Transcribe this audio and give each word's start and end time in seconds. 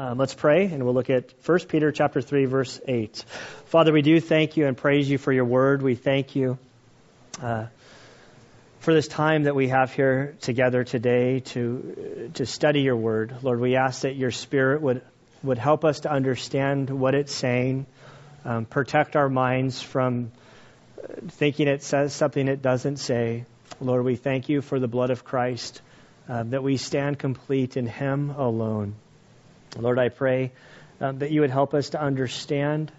Um, 0.00 0.16
let's 0.16 0.32
pray, 0.32 0.64
and 0.64 0.82
we'll 0.82 0.94
look 0.94 1.10
at 1.10 1.34
1 1.44 1.58
Peter 1.68 1.92
chapter 1.92 2.22
3, 2.22 2.46
verse 2.46 2.80
8. 2.88 3.22
Father, 3.66 3.92
we 3.92 4.00
do 4.00 4.18
thank 4.18 4.56
you 4.56 4.66
and 4.66 4.74
praise 4.74 5.10
you 5.10 5.18
for 5.18 5.30
your 5.30 5.44
word. 5.44 5.82
We 5.82 5.94
thank 5.94 6.34
you 6.34 6.56
uh, 7.42 7.66
for 8.78 8.94
this 8.94 9.08
time 9.08 9.42
that 9.42 9.54
we 9.54 9.68
have 9.68 9.92
here 9.92 10.38
together 10.40 10.84
today 10.84 11.40
to, 11.40 12.30
to 12.32 12.46
study 12.46 12.80
your 12.80 12.96
word. 12.96 13.36
Lord, 13.42 13.60
we 13.60 13.76
ask 13.76 14.00
that 14.00 14.16
your 14.16 14.30
spirit 14.30 14.80
would, 14.80 15.02
would 15.42 15.58
help 15.58 15.84
us 15.84 16.00
to 16.00 16.10
understand 16.10 16.88
what 16.88 17.14
it's 17.14 17.34
saying, 17.34 17.84
um, 18.46 18.64
protect 18.64 19.16
our 19.16 19.28
minds 19.28 19.82
from 19.82 20.32
thinking 21.28 21.68
it 21.68 21.82
says 21.82 22.14
something 22.14 22.48
it 22.48 22.62
doesn't 22.62 22.96
say. 22.96 23.44
Lord, 23.82 24.06
we 24.06 24.16
thank 24.16 24.48
you 24.48 24.62
for 24.62 24.80
the 24.80 24.88
blood 24.88 25.10
of 25.10 25.24
Christ, 25.24 25.82
uh, 26.26 26.44
that 26.44 26.62
we 26.62 26.78
stand 26.78 27.18
complete 27.18 27.76
in 27.76 27.84
him 27.84 28.30
alone. 28.30 28.94
Lord, 29.76 29.98
I 29.98 30.08
pray 30.08 30.52
um, 31.00 31.20
that 31.20 31.30
you 31.30 31.42
would 31.42 31.50
help 31.50 31.74
us 31.74 31.90
to 31.90 32.00
understand 32.00 32.90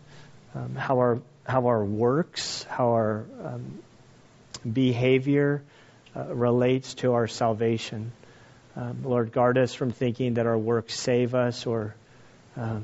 um, 0.55 0.75
how 0.75 0.97
our 0.97 1.21
how 1.45 1.67
our 1.67 1.83
works, 1.83 2.63
how 2.69 2.89
our 2.89 3.25
um, 3.43 3.79
behavior 4.71 5.63
uh, 6.15 6.33
relates 6.33 6.93
to 6.95 7.13
our 7.13 7.27
salvation. 7.27 8.11
Um, 8.75 9.03
Lord, 9.03 9.31
guard 9.31 9.57
us 9.57 9.73
from 9.73 9.91
thinking 9.91 10.35
that 10.35 10.45
our 10.45 10.57
works 10.57 10.97
save 10.97 11.35
us 11.35 11.65
or 11.65 11.95
um, 12.55 12.83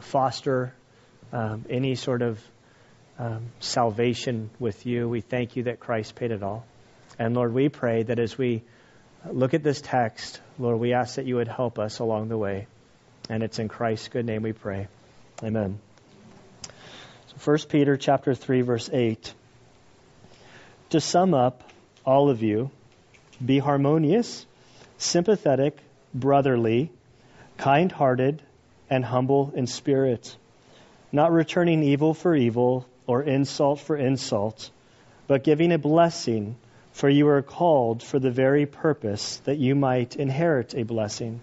foster 0.00 0.74
um, 1.32 1.64
any 1.68 1.94
sort 1.94 2.22
of 2.22 2.40
salvation 3.58 4.48
with 4.60 4.86
you. 4.86 5.08
We 5.08 5.22
thank 5.22 5.56
you 5.56 5.64
that 5.64 5.80
Christ 5.80 6.14
paid 6.14 6.30
it 6.30 6.44
all. 6.44 6.64
And 7.18 7.34
Lord, 7.34 7.52
we 7.52 7.68
pray 7.68 8.04
that 8.04 8.20
as 8.20 8.38
we 8.38 8.62
look 9.26 9.54
at 9.54 9.62
this 9.62 9.80
text, 9.80 10.40
Lord, 10.58 10.78
we 10.78 10.92
ask 10.92 11.16
that 11.16 11.26
you 11.26 11.36
would 11.36 11.48
help 11.48 11.78
us 11.78 11.98
along 11.98 12.28
the 12.28 12.38
way. 12.38 12.66
And 13.28 13.42
it's 13.42 13.58
in 13.58 13.68
Christ's 13.68 14.08
good 14.08 14.24
name 14.24 14.42
we 14.42 14.52
pray. 14.52 14.88
Amen. 15.42 15.78
So 16.62 17.36
1 17.44 17.58
Peter 17.68 17.96
chapter 17.96 18.34
3 18.34 18.62
verse 18.62 18.88
8. 18.92 19.34
To 20.90 21.00
sum 21.00 21.34
up, 21.34 21.70
all 22.04 22.30
of 22.30 22.42
you, 22.42 22.70
be 23.44 23.58
harmonious, 23.58 24.46
sympathetic, 24.96 25.76
brotherly, 26.14 26.90
kind-hearted, 27.58 28.42
and 28.88 29.04
humble 29.04 29.52
in 29.54 29.66
spirit, 29.66 30.34
not 31.12 31.30
returning 31.30 31.82
evil 31.82 32.14
for 32.14 32.34
evil 32.34 32.86
or 33.06 33.22
insult 33.22 33.80
for 33.80 33.96
insult, 33.96 34.70
but 35.26 35.44
giving 35.44 35.72
a 35.72 35.78
blessing 35.78 36.56
for 36.98 37.08
you 37.08 37.28
are 37.28 37.42
called 37.42 38.02
for 38.02 38.18
the 38.18 38.32
very 38.32 38.66
purpose 38.66 39.36
that 39.44 39.56
you 39.56 39.76
might 39.76 40.16
inherit 40.16 40.74
a 40.74 40.82
blessing. 40.82 41.40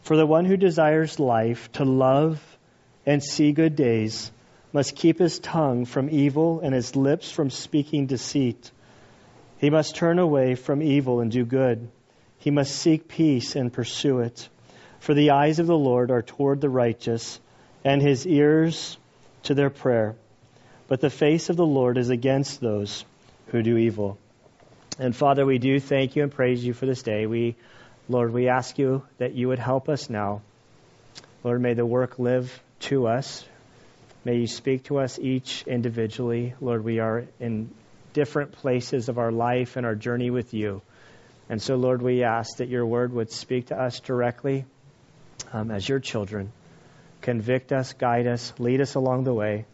For 0.00 0.16
the 0.16 0.24
one 0.24 0.46
who 0.46 0.56
desires 0.56 1.20
life 1.20 1.70
to 1.72 1.84
love 1.84 2.40
and 3.04 3.22
see 3.22 3.52
good 3.52 3.76
days 3.76 4.32
must 4.72 4.96
keep 4.96 5.18
his 5.18 5.38
tongue 5.38 5.84
from 5.84 6.08
evil 6.08 6.60
and 6.60 6.74
his 6.74 6.96
lips 6.96 7.30
from 7.30 7.50
speaking 7.50 8.06
deceit. 8.06 8.70
He 9.58 9.68
must 9.68 9.96
turn 9.96 10.18
away 10.18 10.54
from 10.54 10.82
evil 10.82 11.20
and 11.20 11.30
do 11.30 11.44
good. 11.44 11.90
He 12.38 12.50
must 12.50 12.74
seek 12.74 13.06
peace 13.06 13.56
and 13.56 13.70
pursue 13.70 14.20
it. 14.20 14.48
For 14.98 15.12
the 15.12 15.32
eyes 15.32 15.58
of 15.58 15.66
the 15.66 15.76
Lord 15.76 16.10
are 16.10 16.22
toward 16.22 16.62
the 16.62 16.70
righteous, 16.70 17.38
and 17.84 18.00
his 18.00 18.26
ears 18.26 18.96
to 19.42 19.52
their 19.52 19.68
prayer. 19.68 20.14
But 20.88 21.02
the 21.02 21.10
face 21.10 21.50
of 21.50 21.56
the 21.56 21.66
Lord 21.66 21.98
is 21.98 22.08
against 22.08 22.62
those 22.62 23.04
who 23.48 23.62
do 23.62 23.76
evil. 23.76 24.16
And 25.00 25.16
Father, 25.16 25.46
we 25.46 25.56
do 25.56 25.80
thank 25.80 26.14
you 26.14 26.22
and 26.22 26.30
praise 26.30 26.62
you 26.62 26.74
for 26.74 26.84
this 26.84 27.02
day. 27.02 27.24
We, 27.24 27.56
Lord, 28.06 28.34
we 28.34 28.48
ask 28.48 28.78
you 28.78 29.02
that 29.16 29.34
you 29.34 29.48
would 29.48 29.58
help 29.58 29.88
us 29.88 30.10
now. 30.10 30.42
Lord, 31.42 31.62
may 31.62 31.72
the 31.72 31.86
work 31.86 32.18
live 32.18 32.62
to 32.80 33.06
us. 33.06 33.42
May 34.26 34.36
you 34.36 34.46
speak 34.46 34.84
to 34.84 34.98
us 34.98 35.18
each 35.18 35.64
individually. 35.66 36.52
Lord, 36.60 36.84
we 36.84 36.98
are 36.98 37.24
in 37.40 37.70
different 38.12 38.52
places 38.52 39.08
of 39.08 39.16
our 39.16 39.32
life 39.32 39.76
and 39.76 39.86
our 39.86 39.94
journey 39.94 40.28
with 40.28 40.52
you. 40.52 40.82
And 41.48 41.62
so, 41.62 41.76
Lord, 41.76 42.02
we 42.02 42.22
ask 42.22 42.58
that 42.58 42.68
your 42.68 42.84
word 42.84 43.10
would 43.14 43.32
speak 43.32 43.68
to 43.68 43.80
us 43.80 44.00
directly 44.00 44.66
um, 45.50 45.70
as 45.70 45.88
your 45.88 46.00
children. 46.00 46.52
Convict 47.22 47.72
us, 47.72 47.94
guide 47.94 48.26
us, 48.26 48.52
lead 48.58 48.82
us 48.82 48.96
along 48.96 49.24
the 49.24 49.32
way. 49.32 49.64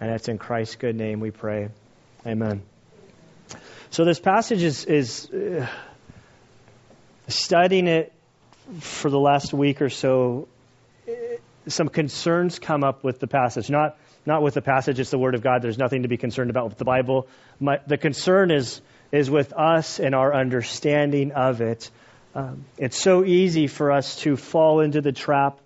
And 0.00 0.10
it's 0.10 0.26
in 0.26 0.38
Christ's 0.38 0.74
good 0.74 0.96
name 0.96 1.20
we 1.20 1.30
pray. 1.30 1.68
Amen. 2.26 2.67
So 3.90 4.04
this 4.04 4.20
passage 4.20 4.62
is, 4.62 4.84
is 4.84 5.30
uh, 5.30 5.66
studying 7.26 7.86
it 7.86 8.12
for 8.80 9.10
the 9.10 9.18
last 9.18 9.52
week 9.52 9.80
or 9.80 9.88
so. 9.88 10.46
Some 11.68 11.88
concerns 11.88 12.58
come 12.58 12.84
up 12.84 13.02
with 13.02 13.18
the 13.18 13.26
passage, 13.26 13.70
not 13.70 13.96
not 14.26 14.42
with 14.42 14.54
the 14.54 14.62
passage. 14.62 15.00
It's 15.00 15.10
the 15.10 15.18
Word 15.18 15.34
of 15.34 15.42
God. 15.42 15.62
There's 15.62 15.78
nothing 15.78 16.02
to 16.02 16.08
be 16.08 16.18
concerned 16.18 16.50
about 16.50 16.68
with 16.68 16.76
the 16.76 16.84
Bible. 16.84 17.28
My, 17.58 17.80
the 17.86 17.96
concern 17.96 18.50
is 18.50 18.80
is 19.10 19.30
with 19.30 19.54
us 19.54 20.00
and 20.00 20.14
our 20.14 20.34
understanding 20.34 21.32
of 21.32 21.62
it. 21.62 21.90
Um, 22.34 22.66
it's 22.76 23.00
so 23.00 23.24
easy 23.24 23.68
for 23.68 23.90
us 23.90 24.16
to 24.16 24.36
fall 24.36 24.80
into 24.80 25.00
the 25.00 25.12
trap 25.12 25.58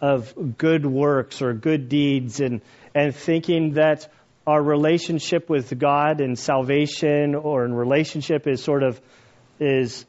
of 0.00 0.58
good 0.58 0.84
works 0.84 1.42
or 1.42 1.54
good 1.54 1.88
deeds 1.88 2.40
and 2.40 2.60
and 2.92 3.14
thinking 3.14 3.74
that 3.74 4.10
our 4.48 4.62
relationship 4.62 5.50
with 5.50 5.78
God 5.78 6.22
and 6.22 6.38
salvation 6.38 7.34
or 7.34 7.66
in 7.66 7.74
relationship 7.74 8.46
is 8.46 8.64
sort 8.64 8.82
of 8.82 8.98
is 9.60 10.06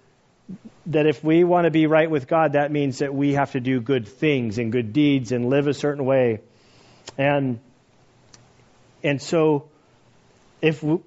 that 0.86 1.06
if 1.06 1.22
we 1.22 1.44
want 1.44 1.66
to 1.66 1.72
be 1.72 1.88
right 1.88 2.10
with 2.10 2.26
God, 2.26 2.54
that 2.54 2.72
means 2.72 3.00
that 3.00 3.14
we 3.14 3.34
have 3.34 3.52
to 3.52 3.60
do 3.60 3.82
good 3.82 4.08
things 4.08 4.58
and 4.58 4.72
good 4.72 4.94
deeds 4.94 5.34
and 5.34 5.50
live 5.50 5.68
a 5.68 5.74
certain 5.74 6.06
way. 6.06 6.40
And 7.18 7.60
and 9.04 9.22
so 9.22 9.68
if 10.62 10.82
we, 10.82 11.00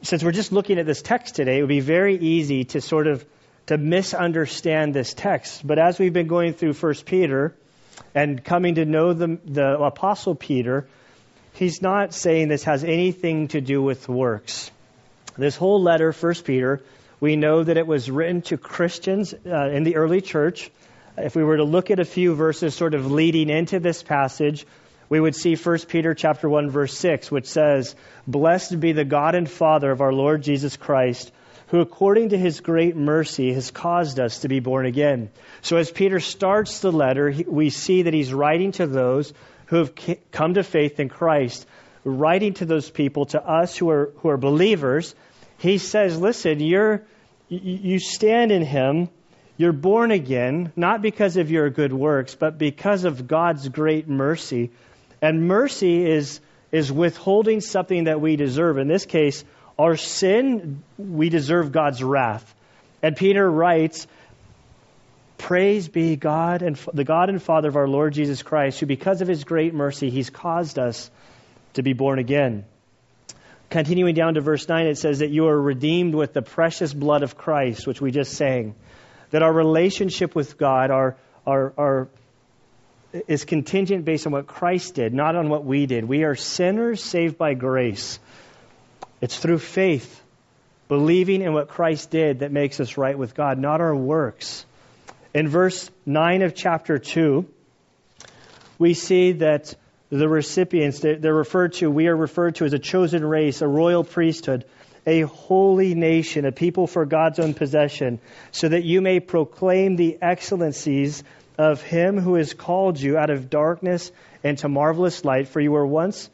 since 0.00 0.24
we're 0.24 0.32
just 0.32 0.50
looking 0.50 0.78
at 0.78 0.86
this 0.86 1.02
text 1.02 1.34
today, 1.34 1.58
it 1.58 1.60
would 1.60 1.68
be 1.68 1.80
very 1.80 2.16
easy 2.16 2.64
to 2.64 2.80
sort 2.80 3.08
of 3.08 3.26
to 3.66 3.76
misunderstand 3.76 4.94
this 4.94 5.12
text. 5.12 5.66
But 5.66 5.78
as 5.78 5.98
we've 5.98 6.14
been 6.14 6.28
going 6.28 6.54
through 6.54 6.72
First 6.72 7.04
Peter 7.04 7.54
and 8.14 8.42
coming 8.42 8.76
to 8.76 8.86
know 8.86 9.12
the, 9.12 9.38
the 9.44 9.78
Apostle 9.78 10.34
Peter, 10.34 10.88
he's 11.54 11.82
not 11.82 12.14
saying 12.14 12.48
this 12.48 12.64
has 12.64 12.84
anything 12.84 13.48
to 13.48 13.60
do 13.60 13.82
with 13.82 14.08
works. 14.08 14.70
This 15.36 15.56
whole 15.56 15.82
letter, 15.82 16.12
1 16.12 16.34
Peter, 16.44 16.82
we 17.20 17.36
know 17.36 17.62
that 17.62 17.76
it 17.76 17.86
was 17.86 18.10
written 18.10 18.42
to 18.42 18.56
Christians 18.56 19.34
uh, 19.46 19.68
in 19.68 19.84
the 19.84 19.96
early 19.96 20.20
church. 20.20 20.70
If 21.16 21.36
we 21.36 21.44
were 21.44 21.58
to 21.58 21.64
look 21.64 21.90
at 21.90 22.00
a 22.00 22.04
few 22.04 22.34
verses 22.34 22.74
sort 22.74 22.94
of 22.94 23.10
leading 23.10 23.50
into 23.50 23.78
this 23.78 24.02
passage, 24.02 24.66
we 25.10 25.20
would 25.20 25.34
see 25.34 25.56
1 25.56 25.78
Peter 25.88 26.14
chapter 26.14 26.48
1 26.48 26.70
verse 26.70 26.96
6 26.96 27.30
which 27.30 27.46
says, 27.46 27.94
"Blessed 28.26 28.80
be 28.80 28.92
the 28.92 29.04
God 29.04 29.34
and 29.34 29.50
Father 29.50 29.90
of 29.90 30.00
our 30.00 30.12
Lord 30.12 30.42
Jesus 30.42 30.76
Christ, 30.76 31.32
who 31.68 31.80
according 31.80 32.30
to 32.30 32.38
his 32.38 32.60
great 32.60 32.96
mercy 32.96 33.52
has 33.52 33.70
caused 33.70 34.18
us 34.18 34.40
to 34.40 34.48
be 34.48 34.60
born 34.60 34.86
again." 34.86 35.30
So 35.62 35.76
as 35.76 35.90
Peter 35.90 36.20
starts 36.20 36.78
the 36.78 36.92
letter, 36.92 37.34
we 37.46 37.70
see 37.70 38.02
that 38.02 38.14
he's 38.14 38.32
writing 38.32 38.72
to 38.72 38.86
those 38.86 39.34
who 39.70 39.76
have 39.76 39.92
come 40.32 40.54
to 40.54 40.64
faith 40.64 40.98
in 40.98 41.08
Christ, 41.08 41.64
writing 42.02 42.54
to 42.54 42.64
those 42.64 42.90
people, 42.90 43.26
to 43.26 43.40
us 43.40 43.76
who 43.76 43.88
are, 43.88 44.12
who 44.16 44.28
are 44.28 44.36
believers, 44.36 45.14
he 45.58 45.78
says, 45.78 46.18
listen, 46.18 46.58
you're, 46.58 47.04
you 47.48 48.00
stand 48.00 48.50
in 48.50 48.62
him, 48.62 49.08
you're 49.56 49.72
born 49.72 50.10
again, 50.10 50.72
not 50.74 51.02
because 51.02 51.36
of 51.36 51.52
your 51.52 51.70
good 51.70 51.92
works, 51.92 52.34
but 52.34 52.58
because 52.58 53.04
of 53.04 53.28
God's 53.28 53.68
great 53.68 54.08
mercy. 54.08 54.72
And 55.22 55.46
mercy 55.46 56.04
is, 56.04 56.40
is 56.72 56.90
withholding 56.90 57.60
something 57.60 58.04
that 58.04 58.20
we 58.20 58.34
deserve. 58.34 58.76
In 58.76 58.88
this 58.88 59.06
case, 59.06 59.44
our 59.78 59.96
sin, 59.96 60.82
we 60.98 61.28
deserve 61.28 61.70
God's 61.70 62.02
wrath. 62.02 62.54
And 63.02 63.16
Peter 63.16 63.48
writes, 63.48 64.08
Praise 65.40 65.88
be 65.88 66.16
God 66.16 66.60
and 66.60 66.76
the 66.92 67.02
God 67.02 67.30
and 67.30 67.42
Father 67.42 67.70
of 67.70 67.76
our 67.76 67.88
Lord 67.88 68.12
Jesus 68.12 68.42
Christ, 68.42 68.78
who 68.78 68.84
because 68.84 69.22
of 69.22 69.26
his 69.26 69.44
great 69.44 69.72
mercy, 69.72 70.10
he's 70.10 70.28
caused 70.28 70.78
us 70.78 71.10
to 71.72 71.82
be 71.82 71.94
born 71.94 72.18
again. 72.18 72.66
Continuing 73.70 74.14
down 74.14 74.34
to 74.34 74.42
verse 74.42 74.68
9, 74.68 74.86
it 74.86 74.98
says 74.98 75.20
that 75.20 75.30
you 75.30 75.46
are 75.48 75.58
redeemed 75.58 76.14
with 76.14 76.34
the 76.34 76.42
precious 76.42 76.92
blood 76.92 77.22
of 77.22 77.38
Christ, 77.38 77.86
which 77.86 78.02
we 78.02 78.10
just 78.10 78.34
sang. 78.34 78.74
That 79.30 79.42
our 79.42 79.52
relationship 79.52 80.34
with 80.34 80.58
God 80.58 80.90
our, 80.90 81.16
our, 81.46 81.72
our, 81.78 82.08
is 83.26 83.46
contingent 83.46 84.04
based 84.04 84.26
on 84.26 84.34
what 84.34 84.46
Christ 84.46 84.96
did, 84.96 85.14
not 85.14 85.36
on 85.36 85.48
what 85.48 85.64
we 85.64 85.86
did. 85.86 86.04
We 86.04 86.24
are 86.24 86.34
sinners 86.34 87.02
saved 87.02 87.38
by 87.38 87.54
grace. 87.54 88.18
It's 89.22 89.38
through 89.38 89.60
faith, 89.60 90.22
believing 90.86 91.40
in 91.40 91.54
what 91.54 91.68
Christ 91.68 92.10
did, 92.10 92.40
that 92.40 92.52
makes 92.52 92.78
us 92.78 92.98
right 92.98 93.16
with 93.16 93.34
God, 93.34 93.58
not 93.58 93.80
our 93.80 93.96
works. 93.96 94.66
In 95.32 95.46
verse 95.46 95.88
9 96.06 96.42
of 96.42 96.56
chapter 96.56 96.98
2, 96.98 97.46
we 98.78 98.94
see 98.94 99.32
that 99.32 99.74
the 100.10 100.28
recipients, 100.28 100.98
they're 101.00 101.32
referred 101.32 101.74
to, 101.74 101.88
we 101.88 102.08
are 102.08 102.16
referred 102.16 102.56
to 102.56 102.64
as 102.64 102.72
a 102.72 102.80
chosen 102.80 103.24
race, 103.24 103.62
a 103.62 103.68
royal 103.68 104.02
priesthood, 104.02 104.64
a 105.06 105.20
holy 105.20 105.94
nation, 105.94 106.46
a 106.46 106.52
people 106.52 106.88
for 106.88 107.06
God's 107.06 107.38
own 107.38 107.54
possession, 107.54 108.18
so 108.50 108.68
that 108.68 108.82
you 108.82 109.00
may 109.00 109.20
proclaim 109.20 109.94
the 109.94 110.18
excellencies 110.20 111.22
of 111.56 111.80
him 111.80 112.18
who 112.18 112.34
has 112.34 112.52
called 112.52 112.98
you 112.98 113.16
out 113.16 113.30
of 113.30 113.48
darkness 113.48 114.10
into 114.42 114.68
marvelous 114.68 115.24
light. 115.24 115.46
For 115.46 115.60
you 115.60 115.70
were 115.70 115.86
once 115.86 116.28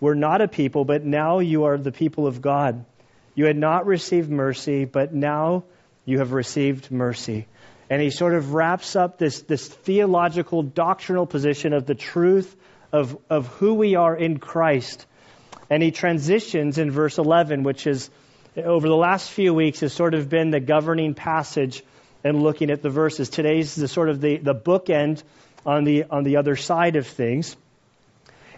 were 0.00 0.16
not 0.16 0.40
a 0.40 0.48
people, 0.48 0.84
but 0.84 1.04
now 1.04 1.38
you 1.38 1.64
are 1.64 1.78
the 1.78 1.92
people 1.92 2.26
of 2.26 2.42
God. 2.42 2.84
You 3.36 3.44
had 3.44 3.56
not 3.56 3.86
received 3.86 4.28
mercy, 4.28 4.86
but 4.86 5.14
now 5.14 5.62
you 6.04 6.18
have 6.18 6.32
received 6.32 6.90
mercy. 6.90 7.46
And 7.92 8.00
he 8.00 8.08
sort 8.08 8.32
of 8.32 8.54
wraps 8.54 8.96
up 8.96 9.18
this, 9.18 9.42
this 9.42 9.68
theological, 9.68 10.62
doctrinal 10.62 11.26
position 11.26 11.74
of 11.74 11.84
the 11.84 11.94
truth 11.94 12.56
of, 12.90 13.18
of 13.28 13.48
who 13.48 13.74
we 13.74 13.96
are 13.96 14.16
in 14.16 14.38
Christ. 14.38 15.04
And 15.68 15.82
he 15.82 15.90
transitions 15.90 16.78
in 16.78 16.90
verse 16.90 17.18
11, 17.18 17.64
which 17.64 17.86
is, 17.86 18.08
over 18.56 18.88
the 18.88 18.96
last 18.96 19.30
few 19.30 19.52
weeks, 19.52 19.80
has 19.80 19.92
sort 19.92 20.14
of 20.14 20.30
been 20.30 20.50
the 20.50 20.58
governing 20.58 21.12
passage 21.12 21.82
and 22.24 22.42
looking 22.42 22.70
at 22.70 22.80
the 22.80 22.88
verses. 22.88 23.28
Today's 23.28 23.74
the 23.74 23.88
sort 23.88 24.08
of 24.08 24.22
the, 24.22 24.38
the 24.38 24.54
bookend 24.54 25.22
on 25.66 25.84
the, 25.84 26.04
on 26.04 26.24
the 26.24 26.38
other 26.38 26.56
side 26.56 26.96
of 26.96 27.06
things. 27.06 27.58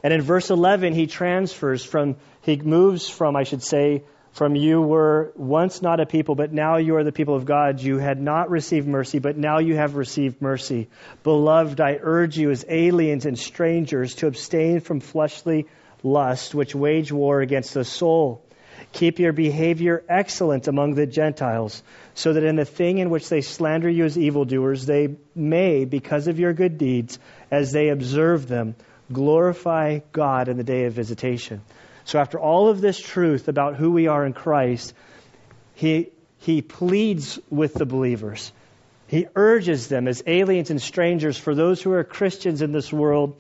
And 0.05 0.13
in 0.13 0.23
verse 0.23 0.51
11, 0.51 0.93
he 0.93 1.09
transfers 1.09 1.85
from, 1.85 2.19
he 2.43 2.55
moves 2.59 3.09
from, 3.09 3.35
I 3.35 3.43
should 3.43 3.65
say, 3.65 4.05
from 4.35 4.57
you 4.57 4.83
were 4.83 5.33
once 5.37 5.81
not 5.81 6.01
a 6.01 6.07
people, 6.07 6.35
but 6.35 6.53
now 6.53 6.77
you 6.77 6.97
are 6.97 7.05
the 7.05 7.13
people 7.13 7.37
of 7.37 7.45
God. 7.45 7.81
You 7.81 7.99
had 7.99 8.21
not 8.21 8.51
received 8.51 8.89
mercy, 8.89 9.21
but 9.21 9.37
now 9.37 9.61
you 9.61 9.77
have 9.77 9.95
received 9.95 10.43
mercy. 10.43 10.89
Beloved, 11.23 11.81
I 11.81 11.99
urge 12.01 12.37
you 12.37 12.51
as 12.51 12.65
aliens 12.69 13.27
and 13.27 13.39
strangers 13.39 14.17
to 14.17 14.27
abstain 14.27 14.81
from 14.81 14.99
fleshly 14.99 15.67
lust, 16.03 16.53
which 16.53 16.75
wage 16.75 17.13
war 17.13 17.41
against 17.43 17.75
the 17.75 17.85
soul. 17.85 18.45
Keep 18.93 19.21
your 19.21 19.33
behavior 19.33 20.03
excellent 20.09 20.67
among 20.67 20.95
the 20.95 21.07
Gentiles, 21.07 21.85
so 22.15 22.33
that 22.33 22.43
in 22.43 22.57
the 22.57 22.65
thing 22.65 22.99
in 22.99 23.11
which 23.11 23.29
they 23.29 23.41
slander 23.41 23.89
you 23.89 24.05
as 24.05 24.19
evildoers, 24.19 24.85
they 24.85 25.15
may, 25.37 25.85
because 25.85 26.27
of 26.27 26.41
your 26.41 26.53
good 26.53 26.77
deeds, 26.77 27.21
as 27.53 27.71
they 27.71 27.89
observe 27.89 28.49
them, 28.49 28.75
glorify 29.13 30.01
God 30.11 30.49
in 30.49 30.57
the 30.57 30.65
day 30.65 30.87
of 30.87 30.93
visitation. 30.93 31.61
So, 32.05 32.19
after 32.19 32.39
all 32.39 32.69
of 32.69 32.81
this 32.81 33.01
truth 33.01 33.49
about 33.49 33.77
who 33.77 33.91
we 33.91 34.07
are 34.07 34.27
in 34.27 34.33
Christ, 34.35 34.95
he, 35.75 36.11
he 36.39 36.61
pleads 36.63 37.39
with 37.51 37.75
the 37.75 37.87
believers. 37.87 38.53
He 39.07 39.27
urges 39.35 39.89
them 39.89 40.09
as 40.09 40.23
aliens 40.27 40.71
and 40.71 40.81
strangers, 40.81 41.39
for 41.39 41.55
those 41.55 41.83
who 41.83 41.93
are 41.93 42.05
Christians 42.05 42.63
in 42.63 42.73
this 42.73 42.93
world, 42.93 43.37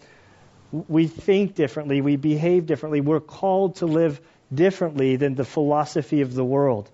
we 0.88 1.06
think 1.06 1.54
differently, 1.54 2.00
we 2.00 2.16
behave 2.16 2.66
differently, 2.66 3.00
we're 3.00 3.20
called 3.20 3.76
to 3.76 3.86
live 3.86 4.20
differently 4.52 5.16
than 5.16 5.34
the 5.34 5.44
philosophy 5.44 6.20
of 6.20 6.34
the 6.34 6.44
world. 6.44 6.90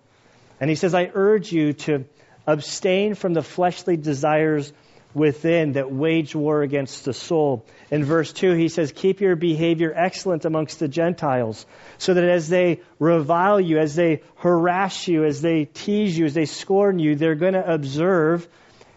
And 0.60 0.68
he 0.68 0.76
says, 0.76 0.94
I 0.94 1.10
urge 1.12 1.52
you 1.52 1.72
to 1.72 2.04
abstain 2.46 3.14
from 3.14 3.32
the 3.32 3.42
fleshly 3.42 3.96
desires 3.96 4.72
within 5.14 5.72
that 5.72 5.90
wage 5.90 6.34
war 6.34 6.62
against 6.62 7.04
the 7.04 7.12
soul. 7.12 7.64
In 7.90 8.04
verse 8.04 8.32
2, 8.32 8.52
he 8.52 8.68
says, 8.68 8.92
Keep 8.92 9.20
your 9.20 9.36
behavior 9.36 9.92
excellent 9.94 10.44
amongst 10.44 10.78
the 10.78 10.88
Gentiles, 10.88 11.66
so 11.98 12.14
that 12.14 12.24
as 12.24 12.48
they 12.48 12.80
revile 12.98 13.60
you, 13.60 13.78
as 13.78 13.94
they 13.94 14.22
harass 14.36 15.08
you, 15.08 15.24
as 15.24 15.42
they 15.42 15.64
tease 15.64 16.16
you, 16.16 16.26
as 16.26 16.34
they 16.34 16.46
scorn 16.46 16.98
you, 16.98 17.16
they're 17.16 17.34
going 17.34 17.54
to 17.54 17.72
observe 17.72 18.46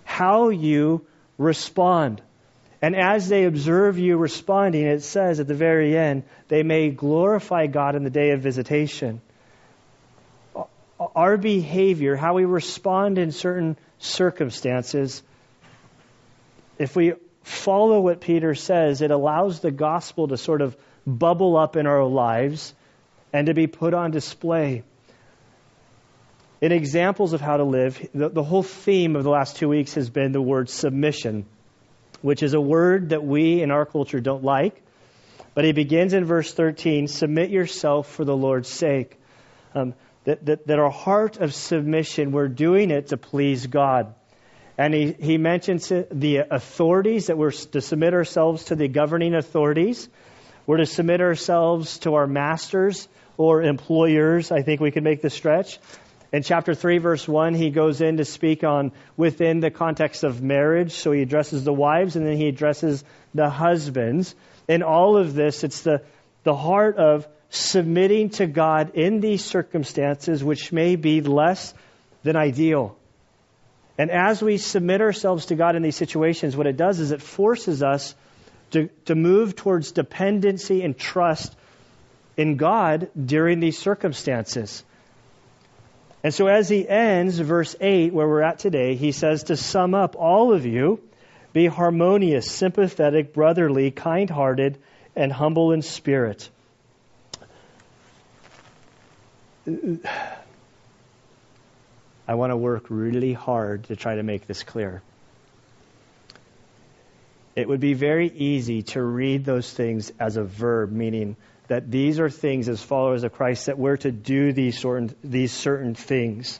how 0.04 0.50
you 0.50 1.06
respond. 1.38 2.22
And 2.82 2.96
as 2.96 3.30
they 3.30 3.46
observe 3.46 3.98
you 3.98 4.18
responding, 4.18 4.86
it 4.86 5.04
says 5.04 5.40
at 5.40 5.48
the 5.48 5.56
very 5.56 5.98
end, 5.98 6.24
they 6.50 6.64
may 6.64 6.90
glorify 6.90 7.68
God 7.68 7.96
in 7.96 8.04
the 8.04 8.10
day 8.10 8.32
of 8.32 8.42
visitation. 8.42 9.22
Our 11.16 11.38
behavior, 11.38 12.16
how 12.16 12.34
we 12.36 12.46
respond 12.46 13.18
in 13.18 13.32
certain 13.32 13.78
circumstances, 14.00 15.24
if 16.78 16.96
we 16.96 17.14
follow 17.44 18.00
what 18.00 18.22
Peter 18.22 18.56
says, 18.56 19.02
it 19.02 19.12
allows 19.12 19.60
the 19.60 19.72
gospel 19.72 20.28
to 20.30 20.38
sort 20.38 20.62
of 20.62 20.76
bubble 21.06 21.58
up 21.58 21.76
in 21.76 21.88
our 21.88 22.04
lives 22.04 22.74
and 23.32 23.48
to 23.48 23.54
be 23.54 23.68
put 23.68 23.94
on 23.94 24.12
display. 24.12 24.84
In 26.62 26.72
examples 26.72 27.34
of 27.34 27.42
how 27.42 27.58
to 27.58 27.64
live, 27.64 28.08
the, 28.14 28.30
the, 28.30 28.44
whole 28.44 28.64
theme 28.64 29.18
of 29.18 29.24
the 29.24 29.30
last 29.30 29.58
two 29.58 29.68
weeks 29.68 29.96
has 29.96 30.10
been 30.10 30.32
the 30.32 30.42
word 30.42 30.70
submission, 30.70 31.46
which 32.22 32.42
is 32.42 32.54
a 32.54 32.62
word 32.62 33.10
that 33.10 33.24
we 33.24 33.62
in 33.62 33.70
our 33.70 33.86
culture 33.86 34.22
don't 34.22 34.44
like. 34.44 34.82
But 35.56 35.66
he 35.66 35.74
begins 35.74 36.14
in 36.14 36.24
verse 36.24 36.54
13 36.54 37.08
submit 37.08 37.50
yourself 37.50 38.10
for 38.10 38.24
the 38.24 38.36
Lord's 38.36 38.70
sake. 38.70 39.20
Um, 39.76 39.94
that, 40.24 40.46
that, 40.46 40.68
that 40.68 40.80
our 40.80 40.90
heart 40.90 41.38
of 41.38 41.54
submission, 41.54 42.32
we're 42.32 42.48
doing 42.48 42.92
it 42.92 43.08
to 43.08 43.18
please 43.18 43.68
God. 43.68 44.16
And 44.78 44.94
he, 44.94 45.14
he 45.14 45.38
mentions 45.38 45.88
the 45.90 46.44
authorities, 46.50 47.28
that 47.28 47.38
we're 47.38 47.52
to 47.52 47.82
submit 47.82 48.14
ourselves 48.14 48.66
to 48.66 48.76
the 48.76 48.88
governing 48.88 49.36
authorities. 49.36 50.10
We're 50.66 50.78
to 50.78 50.86
submit 50.86 51.22
ourselves 51.22 52.00
to 52.00 52.16
our 52.16 52.26
masters 52.26 53.08
or 53.38 53.62
employers. 53.62 54.52
I 54.52 54.62
think 54.62 54.82
we 54.82 54.92
can 54.92 55.04
make 55.04 55.22
the 55.22 55.30
stretch. 55.30 55.80
In 56.32 56.42
chapter 56.42 56.74
3, 56.74 56.98
verse 56.98 57.28
1, 57.28 57.54
he 57.54 57.70
goes 57.70 58.02
in 58.02 58.18
to 58.18 58.26
speak 58.26 58.64
on 58.64 58.92
within 59.16 59.60
the 59.60 59.70
context 59.70 60.24
of 60.24 60.42
marriage. 60.42 60.94
So 60.94 61.12
he 61.12 61.22
addresses 61.22 61.64
the 61.64 61.74
wives 61.74 62.16
and 62.16 62.26
then 62.26 62.38
he 62.38 62.48
addresses 62.48 63.04
the 63.36 63.50
husbands. 63.50 64.34
In 64.68 64.82
all 64.82 65.18
of 65.18 65.36
this, 65.36 65.64
it's 65.64 65.82
the, 65.82 66.02
the 66.44 66.56
heart 66.56 66.98
of 66.98 67.28
submitting 67.50 68.32
to 68.32 68.48
God 68.48 68.96
in 68.96 69.20
these 69.20 69.46
circumstances, 69.46 70.44
which 70.44 70.72
may 70.72 70.96
be 70.96 71.22
less 71.22 71.76
than 72.24 72.36
ideal. 72.36 72.98
And 73.98 74.10
as 74.10 74.42
we 74.42 74.58
submit 74.58 75.02
ourselves 75.02 75.48
to 75.48 75.56
God 75.56 75.76
in 75.76 75.84
these 75.84 75.96
situations, 75.96 76.58
what 76.58 76.68
it 76.68 76.78
does 76.78 77.00
is 77.00 77.12
it 77.12 77.22
forces 77.22 77.84
us 77.84 78.16
to, 78.72 78.90
to 79.06 79.16
move 79.16 79.56
towards 79.56 79.92
dependency 79.92 80.84
and 80.84 80.98
trust 80.98 81.56
in 82.36 82.58
God 82.58 83.10
during 83.24 83.60
these 83.60 83.78
circumstances. 83.78 84.84
And 86.24 86.34
so 86.34 86.48
as 86.48 86.70
he 86.70 86.88
ends 86.88 87.38
verse 87.38 87.76
8, 87.80 88.14
where 88.14 88.28
we're 88.28 88.42
at 88.42 88.60
today, 88.60 88.96
he 88.96 89.12
says, 89.12 89.44
To 89.44 89.58
sum 89.58 89.94
up, 89.94 90.16
all 90.16 90.54
of 90.54 90.66
you, 90.66 91.02
be 91.52 91.68
harmonious, 91.68 92.50
sympathetic, 92.50 93.34
brotherly, 93.34 93.92
kind 93.92 94.30
hearted, 94.30 94.80
and 95.16 95.32
humble 95.32 95.72
in 95.72 95.84
spirit. 95.84 96.50
I 102.28 102.36
want 102.36 102.52
to 102.52 102.58
work 102.58 102.86
really 102.90 103.34
hard 103.34 103.86
to 103.86 103.96
try 103.96 104.16
to 104.16 104.24
make 104.24 104.48
this 104.48 104.64
clear. 104.64 105.02
It 107.56 107.68
would 107.68 107.80
be 107.80 107.94
very 107.94 108.30
easy 108.30 108.84
to 108.84 109.02
read 109.02 109.46
those 109.46 109.72
things 109.72 110.12
as 110.20 110.38
a 110.38 110.44
verb, 110.44 110.92
meaning 110.92 111.36
that 111.68 111.90
these 111.92 112.20
are 112.20 112.30
things 112.30 112.68
as 112.68 112.82
followers 112.82 113.24
of 113.24 113.34
Christ 113.34 113.68
that 113.68 113.78
we're 113.78 113.98
to 113.98 114.12
do 114.12 114.54
these 114.54 114.78
certain, 114.78 115.16
these 115.24 115.52
certain 115.52 115.96
things, 115.96 116.60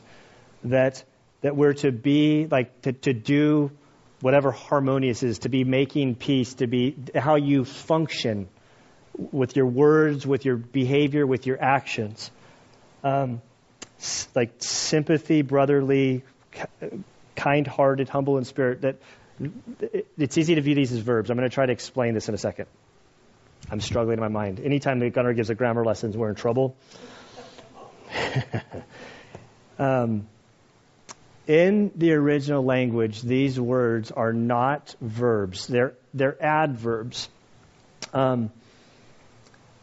that, 0.64 1.02
that 1.40 1.56
we're 1.56 1.74
to 1.74 1.90
be, 1.90 2.46
like, 2.46 2.82
to, 2.82 2.92
to 2.92 3.12
do 3.12 3.70
whatever 4.20 4.52
harmonious 4.52 5.22
is, 5.22 5.40
to 5.40 5.48
be 5.48 5.64
making 5.64 6.14
peace, 6.14 6.54
to 6.54 6.66
be 6.66 6.96
how 7.14 7.34
you 7.34 7.64
function 7.64 8.48
with 9.32 9.56
your 9.56 9.66
words, 9.66 10.26
with 10.26 10.44
your 10.44 10.56
behavior, 10.56 11.26
with 11.26 11.46
your 11.46 11.60
actions. 11.60 12.30
Um, 13.02 13.42
like 14.34 14.54
sympathy, 14.58 15.42
brotherly, 15.42 16.22
kind 17.36 17.66
hearted, 17.66 18.08
humble 18.08 18.38
in 18.38 18.44
spirit. 18.44 18.82
That 18.82 18.96
it's 20.16 20.38
easy 20.38 20.54
to 20.54 20.60
view 20.60 20.74
these 20.74 20.92
as 20.92 20.98
verbs. 20.98 21.30
I'm 21.30 21.36
going 21.36 21.48
to 21.48 21.54
try 21.54 21.66
to 21.66 21.72
explain 21.72 22.14
this 22.14 22.28
in 22.28 22.34
a 22.34 22.38
second. 22.38 22.66
I'm 23.70 23.80
struggling 23.80 24.14
in 24.14 24.20
my 24.20 24.28
mind. 24.28 24.60
Anytime 24.60 24.98
the 24.98 25.10
gunner 25.10 25.32
gives 25.32 25.50
a 25.50 25.54
grammar 25.54 25.84
lesson, 25.84 26.12
we're 26.12 26.28
in 26.28 26.34
trouble. 26.34 26.76
um, 29.78 30.26
in 31.46 31.90
the 31.96 32.12
original 32.12 32.64
language, 32.64 33.22
these 33.22 33.58
words 33.58 34.10
are 34.10 34.32
not 34.32 34.94
verbs. 35.00 35.66
They're 35.66 35.94
they're 36.12 36.42
adverbs. 36.42 37.28
Um, 38.12 38.50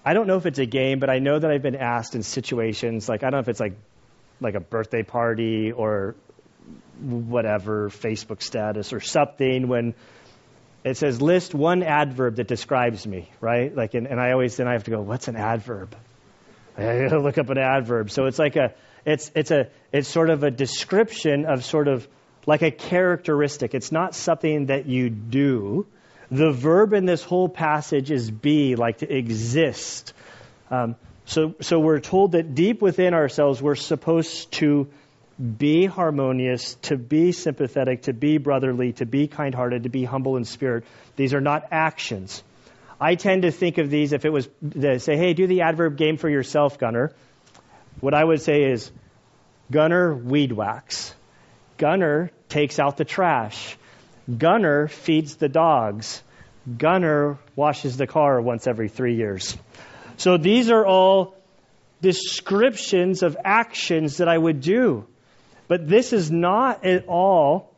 I 0.04 0.14
don't 0.14 0.26
know 0.26 0.38
if 0.38 0.46
it's 0.46 0.60
a 0.60 0.66
game, 0.66 1.00
but 1.00 1.10
I 1.10 1.20
know 1.20 1.38
that 1.38 1.52
I've 1.52 1.62
been 1.62 1.76
asked 1.76 2.16
in 2.16 2.24
situations 2.24 3.08
like 3.08 3.24
I 3.24 3.30
don't 3.30 3.34
know 3.34 3.40
if 3.40 3.50
it's 3.50 3.60
like 3.60 3.74
like 4.42 4.56
a 4.56 4.60
birthday 4.60 5.04
party 5.04 5.72
or 5.72 6.16
whatever 7.00 7.90
Facebook 7.90 8.42
status 8.42 8.92
or 8.92 9.00
something 9.00 9.68
when 9.68 9.94
it 10.84 10.98
says 10.98 11.22
list 11.22 11.54
one 11.54 11.84
adverb 11.84 12.38
that 12.38 12.48
describes 12.48 13.06
me, 13.06 13.30
right? 13.40 13.74
Like, 13.74 13.94
and, 13.94 14.08
and 14.08 14.20
I 14.20 14.32
always 14.32 14.58
then 14.58 14.68
I 14.68 14.74
have 14.74 14.84
to 14.86 14.92
go, 14.92 15.02
what's 15.02 15.28
an 15.28 15.36
adverb? 15.36 15.96
I 16.78 16.82
gotta 16.82 17.20
look 17.20 17.38
up 17.38 17.50
an 17.50 17.58
adverb. 17.58 18.12
So 18.12 18.26
it's 18.26 18.40
like 18.40 18.56
a, 18.56 18.74
it's 19.06 19.32
it's 19.36 19.52
a 19.52 19.70
it's 19.92 20.08
sort 20.08 20.30
of 20.30 20.44
a 20.44 20.52
description 20.52 21.46
of 21.46 21.66
sort 21.66 21.88
of 21.88 22.08
like 22.46 22.62
a 22.62 22.72
characteristic. 22.72 23.74
It's 23.74 23.92
not 23.92 24.16
something 24.16 24.68
that 24.68 24.88
you 24.88 25.10
do. 25.10 25.86
The 26.30 26.52
verb 26.52 26.94
in 26.94 27.06
this 27.06 27.24
whole 27.24 27.50
passage 27.50 28.10
is 28.10 28.32
be, 28.32 28.76
like 28.76 29.00
to 29.00 29.14
exist. 29.14 30.14
Um, 30.70 30.96
So, 31.32 31.56
so 31.62 31.80
we're 31.80 32.02
told 32.02 32.34
that 32.34 32.56
deep 32.56 32.82
within 32.82 33.14
ourselves, 33.14 33.62
we're 33.62 33.76
supposed 33.76 34.52
to 34.60 34.90
be 35.40 35.86
harmonious, 35.86 36.74
to 36.82 36.98
be 36.98 37.32
sympathetic, 37.32 38.02
to 38.02 38.14
be 38.14 38.38
brotherly, 38.38 38.92
to 38.94 39.06
be 39.06 39.28
kind 39.28 39.56
hearted, 39.56 39.84
to 39.84 39.90
be 39.90 40.04
humble 40.04 40.36
in 40.36 40.44
spirit. 40.44 40.84
These 41.16 41.34
are 41.34 41.40
not 41.40 41.70
actions. 41.72 42.44
I 43.00 43.16
tend 43.16 43.44
to 43.44 43.52
think 43.52 43.78
of 43.78 43.90
these 43.90 44.12
if 44.12 44.26
it 44.26 44.30
was 44.30 44.50
to 44.72 45.00
say, 45.00 45.16
hey, 45.16 45.34
do 45.34 45.48
the 45.48 45.62
adverb 45.62 45.96
game 45.96 46.18
for 46.18 46.30
yourself, 46.30 46.78
Gunner. 46.78 47.14
What 48.02 48.14
I 48.14 48.22
would 48.22 48.42
say 48.42 48.64
is, 48.64 48.92
Gunner 49.72 50.14
weed 50.14 50.52
whacks. 50.52 51.16
Gunner 51.78 52.32
takes 52.50 52.78
out 52.78 52.98
the 52.98 53.06
trash. 53.06 53.78
Gunner 54.38 54.90
feeds 54.90 55.38
the 55.38 55.48
dogs. 55.48 56.22
Gunner 56.78 57.38
washes 57.56 57.96
the 57.96 58.06
car 58.06 58.42
once 58.42 58.68
every 58.68 58.90
three 58.90 59.16
years. 59.16 59.58
So 60.22 60.38
these 60.38 60.70
are 60.70 60.86
all 60.86 61.34
descriptions 62.00 63.24
of 63.24 63.36
actions 63.44 64.18
that 64.18 64.28
I 64.28 64.38
would 64.38 64.62
do. 64.62 65.08
But 65.68 65.88
this 65.88 66.14
is 66.14 66.30
not 66.30 66.86
at 66.86 67.08
all 67.08 67.74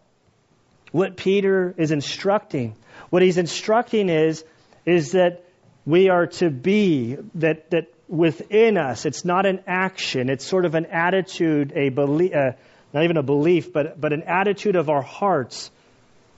what 0.91 1.15
Peter 1.15 1.73
is 1.77 1.91
instructing. 1.91 2.75
What 3.09 3.21
he's 3.21 3.37
instructing 3.37 4.09
is, 4.09 4.43
is 4.85 5.13
that 5.13 5.45
we 5.85 6.09
are 6.09 6.27
to 6.27 6.49
be, 6.49 7.15
that, 7.35 7.69
that 7.71 7.93
within 8.09 8.77
us, 8.77 9.05
it's 9.05 9.23
not 9.23 9.45
an 9.45 9.61
action, 9.65 10.29
it's 10.29 10.45
sort 10.45 10.65
of 10.65 10.75
an 10.75 10.87
attitude, 10.87 11.71
a 11.73 11.87
belief, 11.87 12.35
uh, 12.35 12.51
not 12.91 13.05
even 13.05 13.15
a 13.15 13.23
belief, 13.23 13.71
but, 13.71 14.01
but 14.01 14.11
an 14.11 14.23
attitude 14.23 14.75
of 14.75 14.89
our 14.89 15.01
hearts 15.01 15.71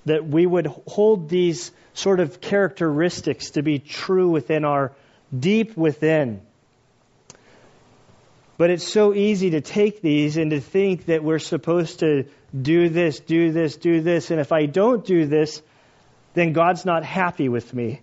that 0.05 0.23
we 0.23 0.45
would 0.45 0.67
hold 0.85 1.29
these 1.29 1.71
sort 1.95 2.19
of 2.19 2.41
characteristics 2.41 3.51
to 3.51 3.63
be 3.63 3.79
true 3.79 4.29
within 4.29 4.65
our 4.65 4.91
deep 5.39 5.75
within. 5.75 6.41
But 8.57 8.69
it's 8.69 8.89
so 8.91 9.13
easy 9.13 9.51
to 9.51 9.61
take 9.61 10.01
these 10.01 10.37
and 10.37 10.51
to 10.51 10.61
think 10.61 11.05
that 11.05 11.23
we're 11.23 11.39
supposed 11.39 11.99
to 11.99 12.25
do 12.59 12.87
this, 12.89 13.19
do 13.19 13.51
this, 13.51 13.75
do 13.75 14.01
this. 14.01 14.31
And 14.31 14.39
if 14.39 14.51
I 14.51 14.65
don't 14.65 15.05
do 15.05 15.25
this, 15.25 15.61
then 16.33 16.53
God's 16.53 16.85
not 16.85 17.03
happy 17.03 17.49
with 17.49 17.73
me. 17.73 18.01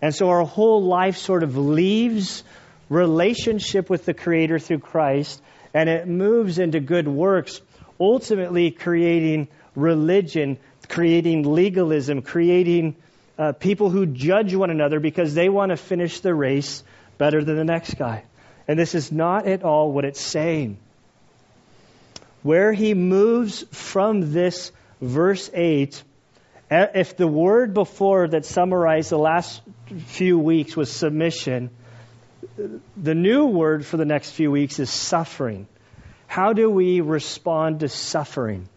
And 0.00 0.14
so 0.14 0.28
our 0.28 0.44
whole 0.44 0.84
life 0.84 1.16
sort 1.16 1.42
of 1.42 1.56
leaves 1.56 2.44
relationship 2.88 3.90
with 3.90 4.04
the 4.04 4.14
Creator 4.14 4.60
through 4.60 4.78
Christ 4.78 5.42
and 5.74 5.88
it 5.88 6.06
moves 6.06 6.58
into 6.58 6.80
good 6.80 7.08
works, 7.08 7.60
ultimately 8.00 8.70
creating 8.70 9.48
religion, 9.74 10.58
creating 10.88 11.42
legalism, 11.42 12.22
creating 12.22 12.96
uh, 13.38 13.52
people 13.52 13.90
who 13.90 14.06
judge 14.06 14.54
one 14.54 14.70
another 14.70 15.00
because 15.00 15.34
they 15.34 15.48
want 15.48 15.70
to 15.70 15.76
finish 15.76 16.20
the 16.20 16.34
race 16.34 16.82
better 17.18 17.44
than 17.44 17.56
the 17.56 17.64
next 17.64 17.94
guy. 17.94 18.24
And 18.68 18.78
this 18.78 18.94
is 18.94 19.12
not 19.12 19.46
at 19.46 19.62
all 19.62 19.92
what 19.92 20.04
it's 20.04 20.20
saying. 20.20 20.78
Where 22.42 22.72
he 22.72 22.94
moves 22.94 23.64
from 23.72 24.32
this 24.32 24.72
verse 25.00 25.50
8, 25.52 26.02
if 26.70 27.16
the 27.16 27.26
word 27.26 27.74
before 27.74 28.28
that 28.28 28.44
summarized 28.44 29.10
the 29.10 29.18
last 29.18 29.62
few 30.06 30.38
weeks 30.38 30.76
was 30.76 30.90
submission, 30.90 31.70
the 32.96 33.14
new 33.14 33.46
word 33.46 33.84
for 33.84 33.96
the 33.96 34.04
next 34.04 34.30
few 34.30 34.50
weeks 34.50 34.78
is 34.78 34.90
suffering. 34.90 35.66
How 36.26 36.52
do 36.52 36.70
we 36.70 37.00
respond 37.00 37.80
to 37.80 37.88
suffering? 37.88 38.68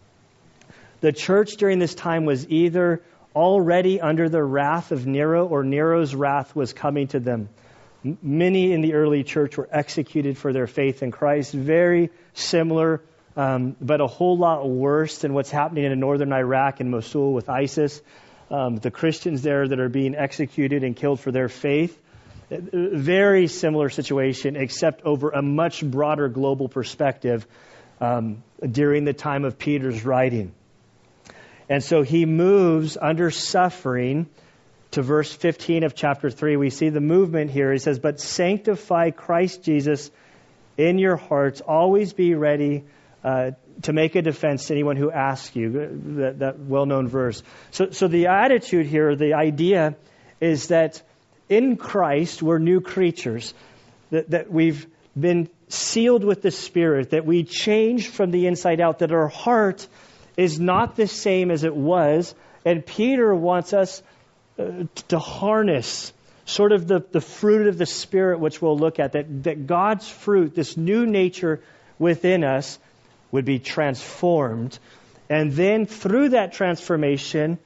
The 1.00 1.12
church 1.12 1.56
during 1.56 1.78
this 1.78 1.94
time 1.94 2.26
was 2.26 2.48
either 2.48 3.02
already 3.34 4.00
under 4.00 4.28
the 4.28 4.42
wrath 4.42 4.92
of 4.92 5.06
Nero 5.06 5.46
or 5.46 5.62
Nero's 5.62 6.14
wrath 6.14 6.54
was 6.54 6.72
coming 6.72 7.08
to 7.08 7.20
them. 7.20 7.48
Many 8.02 8.72
in 8.72 8.80
the 8.80 8.94
early 8.94 9.24
church 9.24 9.56
were 9.56 9.68
executed 9.70 10.38
for 10.38 10.52
their 10.52 10.66
faith 10.66 11.02
in 11.02 11.10
Christ. 11.10 11.52
Very 11.52 12.10
similar, 12.32 13.02
um, 13.36 13.76
but 13.80 14.00
a 14.00 14.06
whole 14.06 14.38
lot 14.38 14.68
worse 14.68 15.18
than 15.18 15.34
what's 15.34 15.50
happening 15.50 15.84
in 15.84 16.00
northern 16.00 16.32
Iraq 16.32 16.80
and 16.80 16.90
Mosul 16.90 17.34
with 17.34 17.48
ISIS. 17.48 18.00
Um, 18.50 18.76
the 18.76 18.90
Christians 18.90 19.42
there 19.42 19.68
that 19.68 19.78
are 19.78 19.88
being 19.88 20.16
executed 20.16 20.82
and 20.82 20.96
killed 20.96 21.20
for 21.20 21.30
their 21.30 21.48
faith. 21.48 21.96
Very 22.50 23.46
similar 23.46 23.90
situation, 23.90 24.56
except 24.56 25.02
over 25.04 25.30
a 25.30 25.42
much 25.42 25.84
broader 25.84 26.28
global 26.28 26.68
perspective 26.68 27.46
um, 28.00 28.42
during 28.68 29.04
the 29.04 29.12
time 29.12 29.44
of 29.44 29.56
Peter's 29.56 30.04
writing. 30.04 30.52
And 31.70 31.84
so 31.84 32.02
he 32.02 32.26
moves 32.26 32.98
under 33.00 33.30
suffering 33.30 34.28
to 34.90 35.02
verse 35.02 35.32
15 35.32 35.84
of 35.84 35.94
chapter 35.94 36.28
3, 36.28 36.56
we 36.56 36.68
see 36.68 36.88
the 36.88 37.00
movement 37.00 37.52
here. 37.52 37.72
He 37.72 37.78
says, 37.78 38.00
But 38.00 38.20
sanctify 38.20 39.10
Christ 39.10 39.62
Jesus 39.62 40.10
in 40.76 40.98
your 40.98 41.16
hearts. 41.16 41.60
Always 41.60 42.12
be 42.12 42.34
ready 42.34 42.84
uh, 43.22 43.52
to 43.82 43.92
make 43.92 44.16
a 44.16 44.22
defense 44.22 44.66
to 44.66 44.74
anyone 44.74 44.96
who 44.96 45.12
asks 45.12 45.54
you. 45.54 45.70
That, 46.16 46.40
that 46.40 46.58
well 46.58 46.86
known 46.86 47.06
verse. 47.06 47.40
So, 47.70 47.90
so 47.90 48.08
the 48.08 48.26
attitude 48.26 48.86
here, 48.86 49.14
the 49.14 49.34
idea, 49.34 49.94
is 50.40 50.68
that 50.68 51.00
in 51.48 51.76
Christ 51.76 52.42
we're 52.42 52.58
new 52.58 52.80
creatures, 52.80 53.54
that, 54.10 54.30
that 54.30 54.50
we've 54.50 54.88
been 55.18 55.48
sealed 55.68 56.24
with 56.24 56.42
the 56.42 56.50
Spirit, 56.50 57.10
that 57.10 57.24
we 57.24 57.44
changed 57.44 58.08
from 58.08 58.32
the 58.32 58.48
inside 58.48 58.80
out, 58.80 58.98
that 59.00 59.12
our 59.12 59.28
heart 59.28 59.86
is 60.40 60.58
not 60.58 60.96
the 60.96 61.06
same 61.06 61.50
as 61.50 61.64
it 61.64 61.76
was. 61.76 62.34
And 62.64 62.84
Peter 62.84 63.34
wants 63.34 63.74
us 63.74 64.02
uh, 64.58 64.84
to 65.08 65.18
harness 65.18 66.12
sort 66.46 66.72
of 66.72 66.88
the, 66.88 67.04
the 67.12 67.20
fruit 67.20 67.66
of 67.66 67.76
the 67.76 67.86
Spirit, 67.86 68.40
which 68.40 68.62
we'll 68.62 68.78
look 68.78 68.98
at, 68.98 69.12
that, 69.12 69.42
that 69.44 69.66
God's 69.66 70.08
fruit, 70.08 70.54
this 70.54 70.76
new 70.76 71.04
nature 71.04 71.62
within 71.98 72.42
us, 72.42 72.78
would 73.30 73.44
be 73.44 73.58
transformed. 73.58 74.78
And 75.28 75.52
then 75.52 75.84
through 75.84 76.30
that 76.30 76.54
transformation, 76.54 77.58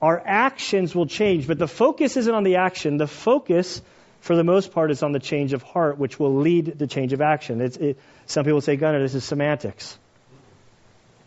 our 0.00 0.22
actions 0.24 0.94
will 0.94 1.06
change. 1.06 1.48
But 1.48 1.58
the 1.58 1.68
focus 1.68 2.16
isn't 2.16 2.34
on 2.34 2.44
the 2.44 2.56
action. 2.56 2.98
The 2.98 3.08
focus, 3.08 3.82
for 4.20 4.36
the 4.36 4.44
most 4.44 4.72
part, 4.72 4.92
is 4.92 5.02
on 5.02 5.10
the 5.10 5.18
change 5.18 5.52
of 5.52 5.62
heart, 5.62 5.98
which 5.98 6.20
will 6.20 6.36
lead 6.36 6.78
to 6.78 6.86
change 6.86 7.12
of 7.12 7.20
action. 7.20 7.60
It, 7.60 7.98
some 8.26 8.44
people 8.44 8.60
say, 8.60 8.76
Gunnar, 8.76 9.02
this 9.02 9.14
is 9.14 9.24
semantics. 9.24 9.98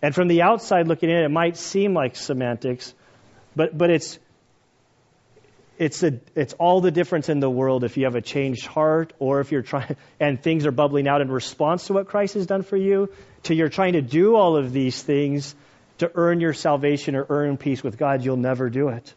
And 0.05 0.13
from 0.13 0.27
the 0.27 0.43
outside 0.43 0.87
looking 0.87 1.09
in, 1.09 1.15
it 1.15 1.31
might 1.31 1.57
seem 1.57 1.95
like 1.95 2.15
semantics, 2.15 2.93
but, 3.55 3.75
but 3.75 3.89
it's 3.89 4.19
it's, 5.79 6.03
a, 6.03 6.19
it's 6.35 6.53
all 6.53 6.79
the 6.79 6.91
difference 6.91 7.27
in 7.27 7.39
the 7.39 7.49
world 7.49 7.83
if 7.83 7.97
you 7.97 8.05
have 8.05 8.13
a 8.13 8.21
changed 8.21 8.67
heart 8.67 9.13
or 9.17 9.39
if 9.39 9.51
you're 9.51 9.63
trying 9.63 9.95
and 10.19 10.39
things 10.39 10.67
are 10.67 10.71
bubbling 10.71 11.07
out 11.07 11.21
in 11.21 11.31
response 11.31 11.87
to 11.87 11.93
what 11.93 12.07
Christ 12.07 12.35
has 12.35 12.45
done 12.45 12.61
for 12.61 12.77
you, 12.77 13.09
to 13.43 13.55
you're 13.55 13.67
trying 13.67 13.93
to 13.93 14.03
do 14.03 14.35
all 14.35 14.57
of 14.57 14.71
these 14.71 15.01
things 15.01 15.55
to 15.97 16.11
earn 16.13 16.39
your 16.39 16.53
salvation 16.53 17.15
or 17.15 17.25
earn 17.27 17.57
peace 17.57 17.83
with 17.83 17.97
God, 17.97 18.23
you'll 18.23 18.37
never 18.37 18.69
do 18.69 18.89
it. 18.89 19.11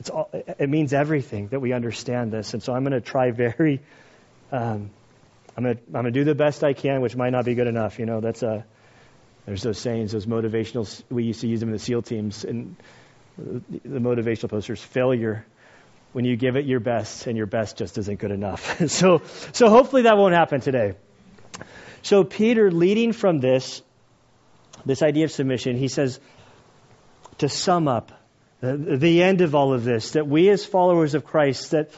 It's 0.00 0.08
all, 0.08 0.30
it 0.32 0.70
means 0.70 0.94
everything 0.94 1.48
that 1.48 1.60
we 1.60 1.74
understand 1.74 2.32
this. 2.32 2.54
And 2.54 2.62
so 2.62 2.72
I'm 2.72 2.84
going 2.84 2.94
to 2.94 3.02
try 3.02 3.32
very, 3.32 3.82
um, 4.50 4.88
I'm 5.58 5.64
going 5.64 5.78
I'm 5.88 5.92
going 5.92 6.04
to 6.06 6.10
do 6.10 6.24
the 6.24 6.34
best 6.34 6.64
I 6.64 6.72
can, 6.72 7.02
which 7.02 7.14
might 7.14 7.30
not 7.30 7.44
be 7.44 7.54
good 7.54 7.68
enough. 7.68 7.98
You 7.98 8.06
know, 8.06 8.22
that's 8.22 8.42
a, 8.42 8.64
there's 9.46 9.62
those 9.62 9.78
sayings, 9.78 10.12
those 10.12 10.26
motivational, 10.26 11.02
we 11.08 11.24
used 11.24 11.40
to 11.40 11.46
use 11.46 11.60
them 11.60 11.68
in 11.68 11.72
the 11.72 11.78
SEAL 11.78 12.02
teams 12.02 12.44
and 12.44 12.76
the 13.38 14.00
motivational 14.00 14.50
posters, 14.50 14.82
failure 14.82 15.46
when 16.12 16.24
you 16.24 16.36
give 16.36 16.56
it 16.56 16.64
your 16.64 16.80
best 16.80 17.26
and 17.26 17.36
your 17.36 17.46
best 17.46 17.76
just 17.76 17.98
isn't 17.98 18.18
good 18.18 18.30
enough. 18.30 18.88
so, 18.90 19.22
so 19.52 19.68
hopefully 19.68 20.02
that 20.02 20.16
won't 20.16 20.34
happen 20.34 20.60
today. 20.60 20.94
So 22.02 22.24
Peter, 22.24 22.70
leading 22.70 23.12
from 23.12 23.38
this, 23.38 23.82
this 24.84 25.02
idea 25.02 25.26
of 25.26 25.32
submission, 25.32 25.76
he 25.76 25.88
says, 25.88 26.18
to 27.38 27.48
sum 27.48 27.86
up 27.86 28.12
the, 28.60 28.96
the 28.96 29.22
end 29.22 29.42
of 29.42 29.54
all 29.54 29.74
of 29.74 29.84
this, 29.84 30.12
that 30.12 30.26
we 30.26 30.48
as 30.48 30.64
followers 30.64 31.14
of 31.14 31.24
Christ, 31.24 31.72
that, 31.72 31.90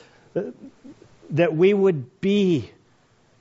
that 1.31 1.55
we 1.55 1.73
would 1.73 2.21
be, 2.21 2.71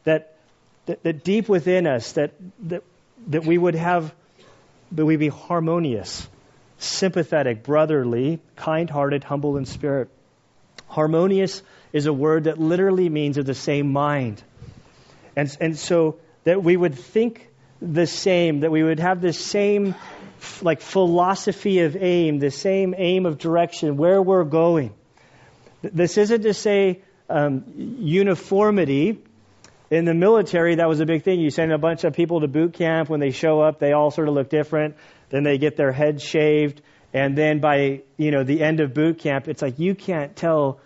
that, 0.03 0.37
that, 0.85 1.03
that 1.03 1.23
deep 1.23 1.49
within 1.49 1.87
us, 1.87 2.11
that, 2.13 2.33
that, 2.63 2.83
that 3.27 3.45
we 3.45 3.57
would 3.57 3.75
have, 3.75 4.13
that 4.91 5.05
we 5.05 5.15
be 5.15 5.29
harmonious, 5.29 6.27
sympathetic, 6.77 7.63
brotherly, 7.63 8.39
kind 8.55 8.89
hearted, 8.89 9.23
humble 9.23 9.57
in 9.57 9.65
spirit. 9.65 10.09
Harmonious 10.87 11.61
is 11.93 12.05
a 12.05 12.13
word 12.13 12.45
that 12.45 12.59
literally 12.59 13.09
means 13.09 13.37
of 13.37 13.45
the 13.45 13.55
same 13.55 13.91
mind. 13.91 14.41
And, 15.35 15.55
and 15.59 15.77
so 15.77 16.19
that 16.43 16.63
we 16.63 16.77
would 16.77 16.95
think 16.95 17.47
the 17.81 18.07
same, 18.07 18.61
that 18.61 18.71
we 18.71 18.83
would 18.83 18.99
have 18.99 19.21
the 19.21 19.33
same 19.33 19.95
like 20.61 20.81
philosophy 20.81 21.79
of 21.79 21.95
aim, 21.95 22.39
the 22.39 22.51
same 22.51 22.95
aim 22.97 23.25
of 23.25 23.37
direction, 23.37 23.97
where 23.97 24.21
we're 24.21 24.43
going. 24.43 24.93
This 25.81 26.17
isn't 26.17 26.43
to 26.43 26.53
say 26.53 27.01
um, 27.29 27.65
uniformity. 27.75 29.21
In 29.89 30.05
the 30.05 30.13
military, 30.13 30.75
that 30.75 30.89
was 30.89 30.99
a 30.99 31.05
big 31.05 31.23
thing. 31.23 31.39
You 31.39 31.49
send 31.49 31.71
a 31.71 31.77
bunch 31.77 32.03
of 32.03 32.13
people 32.13 32.41
to 32.41 32.47
boot 32.47 32.73
camp. 32.73 33.09
When 33.09 33.19
they 33.19 33.31
show 33.31 33.61
up, 33.61 33.79
they 33.79 33.93
all 33.93 34.11
sort 34.11 34.27
of 34.27 34.33
look 34.33 34.49
different. 34.49 34.95
Then 35.29 35.43
they 35.43 35.57
get 35.57 35.77
their 35.77 35.91
heads 35.91 36.23
shaved. 36.23 36.81
And 37.13 37.37
then 37.37 37.59
by, 37.59 38.01
you 38.17 38.31
know, 38.31 38.43
the 38.43 38.61
end 38.61 38.81
of 38.81 38.93
boot 38.93 39.19
camp, 39.19 39.47
it's 39.47 39.61
like 39.61 39.79
you 39.79 39.95
can't 39.95 40.35
tell 40.35 40.79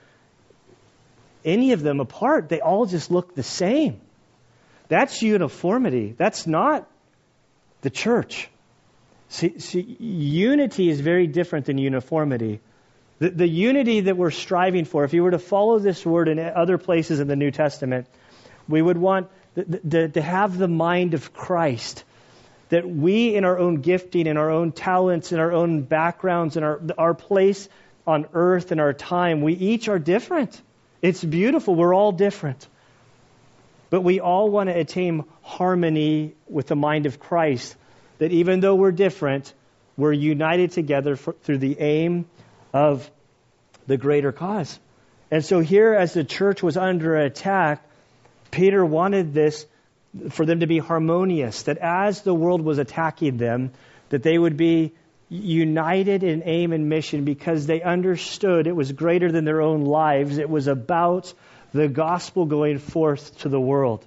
any 1.43 1.71
of 1.71 1.81
them 1.81 1.99
apart. 1.99 2.49
They 2.49 2.61
all 2.61 2.85
just 2.85 3.09
look 3.09 3.33
the 3.33 3.43
same. 3.43 3.99
That's 4.87 5.21
uniformity. 5.21 6.13
That's 6.15 6.45
not 6.45 6.87
the 7.81 7.89
church. 7.89 8.49
See, 9.29 9.57
see 9.59 9.81
unity 9.99 10.89
is 10.89 10.99
very 10.99 11.25
different 11.25 11.65
than 11.65 11.77
uniformity. 11.77 12.59
The, 13.19 13.29
the 13.29 13.47
unity 13.47 14.01
that 14.01 14.17
we're 14.17 14.31
striving 14.31 14.85
for, 14.85 15.03
if 15.05 15.13
you 15.13 15.23
were 15.23 15.31
to 15.31 15.39
follow 15.39 15.79
this 15.79 16.05
word 16.05 16.27
in 16.27 16.39
other 16.39 16.77
places 16.77 17.19
in 17.19 17.27
the 17.27 17.35
New 17.35 17.51
Testament, 17.51 18.07
we 18.67 18.81
would 18.81 18.97
want 18.97 19.29
to 19.55 20.21
have 20.21 20.57
the 20.57 20.67
mind 20.67 21.13
of 21.13 21.33
Christ. 21.33 22.03
That 22.69 22.87
we, 22.89 23.35
in 23.35 23.43
our 23.43 23.59
own 23.59 23.81
gifting, 23.81 24.27
in 24.27 24.37
our 24.37 24.49
own 24.49 24.71
talents, 24.71 25.31
in 25.31 25.39
our 25.39 25.51
own 25.51 25.81
backgrounds, 25.81 26.55
in 26.55 26.63
our, 26.63 26.81
our 26.97 27.13
place 27.13 27.67
on 28.07 28.27
earth, 28.33 28.71
in 28.71 28.79
our 28.79 28.93
time, 28.93 29.41
we 29.41 29.53
each 29.53 29.89
are 29.89 29.99
different. 29.99 30.61
It's 31.01 31.23
beautiful. 31.23 31.75
We're 31.75 31.93
all 31.93 32.13
different. 32.13 32.65
But 33.89 34.01
we 34.01 34.21
all 34.21 34.49
want 34.49 34.69
to 34.69 34.77
attain 34.77 35.25
harmony 35.41 36.33
with 36.47 36.67
the 36.67 36.77
mind 36.77 37.05
of 37.07 37.19
Christ. 37.19 37.75
That 38.19 38.31
even 38.31 38.61
though 38.61 38.75
we're 38.75 38.93
different, 38.93 39.53
we're 39.97 40.13
united 40.13 40.71
together 40.71 41.17
for, 41.17 41.33
through 41.33 41.57
the 41.57 41.77
aim 41.79 42.25
of 42.73 43.09
the 43.87 43.97
greater 43.97 44.31
cause. 44.31 44.79
And 45.29 45.43
so, 45.43 45.59
here, 45.59 45.93
as 45.93 46.13
the 46.13 46.23
church 46.23 46.63
was 46.63 46.77
under 46.77 47.17
attack, 47.17 47.83
Peter 48.51 48.85
wanted 48.85 49.33
this 49.33 49.65
for 50.29 50.45
them 50.45 50.59
to 50.59 50.67
be 50.67 50.77
harmonious, 50.77 51.63
that 51.63 51.77
as 51.77 52.21
the 52.21 52.33
world 52.33 52.61
was 52.61 52.77
attacking 52.77 53.37
them, 53.37 53.71
that 54.09 54.23
they 54.23 54.37
would 54.37 54.57
be 54.57 54.93
united 55.29 56.23
in 56.23 56.43
aim 56.45 56.73
and 56.73 56.89
mission 56.89 57.23
because 57.23 57.65
they 57.65 57.81
understood 57.81 58.67
it 58.67 58.75
was 58.75 58.91
greater 58.91 59.31
than 59.31 59.45
their 59.45 59.61
own 59.61 59.85
lives. 59.85 60.37
It 60.37 60.49
was 60.49 60.67
about 60.67 61.33
the 61.73 61.87
gospel 61.87 62.45
going 62.45 62.79
forth 62.79 63.37
to 63.39 63.49
the 63.49 63.59
world. 63.59 64.05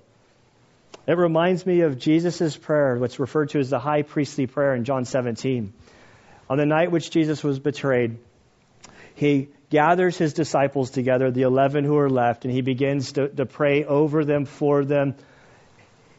It 1.06 1.16
reminds 1.16 1.64
me 1.64 1.80
of 1.80 1.98
Jesus' 1.98 2.56
prayer, 2.56 2.96
what's 2.96 3.18
referred 3.18 3.50
to 3.50 3.58
as 3.58 3.70
the 3.70 3.78
high 3.78 4.02
priestly 4.02 4.46
prayer 4.46 4.74
in 4.74 4.84
John 4.84 5.06
17. 5.06 5.72
On 6.50 6.58
the 6.58 6.66
night 6.66 6.90
which 6.90 7.10
Jesus 7.10 7.42
was 7.42 7.58
betrayed, 7.58 8.18
he 9.14 9.48
gathers 9.70 10.16
his 10.16 10.32
disciples 10.32 10.90
together, 10.90 11.30
the 11.30 11.42
11 11.42 11.84
who 11.84 11.96
are 11.98 12.10
left, 12.10 12.44
and 12.44 12.52
he 12.52 12.60
begins 12.60 13.12
to, 13.12 13.28
to 13.28 13.46
pray 13.46 13.84
over 13.84 14.24
them, 14.24 14.44
for 14.44 14.84
them. 14.84 15.14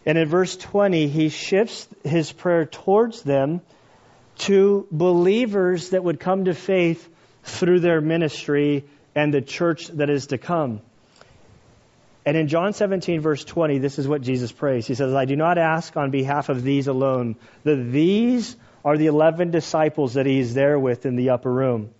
And 0.05 0.17
in 0.17 0.27
verse 0.27 0.55
20, 0.55 1.07
he 1.07 1.29
shifts 1.29 1.87
his 2.03 2.31
prayer 2.31 2.65
towards 2.65 3.21
them 3.21 3.61
to 4.37 4.87
believers 4.91 5.89
that 5.89 6.03
would 6.03 6.19
come 6.19 6.45
to 6.45 6.53
faith 6.53 7.07
through 7.43 7.79
their 7.79 8.01
ministry 8.01 8.85
and 9.15 9.33
the 9.33 9.41
church 9.41 9.87
that 9.87 10.09
is 10.09 10.27
to 10.27 10.37
come. 10.37 10.81
And 12.25 12.35
in 12.35 12.47
John 12.47 12.73
17, 12.73 13.21
verse 13.21 13.43
20, 13.43 13.77
this 13.77 13.99
is 13.99 14.07
what 14.07 14.21
Jesus 14.21 14.51
prays. 14.51 14.87
He 14.87 14.95
says, 14.95 15.13
I 15.13 15.25
do 15.25 15.35
not 15.35 15.57
ask 15.57 15.95
on 15.95 16.09
behalf 16.09 16.49
of 16.49 16.63
these 16.63 16.87
alone, 16.87 17.35
that 17.63 17.75
these 17.75 18.55
are 18.83 18.97
the 18.97 19.05
11 19.07 19.51
disciples 19.51 20.15
that 20.15 20.25
he 20.25 20.39
is 20.39 20.53
there 20.53 20.79
with 20.79 21.05
in 21.05 21.15
the 21.15 21.29
upper 21.29 21.51
room, 21.51 21.91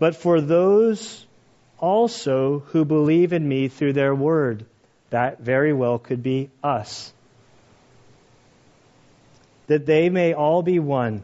but 0.00 0.16
for 0.16 0.40
those 0.40 1.24
also 1.78 2.58
who 2.58 2.84
believe 2.84 3.32
in 3.32 3.48
me 3.48 3.68
through 3.68 3.92
their 3.92 4.14
word. 4.14 4.66
That 5.10 5.40
very 5.40 5.72
well 5.72 5.98
could 5.98 6.22
be 6.22 6.50
us 6.62 7.12
that 9.70 9.86
they 9.86 10.10
may 10.10 10.34
all 10.34 10.62
be 10.64 10.80
one, 10.80 11.22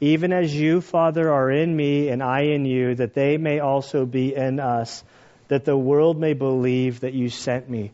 even 0.00 0.32
as 0.32 0.52
you, 0.52 0.80
Father, 0.80 1.32
are 1.32 1.48
in 1.48 1.76
me 1.76 2.08
and 2.08 2.20
I 2.20 2.40
in 2.46 2.64
you, 2.64 2.96
that 2.96 3.14
they 3.14 3.36
may 3.36 3.60
also 3.60 4.04
be 4.04 4.34
in 4.34 4.58
us, 4.58 5.04
that 5.46 5.64
the 5.64 5.78
world 5.78 6.18
may 6.18 6.32
believe 6.32 6.98
that 7.00 7.14
you 7.14 7.28
sent 7.28 7.70
me. 7.70 7.92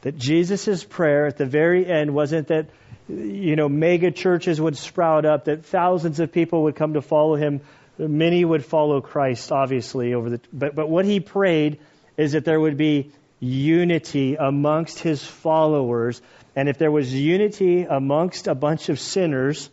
That 0.00 0.18
Jesus' 0.18 0.82
prayer 0.82 1.26
at 1.26 1.36
the 1.36 1.46
very 1.46 1.86
end 1.86 2.12
wasn't 2.12 2.48
that, 2.48 2.66
you 3.08 3.54
know, 3.54 3.68
mega 3.68 4.10
churches 4.10 4.60
would 4.60 4.76
sprout 4.76 5.24
up, 5.24 5.44
that 5.44 5.66
thousands 5.66 6.18
of 6.18 6.32
people 6.32 6.64
would 6.64 6.74
come 6.74 6.94
to 6.94 7.00
follow 7.00 7.36
him. 7.36 7.60
Many 7.98 8.44
would 8.44 8.64
follow 8.64 9.00
Christ, 9.00 9.52
obviously, 9.52 10.14
over 10.14 10.30
the, 10.30 10.40
but, 10.52 10.74
but 10.74 10.88
what 10.88 11.04
he 11.04 11.20
prayed 11.20 11.78
is 12.16 12.32
that 12.32 12.44
there 12.44 12.58
would 12.58 12.76
be 12.76 13.12
unity 13.40 14.36
amongst 14.36 14.98
his 15.00 15.24
followers 15.24 16.22
and 16.54 16.68
if 16.68 16.78
there 16.78 16.90
was 16.90 17.12
unity 17.12 17.84
amongst 17.84 18.46
a 18.46 18.54
bunch 18.54 18.88
of 18.88 19.00
sinners, 19.00 19.70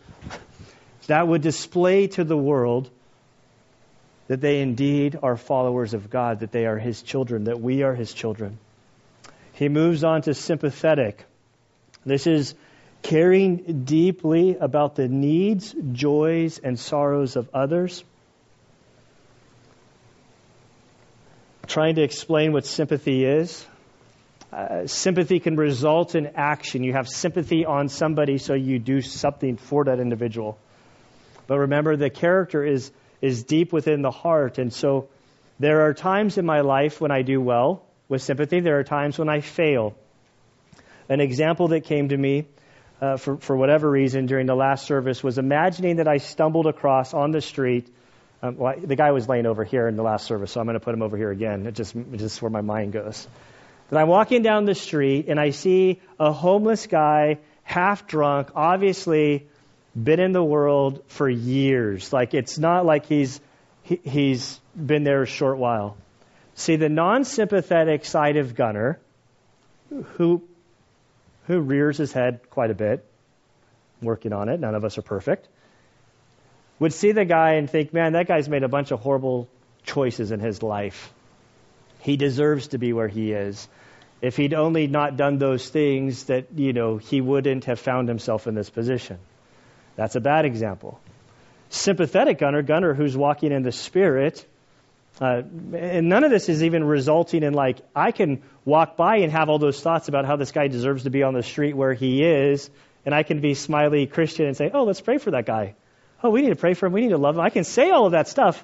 that 1.08 1.28
would 1.28 1.42
display 1.42 2.08
to 2.08 2.24
the 2.24 2.38
world 2.38 2.90
that 4.28 4.42
they 4.42 4.62
indeed 4.62 5.18
are 5.22 5.36
followers 5.36 5.94
of 5.94 6.10
God, 6.10 6.40
that 6.42 6.52
they 6.52 6.66
are 6.68 6.78
His 6.78 7.02
children, 7.02 7.46
that 7.46 7.60
we 7.60 7.84
are 7.84 7.96
His 7.96 8.14
children. 8.14 8.60
He 9.54 9.68
moves 9.68 10.04
on 10.04 10.22
to 10.22 10.34
sympathetic. 10.34 11.26
This 12.06 12.28
is 12.28 12.56
caring 13.02 13.84
deeply 13.84 14.58
about 14.58 14.96
the 14.96 15.08
needs, 15.08 15.76
joys, 15.94 16.60
and 16.60 16.80
sorrows 16.80 17.36
of 17.36 17.50
others. 17.54 18.04
Trying 21.68 21.96
to 21.96 22.04
explain 22.04 22.52
what 22.52 22.66
sympathy 22.66 23.26
is. 23.26 23.66
Uh, 24.52 24.88
sympathy 24.88 25.40
can 25.40 25.56
result 25.56 26.16
in 26.16 26.32
action. 26.36 26.84
You 26.84 26.94
have 26.94 27.08
sympathy 27.08 27.66
on 27.66 27.90
somebody, 27.90 28.40
so 28.40 28.56
you 28.56 28.80
do 28.80 29.02
something 29.02 29.58
for 29.58 29.86
that 29.86 30.00
individual. 30.00 30.58
But 31.46 31.60
remember, 31.60 31.96
the 31.96 32.10
character 32.10 32.66
is, 32.66 32.92
is 33.22 33.44
deep 33.44 33.72
within 33.72 34.02
the 34.02 34.12
heart. 34.12 34.58
And 34.58 34.74
so 34.74 35.10
there 35.60 35.82
are 35.82 35.94
times 35.94 36.40
in 36.40 36.46
my 36.46 36.62
life 36.62 37.00
when 37.00 37.12
I 37.12 37.22
do 37.22 37.40
well 37.40 37.84
with 38.10 38.24
sympathy, 38.24 38.60
there 38.60 38.80
are 38.80 38.84
times 38.84 39.20
when 39.20 39.30
I 39.30 39.40
fail. 39.40 39.96
An 41.08 41.22
example 41.22 41.70
that 41.70 41.86
came 41.86 42.10
to 42.10 42.18
me 42.18 42.48
uh, 43.02 43.18
for, 43.18 43.38
for 43.38 43.56
whatever 43.56 43.90
reason 43.90 44.26
during 44.26 44.46
the 44.46 44.56
last 44.56 44.86
service 44.86 45.24
was 45.24 45.38
imagining 45.38 45.98
that 45.98 46.08
I 46.08 46.18
stumbled 46.18 46.68
across 46.68 47.14
on 47.14 47.32
the 47.32 47.42
street. 47.42 47.88
Um, 48.42 48.58
well, 48.58 48.76
the 48.78 48.96
guy 48.96 49.12
was 49.12 49.28
laying 49.28 49.46
over 49.46 49.64
here 49.64 49.88
in 49.88 49.96
the 49.96 50.04
last 50.04 50.26
service, 50.26 50.52
so 50.52 50.60
I'm 50.60 50.66
going 50.66 50.80
to 50.80 50.84
put 50.84 50.94
him 50.94 51.02
over 51.02 51.18
here 51.18 51.32
again. 51.32 51.66
It 51.68 51.76
just, 51.76 51.96
it's 51.96 52.22
just 52.22 52.42
where 52.42 52.52
my 52.52 52.62
mind 52.62 52.94
goes 52.94 53.28
that 53.90 54.00
I'm 54.00 54.08
walking 54.08 54.42
down 54.42 54.66
the 54.66 54.76
street 54.76 55.26
and 55.28 55.40
I 55.40 55.50
see 55.50 56.00
a 56.20 56.32
homeless 56.32 56.88
guy, 56.88 57.40
half 57.64 58.08
drunk, 58.08 58.50
obviously 58.56 59.48
been 60.02 60.20
in 60.20 60.32
the 60.32 60.44
world 60.44 61.04
for 61.08 61.30
years. 61.30 62.14
Like 62.14 62.34
it's 62.34 62.58
not 62.58 62.86
like 62.86 63.06
he's 63.08 63.42
he, 63.84 64.00
he's 64.04 64.60
been 64.76 65.04
there 65.04 65.24
a 65.24 65.28
short 65.28 65.58
while. 65.58 65.98
See 66.54 66.76
the 66.76 66.90
non-sympathetic 66.90 68.06
side 68.06 68.38
of 68.38 68.54
Gunner, 68.54 69.00
who 70.18 70.44
who 71.50 71.60
rears 71.60 71.98
his 71.98 72.14
head 72.14 72.40
quite 72.52 72.70
a 72.70 72.76
bit, 72.76 73.04
working 74.04 74.34
on 74.34 74.50
it. 74.50 74.60
None 74.60 74.76
of 74.76 74.86
us 74.86 75.00
are 75.00 75.02
perfect. 75.02 75.48
Would 76.78 76.94
see 76.94 77.12
the 77.12 77.26
guy 77.26 77.54
and 77.54 77.68
think, 77.68 77.92
man, 77.92 78.14
that 78.14 78.28
guy's 78.28 78.48
made 78.48 78.62
a 78.62 78.68
bunch 78.68 78.92
of 78.92 79.00
horrible 79.00 79.50
choices 79.84 80.32
in 80.32 80.40
his 80.40 80.62
life. 80.62 81.12
He 82.02 82.18
deserves 82.18 82.68
to 82.68 82.78
be 82.78 82.94
where 82.94 83.08
he 83.08 83.32
is. 83.32 83.68
If 84.22 84.38
he'd 84.38 84.54
only 84.54 84.86
not 84.86 85.18
done 85.18 85.40
those 85.40 85.68
things, 85.68 86.26
that, 86.26 86.50
you 86.56 86.72
know, 86.72 86.98
he 86.98 87.20
wouldn't 87.20 87.66
have 87.66 87.80
found 87.80 88.08
himself 88.08 88.46
in 88.46 88.54
this 88.54 88.70
position. 88.70 89.18
That's 89.96 90.16
a 90.16 90.22
bad 90.22 90.46
example. 90.46 91.02
Sympathetic 91.70 92.38
gunner, 92.38 92.62
gunner 92.62 92.94
who's 92.94 93.18
walking 93.18 93.52
in 93.52 93.64
the 93.64 93.72
spirit, 93.72 94.46
uh, 95.20 95.42
and 95.74 96.08
none 96.08 96.24
of 96.24 96.32
this 96.32 96.48
is 96.48 96.64
even 96.64 96.84
resulting 96.84 97.44
in 97.44 97.54
like 97.54 97.80
I 97.96 98.12
can 98.12 98.42
walk 98.64 98.96
by 98.96 99.18
and 99.18 99.32
have 99.32 99.50
all 99.50 99.60
those 99.60 99.82
thoughts 99.82 100.08
about 100.08 100.26
how 100.26 100.38
this 100.38 100.52
guy 100.52 100.68
deserves 100.68 101.04
to 101.04 101.10
be 101.10 101.24
on 101.24 101.34
the 101.34 101.44
street 101.44 101.74
where 101.74 101.94
he 101.94 102.24
is, 102.24 102.70
and 103.06 103.14
I 103.14 103.24
can 103.24 103.42
be 103.42 103.54
smiley 103.54 104.08
Christian 104.08 104.46
and 104.46 104.56
say, 104.56 104.72
"Oh, 104.74 104.84
let's 104.84 105.02
pray 105.02 105.18
for 105.18 105.32
that 105.32 105.46
guy. 105.46 105.76
Oh, 106.24 106.30
we 106.30 106.42
need 106.42 106.50
to 106.50 106.56
pray 106.56 106.74
for 106.74 106.86
him. 106.86 106.94
We 106.94 107.02
need 107.02 107.10
to 107.10 107.18
love 107.18 107.36
him." 107.36 107.42
I 107.42 107.50
can 107.50 107.64
say 107.64 107.90
all 107.90 108.06
of 108.06 108.14
that 108.14 108.28
stuff, 108.28 108.64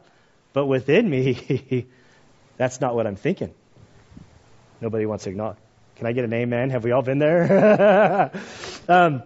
but 0.53 0.65
within 0.65 1.09
me, 1.09 1.87
that's 2.57 2.79
not 2.79 2.95
what 2.95 3.05
I'm 3.05 3.17
thinking. 3.17 3.53
Nobody 4.79 5.05
wants 5.05 5.25
to 5.25 5.31
acknowledge. 5.31 5.57
Can 5.97 6.07
I 6.07 6.11
get 6.11 6.25
an 6.25 6.33
amen? 6.33 6.69
Have 6.71 6.83
we 6.83 6.91
all 6.91 7.01
been 7.01 7.19
there? 7.19 8.31
um, 8.89 9.23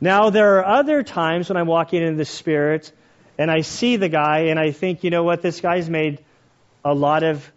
now, 0.00 0.30
there 0.30 0.58
are 0.58 0.64
other 0.64 1.04
times 1.04 1.48
when 1.48 1.56
I'm 1.56 1.68
walking 1.68 2.02
in 2.02 2.16
the 2.16 2.24
Spirit 2.24 2.90
and 3.38 3.50
I 3.50 3.60
see 3.60 3.96
the 3.96 4.08
guy 4.08 4.46
and 4.46 4.58
I 4.58 4.72
think, 4.72 5.04
you 5.04 5.10
know 5.10 5.22
what, 5.22 5.42
this 5.42 5.60
guy's 5.60 5.88
made 5.88 6.24
a 6.84 6.94
lot 6.94 7.22
of 7.22 7.50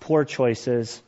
poor 0.00 0.24
choices. 0.24 1.02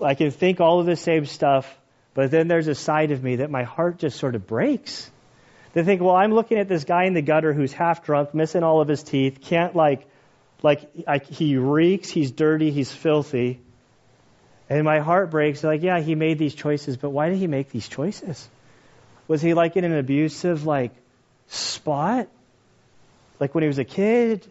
I 0.00 0.14
can 0.14 0.30
think 0.30 0.60
all 0.60 0.80
of 0.80 0.86
the 0.86 0.96
same 0.96 1.26
stuff, 1.26 1.72
but 2.14 2.30
then 2.30 2.48
there's 2.48 2.68
a 2.68 2.74
side 2.74 3.10
of 3.10 3.22
me 3.22 3.36
that 3.36 3.50
my 3.50 3.62
heart 3.62 3.98
just 3.98 4.18
sort 4.18 4.34
of 4.34 4.46
breaks. 4.46 5.10
They 5.72 5.84
think, 5.84 6.02
well, 6.02 6.14
I'm 6.14 6.34
looking 6.34 6.58
at 6.58 6.68
this 6.68 6.84
guy 6.84 7.04
in 7.04 7.14
the 7.14 7.22
gutter 7.22 7.52
who's 7.52 7.72
half 7.72 8.04
drunk, 8.04 8.34
missing 8.34 8.62
all 8.62 8.80
of 8.80 8.88
his 8.88 9.02
teeth, 9.02 9.40
can't 9.40 9.74
like, 9.74 10.06
like 10.62 10.90
I, 11.06 11.18
he 11.18 11.56
reeks, 11.56 12.08
he's 12.08 12.30
dirty, 12.30 12.70
he's 12.70 12.90
filthy. 12.90 13.60
And 14.68 14.84
my 14.84 15.00
heart 15.00 15.30
breaks. 15.30 15.62
Like, 15.62 15.82
yeah, 15.82 16.00
he 16.00 16.14
made 16.14 16.38
these 16.38 16.54
choices, 16.54 16.96
but 16.96 17.10
why 17.10 17.28
did 17.28 17.38
he 17.38 17.46
make 17.46 17.70
these 17.70 17.88
choices? 17.88 18.48
Was 19.28 19.40
he 19.40 19.54
like 19.54 19.76
in 19.76 19.84
an 19.84 19.96
abusive 19.96 20.66
like 20.66 20.92
spot? 21.48 22.28
Like 23.40 23.54
when 23.54 23.62
he 23.62 23.68
was 23.68 23.78
a 23.78 23.84
kid? 23.84 24.46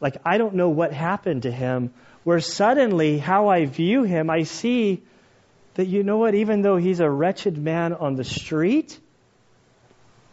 Like 0.00 0.16
I 0.24 0.38
don't 0.38 0.54
know 0.54 0.68
what 0.68 0.92
happened 0.92 1.42
to 1.42 1.50
him 1.50 1.92
where 2.24 2.40
suddenly 2.40 3.18
how 3.18 3.48
I 3.48 3.64
view 3.64 4.02
him, 4.02 4.28
I 4.28 4.42
see 4.42 5.02
that 5.74 5.86
you 5.86 6.02
know 6.02 6.18
what, 6.18 6.34
even 6.34 6.60
though 6.62 6.76
he's 6.76 7.00
a 7.00 7.08
wretched 7.08 7.56
man 7.56 7.94
on 7.94 8.16
the 8.16 8.24
street, 8.24 8.98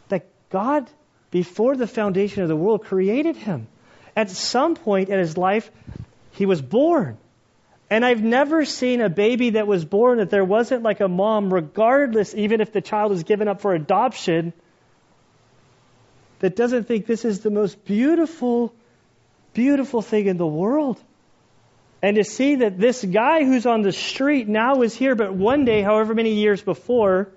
that 0.09 0.25
God, 0.49 0.89
before 1.31 1.77
the 1.77 1.87
foundation 1.87 2.41
of 2.41 2.49
the 2.49 2.55
world, 2.55 2.83
created 2.83 3.35
him. 3.35 3.67
At 4.15 4.29
some 4.29 4.75
point 4.75 5.09
in 5.09 5.19
his 5.19 5.37
life, 5.37 5.69
he 6.31 6.45
was 6.45 6.61
born. 6.61 7.17
And 7.89 8.03
I've 8.03 8.23
never 8.23 8.65
seen 8.65 9.01
a 9.01 9.09
baby 9.09 9.51
that 9.51 9.67
was 9.67 9.85
born 9.85 10.17
that 10.17 10.31
there 10.31 10.43
wasn't 10.43 10.81
like 10.81 10.99
a 10.99 11.07
mom, 11.07 11.53
regardless, 11.53 12.33
even 12.33 12.59
if 12.59 12.73
the 12.73 12.81
child 12.81 13.11
is 13.11 13.23
given 13.23 13.47
up 13.47 13.61
for 13.61 13.75
adoption, 13.75 14.53
that 16.39 16.55
doesn't 16.55 16.87
think 16.87 17.05
this 17.05 17.23
is 17.23 17.41
the 17.41 17.51
most 17.51 17.85
beautiful, 17.85 18.73
beautiful 19.55 20.03
thing 20.03 20.27
in 20.27 20.37
the 20.37 20.45
world. 20.45 21.01
And 22.03 22.17
to 22.17 22.23
see 22.23 22.57
that 22.57 22.77
this 22.77 23.03
guy 23.03 23.43
who's 23.43 23.65
on 23.65 23.81
the 23.81 23.91
street 23.91 24.47
now 24.47 24.83
is 24.83 24.93
here, 24.93 25.15
but 25.15 25.33
one 25.33 25.65
day, 25.65 25.81
however 25.81 26.13
many 26.13 26.35
years 26.35 26.61
before, 26.61 27.29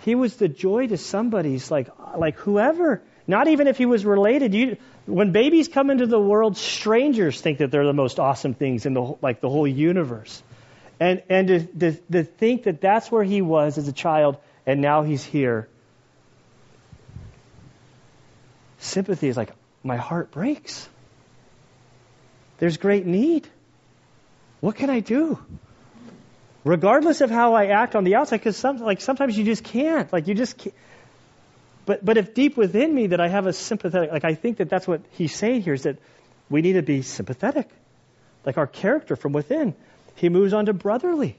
he 0.00 0.14
was 0.14 0.36
the 0.36 0.48
joy 0.48 0.86
to 0.86 0.96
somebody's 0.96 1.70
like 1.70 1.90
like 2.16 2.36
whoever. 2.38 3.02
Not 3.26 3.48
even 3.48 3.66
if 3.66 3.76
he 3.76 3.86
was 3.86 4.04
related. 4.04 4.54
You, 4.54 4.76
when 5.04 5.32
babies 5.32 5.66
come 5.66 5.90
into 5.90 6.06
the 6.06 6.20
world, 6.20 6.56
strangers 6.56 7.40
think 7.40 7.58
that 7.58 7.72
they're 7.72 7.84
the 7.84 7.92
most 7.92 8.20
awesome 8.20 8.54
things 8.54 8.86
in 8.86 8.94
the 8.94 9.16
like 9.20 9.40
the 9.40 9.50
whole 9.50 9.66
universe. 9.66 10.42
And 11.00 11.22
and 11.28 11.48
to, 11.48 11.60
to, 11.66 11.92
to 12.12 12.24
think 12.24 12.62
that 12.62 12.80
that's 12.80 13.10
where 13.10 13.24
he 13.24 13.42
was 13.42 13.78
as 13.78 13.88
a 13.88 13.92
child, 13.92 14.38
and 14.64 14.80
now 14.80 15.02
he's 15.02 15.24
here. 15.24 15.68
Sympathy 18.96 19.28
is 19.28 19.36
like 19.36 19.50
my 19.84 19.98
heart 19.98 20.30
breaks. 20.30 20.88
There's 22.56 22.78
great 22.78 23.04
need. 23.04 23.46
What 24.60 24.76
can 24.76 24.88
I 24.88 25.00
do? 25.00 25.38
Regardless 26.64 27.20
of 27.20 27.28
how 27.28 27.52
I 27.52 27.66
act 27.66 27.94
on 27.94 28.04
the 28.04 28.14
outside, 28.14 28.38
because 28.38 28.56
some, 28.56 28.78
like 28.78 29.02
sometimes 29.02 29.36
you 29.36 29.44
just 29.44 29.64
can't. 29.64 30.10
Like 30.10 30.28
you 30.28 30.34
just 30.34 30.56
can't. 30.56 30.74
But, 31.84 32.06
but 32.06 32.16
if 32.16 32.32
deep 32.32 32.56
within 32.56 32.94
me 32.94 33.08
that 33.08 33.20
I 33.20 33.28
have 33.28 33.46
a 33.46 33.52
sympathetic, 33.52 34.12
like 34.12 34.24
I 34.24 34.32
think 34.32 34.56
that 34.56 34.70
that's 34.70 34.88
what 34.88 35.02
he's 35.10 35.34
saying 35.36 35.60
here 35.60 35.74
is 35.74 35.82
that 35.82 35.98
we 36.48 36.62
need 36.62 36.72
to 36.72 36.82
be 36.82 37.02
sympathetic. 37.02 37.68
Like 38.46 38.56
our 38.56 38.66
character 38.66 39.14
from 39.14 39.34
within. 39.34 39.74
He 40.14 40.30
moves 40.30 40.54
on 40.54 40.64
to 40.64 40.72
brotherly. 40.72 41.36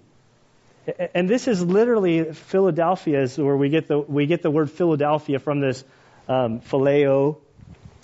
And 1.16 1.28
this 1.28 1.48
is 1.48 1.64
literally 1.64 2.34
Philadelphia, 2.34 3.24
is 3.24 3.36
where 3.36 3.58
we 3.58 3.70
get 3.70 3.88
the, 3.88 3.98
we 3.98 4.28
get 4.28 4.44
the 4.44 4.52
word 4.52 4.70
Philadelphia 4.70 5.40
from 5.40 5.60
this 5.60 5.84
um, 6.30 6.60
phileo. 6.60 7.38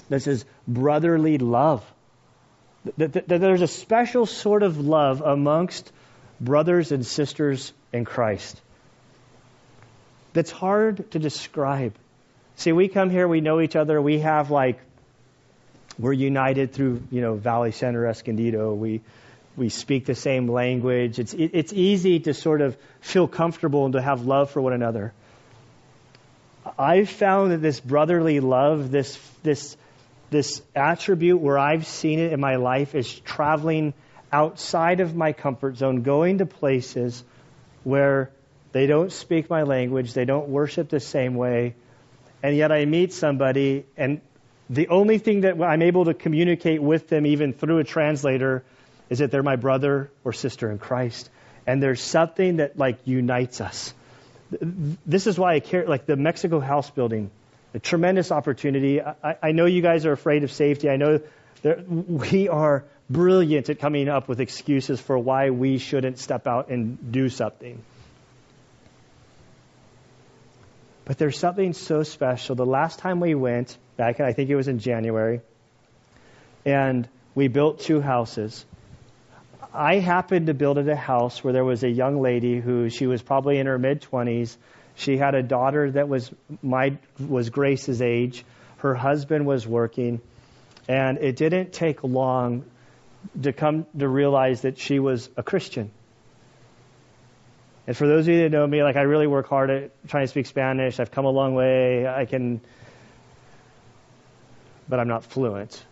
This 0.09 0.27
is 0.27 0.45
brotherly 0.67 1.37
love. 1.37 1.83
That, 2.97 3.27
there's 3.27 3.61
a 3.61 3.67
special 3.67 4.25
sort 4.25 4.63
of 4.63 4.77
love 4.79 5.21
amongst 5.21 5.91
brothers 6.41 6.91
and 6.91 7.05
sisters 7.05 7.71
in 7.93 8.03
Christ 8.03 8.59
that's 10.33 10.51
hard 10.51 11.11
to 11.11 11.19
describe. 11.19 11.93
See, 12.55 12.71
we 12.71 12.87
come 12.87 13.09
here, 13.09 13.27
we 13.27 13.41
know 13.41 13.61
each 13.61 13.75
other, 13.75 14.01
we 14.01 14.19
have 14.19 14.51
like, 14.51 14.79
we're 15.97 16.13
united 16.13 16.73
through, 16.73 17.03
you 17.11 17.21
know, 17.21 17.35
Valley 17.35 17.71
Center, 17.71 18.07
Escondido. 18.07 18.73
We, 18.73 19.01
we 19.55 19.69
speak 19.69 20.05
the 20.05 20.15
same 20.15 20.47
language. 20.47 21.19
It's, 21.19 21.33
it, 21.33 21.51
it's 21.53 21.71
easy 21.71 22.19
to 22.21 22.33
sort 22.33 22.61
of 22.61 22.75
feel 23.01 23.27
comfortable 23.27 23.85
and 23.85 23.93
to 23.93 24.01
have 24.01 24.25
love 24.25 24.49
for 24.49 24.61
one 24.61 24.73
another. 24.73 25.13
I've 26.79 27.09
found 27.09 27.51
that 27.51 27.61
this 27.61 27.79
brotherly 27.79 28.39
love, 28.39 28.89
this, 28.89 29.19
this 29.43 29.77
this 30.34 30.62
attribute 30.76 31.39
where 31.39 31.58
I've 31.58 31.88
seen 31.88 32.19
it 32.19 32.34
in 32.34 32.41
my 32.41 32.58
life 32.58 32.96
is 32.96 33.19
traveling 33.22 33.93
outside 34.32 35.00
of 35.00 35.15
my 35.15 35.32
comfort 35.32 35.78
zone, 35.78 36.02
going 36.02 36.39
to 36.39 36.46
places 36.46 37.24
where 37.84 38.32
they 38.72 38.88
don't 38.88 39.12
speak 39.12 39.50
my 39.50 39.62
language, 39.62 40.13
they 40.13 40.26
don't 40.26 40.50
worship 40.50 40.89
the 40.89 41.00
same 41.00 41.36
way, 41.36 41.76
and 42.41 42.58
yet 42.58 42.72
I 42.72 42.86
meet 42.86 43.13
somebody, 43.13 43.86
and 43.96 44.22
the 44.69 44.88
only 44.88 45.19
thing 45.19 45.41
that 45.41 45.62
I'm 45.62 45.84
able 45.84 46.06
to 46.06 46.15
communicate 46.15 46.82
with 46.82 47.08
them, 47.08 47.28
even 47.28 47.54
through 47.54 47.78
a 47.78 47.84
translator, 47.84 48.63
is 49.10 49.19
that 49.19 49.30
they're 49.30 49.43
my 49.43 49.56
brother 49.56 50.10
or 50.24 50.34
sister 50.34 50.72
in 50.72 50.80
Christ. 50.80 51.30
And 51.67 51.84
there's 51.84 52.02
something 52.02 52.58
that 52.58 52.78
like 52.78 53.06
unites 53.06 53.62
us. 53.62 53.93
This 54.60 55.28
is 55.28 55.38
why 55.38 55.54
I 55.54 55.60
care, 55.60 55.86
like 55.88 56.06
the 56.06 56.15
Mexico 56.15 56.60
house 56.60 56.89
building 56.89 57.30
a 57.73 57.79
tremendous 57.79 58.31
opportunity. 58.31 59.01
I, 59.01 59.38
I 59.41 59.51
know 59.51 59.65
you 59.65 59.81
guys 59.81 60.05
are 60.05 60.12
afraid 60.12 60.43
of 60.43 60.51
safety. 60.51 60.89
I 60.89 60.97
know 60.97 61.21
we 62.07 62.49
are 62.49 62.86
brilliant 63.09 63.69
at 63.69 63.79
coming 63.79 64.09
up 64.09 64.27
with 64.27 64.39
excuses 64.39 64.99
for 64.99 65.17
why 65.17 65.49
we 65.49 65.77
shouldn't 65.77 66.19
step 66.19 66.47
out 66.47 66.69
and 66.69 67.12
do 67.12 67.29
something. 67.29 67.81
But 71.05 71.17
there's 71.17 71.38
something 71.38 71.73
so 71.73 72.03
special. 72.03 72.55
The 72.55 72.65
last 72.65 72.99
time 72.99 73.19
we 73.19 73.36
went, 73.36 73.77
back 73.97 74.19
I 74.19 74.33
think 74.33 74.49
it 74.49 74.55
was 74.55 74.67
in 74.67 74.79
January, 74.79 75.41
and 76.65 77.07
we 77.36 77.47
built 77.49 77.79
two 77.79 77.99
houses. 77.99 78.65
I 79.73 79.95
happened 79.95 80.47
to 80.47 80.53
build 80.53 80.77
a 80.77 80.95
house 80.95 81.43
where 81.43 81.51
there 81.51 81.65
was 81.65 81.83
a 81.83 81.89
young 81.89 82.21
lady 82.21 82.59
who 82.59 82.89
she 82.89 83.07
was 83.07 83.21
probably 83.21 83.57
in 83.57 83.65
her 83.65 83.79
mid 83.79 84.01
20s 84.01 84.55
she 84.95 85.17
had 85.17 85.36
a 85.36 85.43
daughter 85.43 85.91
that 85.91 86.08
was 86.08 86.32
my 86.62 86.97
was 87.19 87.49
Grace's 87.49 88.01
age. 88.01 88.45
Her 88.77 88.95
husband 88.95 89.45
was 89.45 89.65
working, 89.67 90.21
and 90.88 91.17
it 91.17 91.36
didn't 91.36 91.73
take 91.73 92.03
long 92.03 92.65
to 93.41 93.53
come 93.53 93.86
to 93.97 94.08
realize 94.08 94.62
that 94.62 94.77
she 94.77 94.99
was 94.99 95.29
a 95.38 95.43
Christian. 95.43 95.91
And 97.86 97.97
for 97.97 98.08
those 98.08 98.27
of 98.27 98.34
you 98.34 98.41
that 98.43 98.49
know 98.49 98.65
me, 98.65 98.84
like 98.84 98.95
I 98.95 99.01
really 99.01 99.27
work 99.27 99.47
hard 99.47 99.69
at 99.69 100.08
trying 100.08 100.23
to 100.23 100.27
speak 100.27 100.45
Spanish. 100.45 100.99
I've 100.99 101.12
come 101.12 101.25
a 101.25 101.29
long 101.29 101.53
way. 101.53 102.08
I 102.08 102.25
can, 102.25 102.62
but 104.88 104.99
I'm 104.99 105.08
not 105.08 105.25
fluent. 105.25 105.84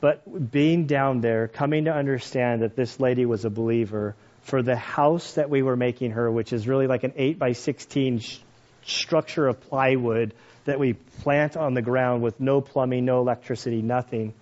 But 0.00 0.50
being 0.50 0.86
down 0.86 1.20
there, 1.20 1.46
coming 1.46 1.84
to 1.84 1.94
understand 1.94 2.62
that 2.62 2.74
this 2.74 2.98
lady 2.98 3.26
was 3.26 3.44
a 3.44 3.50
believer, 3.50 4.16
for 4.42 4.62
the 4.62 4.76
house 4.76 5.34
that 5.34 5.50
we 5.50 5.62
were 5.62 5.76
making 5.76 6.12
her, 6.12 6.30
which 6.30 6.52
is 6.52 6.66
really 6.66 6.86
like 6.86 7.04
an 7.04 7.12
8 7.16 7.38
by 7.38 7.52
16 7.52 8.20
sh- 8.20 8.38
structure 8.84 9.46
of 9.46 9.60
plywood 9.60 10.34
that 10.64 10.78
we 10.78 10.94
plant 10.94 11.56
on 11.56 11.74
the 11.74 11.82
ground 11.82 12.22
with 12.22 12.40
no 12.40 12.60
plumbing, 12.60 13.04
no 13.04 13.20
electricity, 13.20 13.82
nothing. 13.82 14.34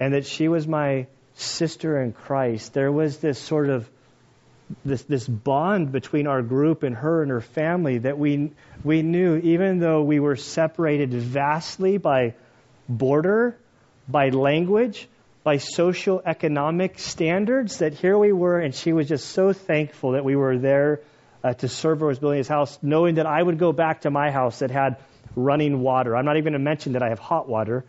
And 0.00 0.14
that 0.14 0.26
she 0.26 0.48
was 0.48 0.66
my 0.66 1.06
sister 1.34 2.00
in 2.00 2.12
Christ. 2.12 2.72
There 2.72 2.92
was 2.92 3.18
this 3.18 3.38
sort 3.38 3.68
of 3.68 3.88
this 4.84 5.02
this 5.04 5.26
bond 5.26 5.92
between 5.92 6.26
our 6.26 6.42
group 6.42 6.82
and 6.82 6.94
her 6.94 7.22
and 7.22 7.30
her 7.30 7.40
family 7.40 7.98
that 7.98 8.18
we 8.18 8.52
we 8.84 9.02
knew 9.02 9.36
even 9.36 9.78
though 9.78 10.02
we 10.02 10.20
were 10.20 10.36
separated 10.36 11.12
vastly 11.12 11.96
by 11.96 12.34
border, 12.88 13.56
by 14.08 14.28
language, 14.28 15.08
by 15.48 15.56
social 15.56 16.20
economic 16.26 16.98
standards 16.98 17.78
that 17.78 17.94
here 17.94 18.18
we 18.18 18.32
were, 18.32 18.60
and 18.60 18.74
she 18.74 18.92
was 18.92 19.08
just 19.08 19.30
so 19.30 19.54
thankful 19.54 20.12
that 20.12 20.22
we 20.22 20.36
were 20.36 20.58
there 20.58 21.00
uh, 21.42 21.54
to 21.54 21.68
serve 21.68 22.00
her 22.00 22.10
as 22.10 22.18
building 22.18 22.36
his 22.36 22.48
house, 22.48 22.78
knowing 22.82 23.14
that 23.14 23.24
I 23.24 23.42
would 23.42 23.58
go 23.58 23.72
back 23.72 24.02
to 24.02 24.10
my 24.10 24.30
house 24.30 24.58
that 24.58 24.70
had 24.70 24.98
running 25.34 25.80
water. 25.80 26.14
I'm 26.14 26.26
not 26.26 26.36
even 26.36 26.52
going 26.52 26.60
to 26.60 26.70
mention 26.72 26.92
that 26.92 27.02
I 27.02 27.08
have 27.08 27.18
hot 27.18 27.48
water. 27.48 27.86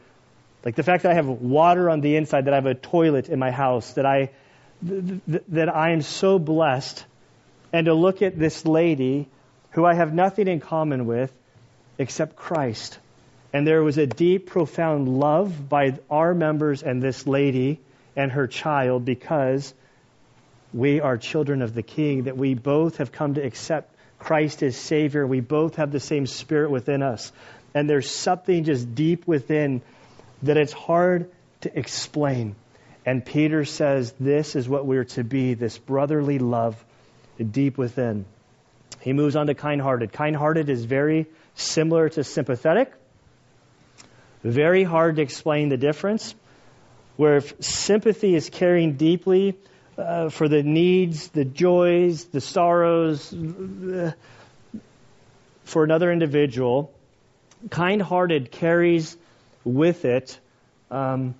Like 0.64 0.78
the 0.78 0.84
fact 0.84 1.04
that 1.04 1.12
I 1.12 1.16
have 1.16 1.28
water 1.28 1.90
on 1.90 2.00
the 2.00 2.16
inside, 2.16 2.46
that 2.46 2.54
I 2.54 2.56
have 2.56 2.66
a 2.66 2.76
toilet 2.76 3.28
in 3.28 3.40
my 3.40 3.52
house, 3.52 3.92
that 3.96 4.06
I 4.06 4.30
th- 4.88 5.20
th- 5.30 5.44
that 5.50 5.68
I 5.68 5.92
am 5.92 6.02
so 6.02 6.40
blessed, 6.40 7.06
and 7.74 7.88
to 7.88 7.94
look 7.94 8.22
at 8.22 8.40
this 8.40 8.66
lady 8.66 9.28
who 9.72 9.84
I 9.84 9.96
have 9.96 10.14
nothing 10.14 10.48
in 10.48 10.62
common 10.62 11.06
with 11.08 11.34
except 11.98 12.38
Christ 12.38 12.98
and 13.52 13.66
there 13.66 13.84
was 13.84 13.98
a 13.98 14.06
deep, 14.06 14.48
profound 14.48 15.08
love 15.08 15.68
by 15.68 15.98
our 16.10 16.34
members 16.34 16.84
and 16.84 17.02
this 17.02 17.26
lady 17.26 17.80
and 18.16 18.32
her 18.32 18.48
child 18.48 19.06
because 19.06 19.74
we 20.74 21.00
are 21.00 21.18
children 21.18 21.62
of 21.62 21.74
the 21.74 21.82
King, 21.82 22.24
that 22.24 22.38
we 22.38 22.54
both 22.54 22.98
have 22.98 23.12
come 23.12 23.34
to 23.36 23.42
accept 23.42 23.96
Christ 24.20 24.62
as 24.62 24.78
Savior. 24.78 25.26
We 25.26 25.40
both 25.40 25.76
have 25.76 25.92
the 25.92 26.00
same 26.00 26.28
Spirit 26.28 26.70
within 26.70 27.02
us. 27.02 27.32
And 27.74 27.90
there's 27.90 28.10
something 28.10 28.66
just 28.66 28.94
deep 28.94 29.28
within 29.28 29.82
that 30.44 30.58
it's 30.58 30.74
hard 30.74 31.32
to 31.62 31.78
explain. 31.78 32.56
And 33.06 33.26
Peter 33.26 33.66
says 33.66 34.14
this 34.20 34.56
is 34.56 34.70
what 34.70 34.86
we're 34.86 35.06
to 35.06 35.24
be 35.24 35.56
this 35.56 35.78
brotherly 35.78 36.38
love 36.38 36.84
deep 37.40 37.78
within. 37.78 38.26
He 39.02 39.14
moves 39.14 39.36
on 39.36 39.48
to 39.48 39.56
kind 39.56 39.82
hearted. 39.82 40.12
Kind 40.12 40.36
hearted 40.36 40.70
is 40.70 40.86
very 40.86 41.26
similar 41.56 42.10
to 42.10 42.24
sympathetic. 42.24 42.92
Very 44.44 44.84
hard 44.84 45.18
to 45.18 45.22
explain 45.22 45.70
the 45.70 45.78
difference. 45.78 46.34
Where 47.18 47.38
if 47.38 47.54
sympathy 47.62 48.36
is 48.36 48.50
caring 48.50 48.94
deeply 48.94 49.58
uh, 49.98 50.30
for 50.30 50.48
the 50.48 50.64
needs, 50.64 51.28
the 51.30 51.44
joys, 51.44 52.26
the 52.26 52.40
sorrows 52.40 53.34
uh, 53.34 54.14
for 55.66 55.84
another 55.84 56.12
individual, 56.12 56.94
kind 57.70 58.02
hearted 58.02 58.52
carries 58.52 59.18
with 59.66 60.06
it 60.06 60.40
um, 60.90 61.36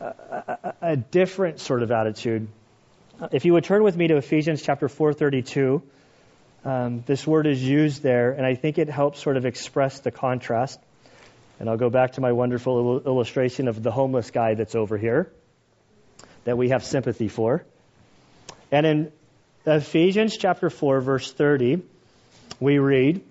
a, 0.00 0.74
a, 0.80 0.96
different 0.96 1.58
sort 1.58 1.82
of 1.82 1.90
attitude. 1.90 2.48
If 3.32 3.44
you 3.44 3.52
would 3.54 3.64
turn 3.64 3.82
with 3.82 3.96
me 3.96 4.06
to 4.08 4.16
Ephesians 4.16 4.62
chapter 4.62 4.88
432, 4.88 5.82
um, 6.64 7.02
this 7.06 7.26
word 7.26 7.46
is 7.46 7.62
used 7.62 8.02
there, 8.02 8.30
and 8.30 8.46
I 8.46 8.54
think 8.54 8.78
it 8.78 8.88
helps 8.88 9.20
sort 9.20 9.36
of 9.36 9.44
express 9.44 10.00
the 10.00 10.12
contrast. 10.12 10.78
And 11.58 11.68
I'll 11.68 11.76
go 11.76 11.90
back 11.90 12.12
to 12.12 12.20
my 12.20 12.32
wonderful 12.32 13.00
illustration 13.04 13.68
of 13.68 13.82
the 13.82 13.90
homeless 13.90 14.30
guy 14.30 14.54
that's 14.54 14.74
over 14.74 14.96
here 14.96 15.30
that 16.44 16.56
we 16.56 16.70
have 16.70 16.84
sympathy 16.84 17.28
for. 17.28 17.64
And 18.70 18.86
in 18.86 19.12
Ephesians 19.66 20.36
chapter 20.36 20.70
4, 20.70 21.00
verse 21.00 21.32
30, 21.32 21.82
we 22.60 22.78
read, 22.78 23.22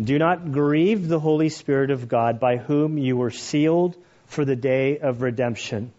Do 0.00 0.18
not 0.18 0.52
grieve 0.52 1.08
the 1.08 1.18
Holy 1.18 1.48
Spirit 1.48 1.90
of 1.90 2.08
God, 2.08 2.38
by 2.38 2.56
whom 2.58 2.98
you 2.98 3.16
were 3.16 3.30
sealed 3.30 3.96
for 4.26 4.44
the 4.44 4.56
day 4.56 4.98
of 4.98 5.22
redemption. 5.22 5.92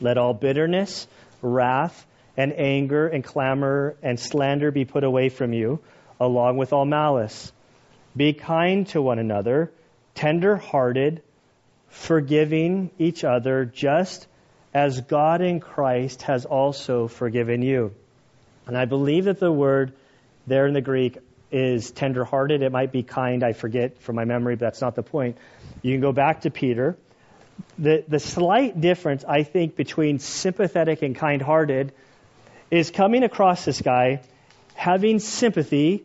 Let 0.00 0.18
all 0.18 0.34
bitterness, 0.34 1.06
wrath, 1.40 2.06
and 2.36 2.52
anger, 2.52 3.06
and 3.06 3.22
clamor, 3.22 3.94
and 4.02 4.18
slander 4.18 4.70
be 4.70 4.84
put 4.84 5.04
away 5.04 5.28
from 5.28 5.52
you, 5.52 5.80
along 6.18 6.56
with 6.56 6.72
all 6.72 6.84
malice. 6.84 7.52
Be 8.16 8.32
kind 8.32 8.86
to 8.88 9.00
one 9.00 9.18
another, 9.18 9.72
tender 10.14 10.56
hearted, 10.56 11.22
forgiving 11.88 12.90
each 12.98 13.24
other, 13.24 13.64
just 13.64 14.26
as 14.74 15.00
God 15.02 15.40
in 15.40 15.60
Christ 15.60 16.22
has 16.22 16.44
also 16.44 17.08
forgiven 17.08 17.62
you. 17.62 17.94
And 18.66 18.76
I 18.76 18.84
believe 18.84 19.24
that 19.24 19.40
the 19.40 19.52
word 19.52 19.92
there 20.46 20.66
in 20.66 20.74
the 20.74 20.80
Greek 20.80 21.18
is 21.50 21.90
tender-hearted. 21.90 22.62
It 22.62 22.72
might 22.72 22.92
be 22.92 23.02
kind. 23.02 23.44
I 23.44 23.52
forget 23.52 24.00
from 24.00 24.16
my 24.16 24.24
memory, 24.24 24.56
but 24.56 24.66
that's 24.66 24.80
not 24.80 24.94
the 24.94 25.02
point. 25.02 25.36
You 25.82 25.92
can 25.92 26.00
go 26.00 26.12
back 26.12 26.42
to 26.42 26.50
Peter. 26.50 26.96
The, 27.78 28.04
the 28.08 28.18
slight 28.18 28.80
difference, 28.80 29.24
I 29.28 29.42
think, 29.42 29.76
between 29.76 30.18
sympathetic 30.18 31.02
and 31.02 31.14
kind-hearted 31.14 31.92
is 32.70 32.90
coming 32.90 33.22
across 33.22 33.66
this 33.66 33.82
guy, 33.82 34.22
having 34.74 35.18
sympathy, 35.18 36.04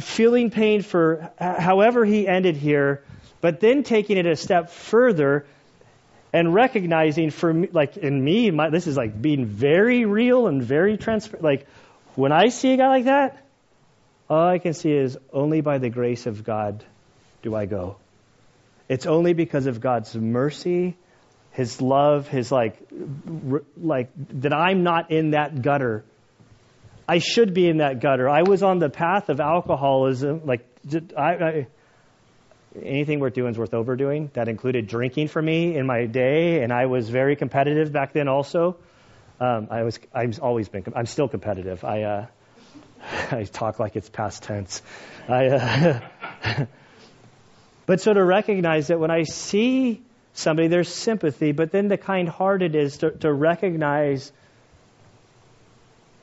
feeling 0.00 0.50
pain 0.50 0.82
for 0.82 1.30
however 1.38 2.04
he 2.04 2.26
ended 2.28 2.56
here, 2.56 3.02
but 3.40 3.60
then 3.60 3.82
taking 3.82 4.16
it 4.16 4.26
a 4.26 4.36
step 4.36 4.70
further 4.70 5.46
and 6.32 6.54
recognizing 6.54 7.30
for 7.30 7.52
me, 7.52 7.68
like 7.72 7.96
in 7.96 8.22
me, 8.22 8.50
my, 8.50 8.70
this 8.70 8.86
is 8.86 8.96
like 8.96 9.20
being 9.20 9.46
very 9.46 10.04
real 10.04 10.46
and 10.46 10.62
very 10.62 10.96
transparent. 10.96 11.42
Like 11.42 11.66
when 12.14 12.32
I 12.32 12.48
see 12.48 12.74
a 12.74 12.76
guy 12.76 12.88
like 12.88 13.04
that, 13.04 13.42
all 14.28 14.48
I 14.48 14.58
can 14.58 14.74
see 14.74 14.92
is 14.92 15.18
only 15.32 15.60
by 15.60 15.78
the 15.78 15.88
grace 15.88 16.26
of 16.26 16.44
God 16.44 16.84
do 17.42 17.54
I 17.54 17.66
go. 17.66 17.96
It's 18.88 19.06
only 19.06 19.32
because 19.32 19.66
of 19.66 19.80
God's 19.80 20.14
mercy, 20.14 20.96
His 21.52 21.80
love, 21.80 22.28
His 22.28 22.52
like, 22.52 22.76
like 23.76 24.10
that 24.42 24.52
I'm 24.52 24.82
not 24.82 25.10
in 25.10 25.30
that 25.30 25.62
gutter. 25.62 26.04
I 27.08 27.18
should 27.18 27.54
be 27.54 27.68
in 27.68 27.78
that 27.78 28.00
gutter. 28.00 28.28
I 28.28 28.42
was 28.42 28.62
on 28.62 28.78
the 28.78 28.90
path 28.90 29.28
of 29.28 29.40
alcoholism. 29.40 30.42
Like 30.44 30.66
I, 31.16 31.22
I 31.22 31.66
anything 32.82 33.20
worth 33.20 33.34
doing 33.34 33.52
is 33.52 33.58
worth 33.58 33.74
overdoing. 33.74 34.30
That 34.34 34.48
included 34.48 34.86
drinking 34.86 35.28
for 35.28 35.40
me 35.40 35.76
in 35.76 35.86
my 35.86 36.06
day, 36.06 36.62
and 36.62 36.72
I 36.72 36.86
was 36.86 37.08
very 37.08 37.36
competitive 37.36 37.92
back 37.92 38.12
then. 38.12 38.28
Also, 38.28 38.76
um, 39.40 39.68
I 39.70 39.82
was 39.82 39.98
I've 40.12 40.38
always 40.40 40.68
been 40.68 40.84
I'm 40.94 41.06
still 41.06 41.28
competitive. 41.28 41.84
I 41.84 42.02
uh, 42.02 42.26
I 43.30 43.44
talk 43.44 43.78
like 43.78 43.96
it's 43.96 44.08
past 44.08 44.42
tense. 44.42 44.82
I, 45.28 45.46
uh, 45.46 46.66
but 47.86 48.00
so 48.00 48.12
to 48.12 48.24
recognize 48.24 48.88
that 48.88 48.98
when 48.98 49.10
I 49.10 49.22
see 49.24 50.02
somebody, 50.32 50.68
there's 50.68 50.92
sympathy, 50.92 51.52
but 51.52 51.70
then 51.70 51.88
the 51.88 51.96
kind-hearted 51.96 52.74
is 52.74 52.98
to, 52.98 53.10
to 53.10 53.32
recognize 53.32 54.32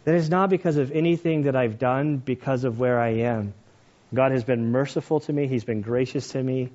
that 0.05 0.15
it's 0.15 0.29
not 0.29 0.49
because 0.49 0.77
of 0.77 0.91
anything 0.91 1.43
that 1.43 1.55
I've 1.55 1.79
done, 1.79 2.17
because 2.17 2.63
of 2.63 2.79
where 2.79 2.99
I 2.99 3.09
am. 3.19 3.53
God 4.13 4.31
has 4.31 4.43
been 4.43 4.71
merciful 4.71 5.21
to 5.21 5.33
me. 5.33 5.47
He's 5.47 5.63
been 5.63 5.81
gracious 5.81 6.29
to 6.29 6.43
me. 6.43 6.69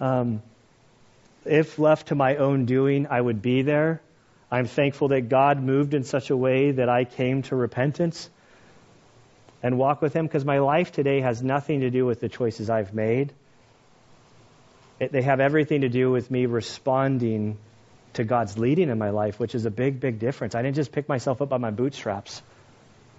Um, 0.00 0.42
if 1.44 1.78
left 1.78 2.08
to 2.08 2.14
my 2.14 2.36
own 2.36 2.64
doing, 2.64 3.06
I 3.08 3.20
would 3.20 3.42
be 3.42 3.62
there. 3.62 4.00
I'm 4.50 4.66
thankful 4.66 5.08
that 5.08 5.28
God 5.28 5.62
moved 5.62 5.94
in 5.94 6.04
such 6.04 6.30
a 6.30 6.36
way 6.36 6.72
that 6.72 6.88
I 6.88 7.04
came 7.04 7.42
to 7.42 7.56
repentance 7.56 8.28
and 9.62 9.78
walk 9.78 10.02
with 10.02 10.12
Him 10.12 10.26
because 10.26 10.44
my 10.44 10.58
life 10.58 10.92
today 10.92 11.20
has 11.20 11.42
nothing 11.42 11.80
to 11.80 11.90
do 11.90 12.04
with 12.06 12.20
the 12.20 12.28
choices 12.28 12.70
I've 12.70 12.94
made. 12.94 13.32
It, 14.98 15.12
they 15.12 15.22
have 15.22 15.40
everything 15.40 15.82
to 15.82 15.88
do 15.88 16.10
with 16.10 16.30
me 16.30 16.46
responding 16.46 17.58
to 18.14 18.24
God's 18.24 18.58
leading 18.58 18.90
in 18.90 18.98
my 18.98 19.10
life, 19.10 19.38
which 19.38 19.54
is 19.54 19.66
a 19.66 19.70
big, 19.70 20.00
big 20.00 20.18
difference. 20.18 20.54
I 20.54 20.62
didn't 20.62 20.76
just 20.76 20.92
pick 20.92 21.08
myself 21.08 21.40
up 21.40 21.48
by 21.48 21.58
my 21.58 21.70
bootstraps, 21.70 22.42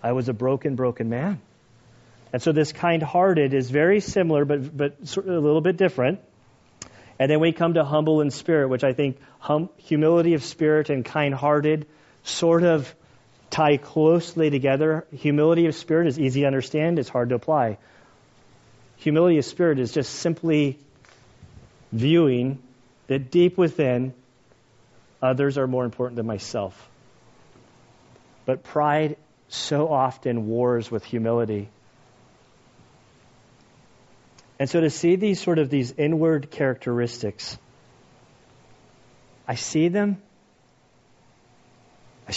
I 0.03 0.13
was 0.13 0.29
a 0.29 0.33
broken, 0.33 0.75
broken 0.75 1.09
man. 1.09 1.41
And 2.33 2.41
so 2.41 2.51
this 2.51 2.71
kind 2.71 3.03
hearted 3.03 3.53
is 3.53 3.69
very 3.69 3.99
similar, 3.99 4.45
but, 4.45 4.75
but 4.75 4.95
a 5.17 5.19
little 5.21 5.61
bit 5.61 5.77
different. 5.77 6.19
And 7.19 7.29
then 7.29 7.39
we 7.39 7.51
come 7.51 7.75
to 7.75 7.83
humble 7.83 8.21
in 8.21 8.31
spirit, 8.31 8.69
which 8.69 8.83
I 8.83 8.93
think 8.93 9.19
hum, 9.39 9.69
humility 9.77 10.33
of 10.33 10.43
spirit 10.43 10.89
and 10.89 11.05
kind 11.05 11.35
hearted 11.35 11.87
sort 12.23 12.63
of 12.63 12.93
tie 13.49 13.77
closely 13.77 14.49
together. 14.49 15.05
Humility 15.11 15.67
of 15.67 15.75
spirit 15.75 16.07
is 16.07 16.17
easy 16.17 16.41
to 16.41 16.47
understand, 16.47 16.97
it's 16.97 17.09
hard 17.09 17.29
to 17.29 17.35
apply. 17.35 17.77
Humility 18.97 19.37
of 19.37 19.45
spirit 19.45 19.77
is 19.77 19.91
just 19.91 20.11
simply 20.13 20.79
viewing 21.91 22.59
that 23.07 23.29
deep 23.29 23.57
within, 23.57 24.13
others 25.21 25.57
are 25.57 25.67
more 25.67 25.83
important 25.83 26.15
than 26.15 26.25
myself. 26.25 26.89
But 28.45 28.63
pride 28.63 29.17
so 29.53 29.89
often 29.89 30.47
wars 30.47 30.89
with 30.89 31.03
humility. 31.03 31.69
And 34.57 34.69
so 34.69 34.79
to 34.79 34.89
see 34.89 35.17
these 35.17 35.41
sort 35.41 35.59
of 35.59 35.69
these 35.69 35.91
inward 35.97 36.49
characteristics, 36.51 37.57
I 39.47 39.55
see 39.55 39.89
them. 39.89 40.21
I, 42.27 42.33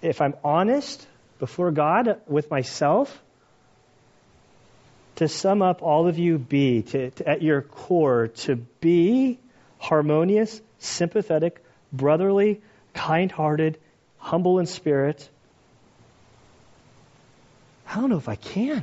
if 0.00 0.20
I'm 0.22 0.34
honest 0.42 1.06
before 1.38 1.70
God 1.70 2.20
with 2.26 2.50
myself, 2.50 3.22
to 5.16 5.28
sum 5.28 5.60
up 5.60 5.82
all 5.82 6.08
of 6.08 6.18
you 6.18 6.38
be, 6.38 6.82
to, 6.82 7.10
to, 7.10 7.28
at 7.28 7.42
your 7.42 7.60
core, 7.60 8.28
to 8.28 8.56
be 8.56 9.38
harmonious, 9.78 10.60
sympathetic, 10.78 11.62
brotherly, 11.92 12.62
kind 12.94 13.30
hearted, 13.30 13.78
humble 14.24 14.58
in 14.58 14.64
spirit. 14.64 15.28
I 17.86 17.96
don't 17.96 18.08
know 18.08 18.16
if 18.16 18.28
I 18.28 18.36
can. 18.36 18.82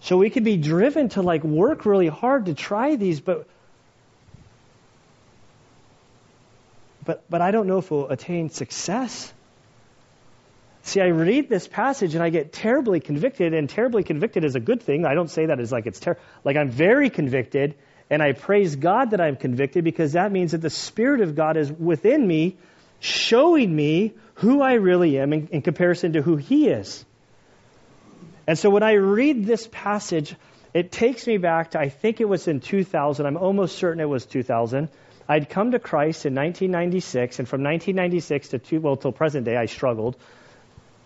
So 0.00 0.18
we 0.18 0.28
could 0.28 0.42
be 0.42 0.56
driven 0.56 1.08
to 1.10 1.22
like 1.22 1.44
work 1.44 1.86
really 1.86 2.08
hard 2.08 2.46
to 2.46 2.54
try 2.54 2.96
these, 2.96 3.20
but 3.20 3.46
but 7.04 7.22
but 7.30 7.40
I 7.40 7.52
don't 7.52 7.68
know 7.68 7.78
if 7.78 7.92
we'll 7.92 8.08
attain 8.08 8.50
success. 8.50 9.32
See, 10.82 11.00
I 11.00 11.06
read 11.06 11.48
this 11.48 11.68
passage 11.68 12.14
and 12.16 12.24
I 12.24 12.28
get 12.28 12.52
terribly 12.52 12.98
convicted, 12.98 13.54
and 13.54 13.70
terribly 13.70 14.02
convicted 14.02 14.44
is 14.44 14.56
a 14.56 14.60
good 14.60 14.82
thing. 14.82 15.06
I 15.06 15.14
don't 15.14 15.30
say 15.30 15.46
that 15.46 15.60
as 15.60 15.70
like 15.70 15.86
it's 15.86 16.00
terrible. 16.00 16.20
Like 16.42 16.56
I'm 16.56 16.70
very 16.70 17.08
convicted, 17.08 17.76
and 18.10 18.22
I 18.22 18.32
praise 18.32 18.76
God 18.76 19.10
that 19.10 19.20
I'm 19.20 19.36
convicted 19.36 19.84
because 19.84 20.12
that 20.12 20.30
means 20.30 20.52
that 20.52 20.60
the 20.60 20.70
Spirit 20.70 21.20
of 21.20 21.34
God 21.34 21.56
is 21.56 21.72
within 21.72 22.26
me, 22.26 22.56
showing 23.00 23.74
me 23.74 24.12
who 24.34 24.60
I 24.60 24.74
really 24.74 25.18
am 25.18 25.32
in, 25.32 25.48
in 25.48 25.62
comparison 25.62 26.12
to 26.14 26.22
who 26.22 26.36
He 26.36 26.68
is. 26.68 27.04
And 28.46 28.58
so 28.58 28.68
when 28.68 28.82
I 28.82 28.92
read 28.92 29.46
this 29.46 29.68
passage, 29.72 30.34
it 30.74 30.92
takes 30.92 31.26
me 31.26 31.38
back 31.38 31.70
to, 31.70 31.80
I 31.80 31.88
think 31.88 32.20
it 32.20 32.28
was 32.28 32.46
in 32.46 32.60
2000. 32.60 33.24
I'm 33.24 33.36
almost 33.36 33.78
certain 33.78 34.00
it 34.00 34.08
was 34.08 34.26
2000. 34.26 34.90
I'd 35.26 35.48
come 35.48 35.70
to 35.70 35.78
Christ 35.78 36.26
in 36.26 36.34
1996, 36.34 37.38
and 37.38 37.48
from 37.48 37.62
1996 37.62 38.48
to 38.48 38.58
two, 38.58 38.80
well, 38.80 38.96
till 38.96 39.12
present 39.12 39.46
day, 39.46 39.56
I 39.56 39.66
struggled. 39.66 40.16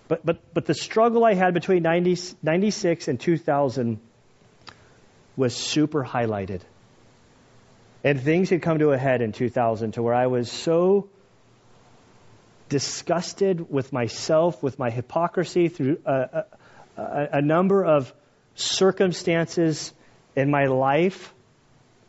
But, 0.09 0.27
but, 0.27 0.55
but 0.55 0.65
the 0.65 0.75
struggle 0.75 1.25
I 1.25 1.35
had 1.35 1.55
between 1.55 1.83
90, 1.83 2.17
96 2.43 3.09
and 3.09 3.21
2000 3.21 4.01
was 5.37 5.55
super 5.55 6.03
highlighted. 6.03 6.63
And 8.05 8.21
things 8.21 8.51
had 8.51 8.63
come 8.63 8.79
to 8.79 8.93
a 8.93 8.99
head 8.99 9.23
in 9.23 9.33
2000 9.33 9.93
to 9.93 10.03
where 10.03 10.15
I 10.15 10.27
was 10.29 10.51
so 10.51 11.09
disgusted 12.69 13.71
with 13.71 13.93
myself, 13.93 14.63
with 14.63 14.79
my 14.79 14.91
hypocrisy 14.91 15.69
through 15.69 15.99
uh, 16.07 16.11
uh 16.11 16.43
a, 16.97 17.29
a 17.39 17.43
number 17.43 17.85
of 17.85 18.13
circumstances 18.55 19.93
in 20.35 20.51
my 20.51 20.67
life 20.67 21.33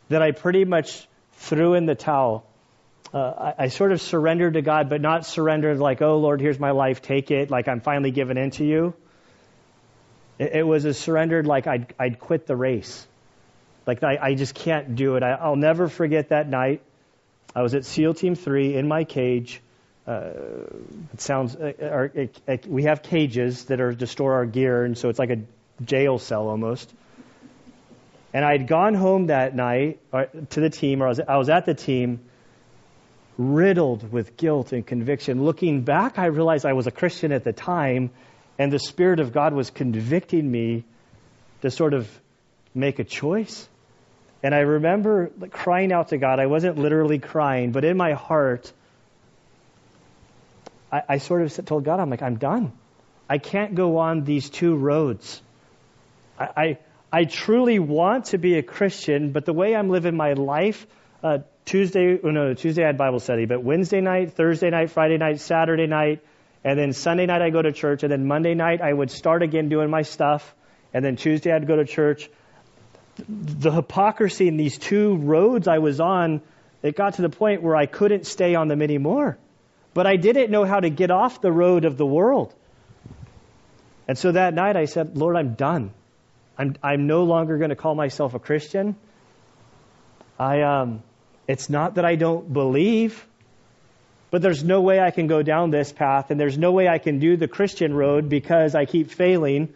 that 0.08 0.20
I 0.20 0.32
pretty 0.32 0.64
much 0.64 1.08
threw 1.34 1.74
in 1.74 1.86
the 1.86 1.94
towel. 1.94 2.46
Uh, 3.14 3.52
I, 3.58 3.64
I, 3.64 3.68
sort 3.68 3.92
of 3.92 4.00
surrendered 4.00 4.54
to 4.54 4.62
God, 4.62 4.88
but 4.88 5.00
not 5.00 5.26
surrendered 5.26 5.78
like, 5.78 6.02
oh 6.02 6.18
Lord, 6.18 6.40
here's 6.40 6.58
my 6.58 6.70
life, 6.70 7.02
take 7.02 7.30
it, 7.30 7.50
like 7.50 7.66
I'm 7.66 7.80
finally 7.80 8.10
giving 8.10 8.36
in 8.36 8.50
to 8.52 8.64
you. 8.64 8.94
It, 10.38 10.52
it 10.56 10.66
was 10.66 10.84
a 10.84 10.94
surrendered 10.94 11.46
like 11.46 11.66
I'd, 11.66 11.92
I'd 11.98 12.18
quit 12.20 12.46
the 12.46 12.56
race. 12.56 13.06
Like, 13.86 14.02
I, 14.02 14.18
I 14.20 14.34
just 14.34 14.54
can't 14.54 14.94
do 14.94 15.16
it. 15.16 15.22
I, 15.22 15.32
I'll 15.32 15.56
never 15.56 15.88
forget 15.88 16.28
that 16.30 16.48
night. 16.48 16.82
I 17.54 17.62
was 17.62 17.74
at 17.74 17.84
SEAL 17.84 18.14
Team 18.14 18.34
3 18.34 18.76
in 18.76 18.86
my 18.86 19.04
cage. 19.04 19.60
Uh, 20.06 20.30
it 21.12 21.20
sounds, 21.20 21.56
uh, 21.56 21.72
our, 21.82 22.04
it, 22.04 22.40
it, 22.46 22.66
we 22.66 22.84
have 22.84 23.02
cages 23.02 23.66
that 23.66 23.80
are 23.80 23.94
to 23.94 24.06
store 24.06 24.34
our 24.34 24.46
gear, 24.46 24.84
and 24.84 24.96
so 24.96 25.08
it's 25.08 25.18
like 25.18 25.30
a 25.30 25.40
jail 25.84 26.18
cell 26.18 26.48
almost. 26.48 26.92
And 28.32 28.44
I'd 28.44 28.66
gone 28.66 28.94
home 28.94 29.26
that 29.26 29.54
night 29.54 30.00
or, 30.12 30.26
to 30.50 30.60
the 30.60 30.70
team, 30.70 31.02
or 31.02 31.06
I 31.06 31.08
was, 31.08 31.20
I 31.20 31.36
was 31.36 31.48
at 31.48 31.66
the 31.66 31.74
team, 31.74 32.20
riddled 33.36 34.12
with 34.12 34.36
guilt 34.36 34.72
and 34.72 34.86
conviction. 34.86 35.44
Looking 35.44 35.82
back, 35.82 36.18
I 36.18 36.26
realized 36.26 36.66
I 36.66 36.74
was 36.74 36.86
a 36.86 36.90
Christian 36.90 37.32
at 37.32 37.42
the 37.42 37.52
time, 37.52 38.10
and 38.58 38.72
the 38.72 38.78
Spirit 38.78 39.18
of 39.18 39.32
God 39.32 39.54
was 39.54 39.70
convicting 39.70 40.50
me 40.50 40.84
to 41.62 41.70
sort 41.70 41.94
of 41.94 42.08
make 42.74 42.98
a 42.98 43.04
choice. 43.04 43.68
And 44.42 44.54
I 44.54 44.60
remember 44.60 45.30
crying 45.50 45.92
out 45.92 46.08
to 46.08 46.18
God. 46.18 46.40
I 46.40 46.46
wasn't 46.46 46.78
literally 46.78 47.18
crying, 47.18 47.72
but 47.72 47.84
in 47.84 47.96
my 47.96 48.12
heart, 48.12 48.72
I, 50.90 51.02
I 51.08 51.18
sort 51.18 51.42
of 51.42 51.64
told 51.66 51.84
God, 51.84 52.00
I'm 52.00 52.10
like, 52.10 52.22
I'm 52.22 52.36
done. 52.36 52.72
I 53.28 53.38
can't 53.38 53.74
go 53.74 53.98
on 53.98 54.24
these 54.24 54.50
two 54.50 54.74
roads. 54.74 55.42
I, 56.38 56.48
I, 56.56 56.78
I 57.12 57.24
truly 57.24 57.78
want 57.78 58.26
to 58.26 58.38
be 58.38 58.56
a 58.56 58.62
Christian, 58.62 59.32
but 59.32 59.44
the 59.44 59.52
way 59.52 59.76
I'm 59.76 59.90
living 59.90 60.16
my 60.16 60.32
life, 60.32 60.86
uh, 61.22 61.38
Tuesday, 61.64 62.18
oh 62.22 62.30
no, 62.30 62.54
Tuesday 62.54 62.82
I 62.82 62.86
had 62.86 62.98
Bible 62.98 63.20
study, 63.20 63.44
but 63.44 63.62
Wednesday 63.62 64.00
night, 64.00 64.32
Thursday 64.32 64.70
night, 64.70 64.90
Friday 64.90 65.18
night, 65.18 65.40
Saturday 65.40 65.86
night, 65.86 66.24
and 66.64 66.78
then 66.78 66.92
Sunday 66.92 67.26
night 67.26 67.42
I 67.42 67.50
go 67.50 67.62
to 67.62 67.72
church, 67.72 68.02
and 68.02 68.10
then 68.10 68.26
Monday 68.26 68.54
night 68.54 68.80
I 68.80 68.92
would 68.92 69.10
start 69.10 69.42
again 69.42 69.68
doing 69.68 69.90
my 69.90 70.02
stuff, 70.02 70.54
and 70.92 71.04
then 71.04 71.16
Tuesday 71.16 71.52
I'd 71.52 71.66
go 71.66 71.76
to 71.76 71.84
church. 71.84 72.28
The 73.28 73.70
hypocrisy 73.70 74.48
in 74.48 74.56
these 74.56 74.78
two 74.78 75.16
roads 75.16 75.68
I 75.68 75.78
was 75.78 76.00
on, 76.00 76.40
it 76.82 76.96
got 76.96 77.14
to 77.14 77.22
the 77.22 77.28
point 77.28 77.62
where 77.62 77.76
I 77.76 77.86
couldn't 77.86 78.26
stay 78.26 78.54
on 78.54 78.68
them 78.68 78.82
anymore. 78.82 79.38
But 79.92 80.06
I 80.06 80.16
didn't 80.16 80.50
know 80.50 80.64
how 80.64 80.80
to 80.80 80.90
get 80.90 81.10
off 81.10 81.40
the 81.40 81.52
road 81.52 81.84
of 81.84 81.96
the 81.96 82.06
world. 82.06 82.54
And 84.06 84.16
so 84.18 84.32
that 84.32 84.54
night 84.54 84.76
I 84.76 84.86
said, 84.86 85.16
Lord, 85.16 85.36
I'm 85.36 85.54
done. 85.54 85.92
I'm, 86.58 86.76
I'm 86.82 87.06
no 87.06 87.24
longer 87.24 87.58
going 87.58 87.70
to 87.70 87.76
call 87.76 87.94
myself 87.94 88.34
a 88.34 88.38
Christian. 88.38 88.96
I, 90.38 90.62
um, 90.62 91.02
it's 91.46 91.70
not 91.70 91.94
that 91.94 92.04
I 92.04 92.16
don't 92.16 92.52
believe, 92.52 93.26
but 94.30 94.42
there's 94.42 94.62
no 94.62 94.80
way 94.80 95.00
I 95.00 95.10
can 95.10 95.26
go 95.26 95.42
down 95.42 95.70
this 95.70 95.92
path, 95.92 96.30
and 96.30 96.40
there's 96.40 96.58
no 96.58 96.72
way 96.72 96.88
I 96.88 96.98
can 96.98 97.18
do 97.18 97.36
the 97.36 97.48
Christian 97.48 97.92
road 97.94 98.28
because 98.28 98.74
I 98.74 98.84
keep 98.84 99.10
failing. 99.10 99.74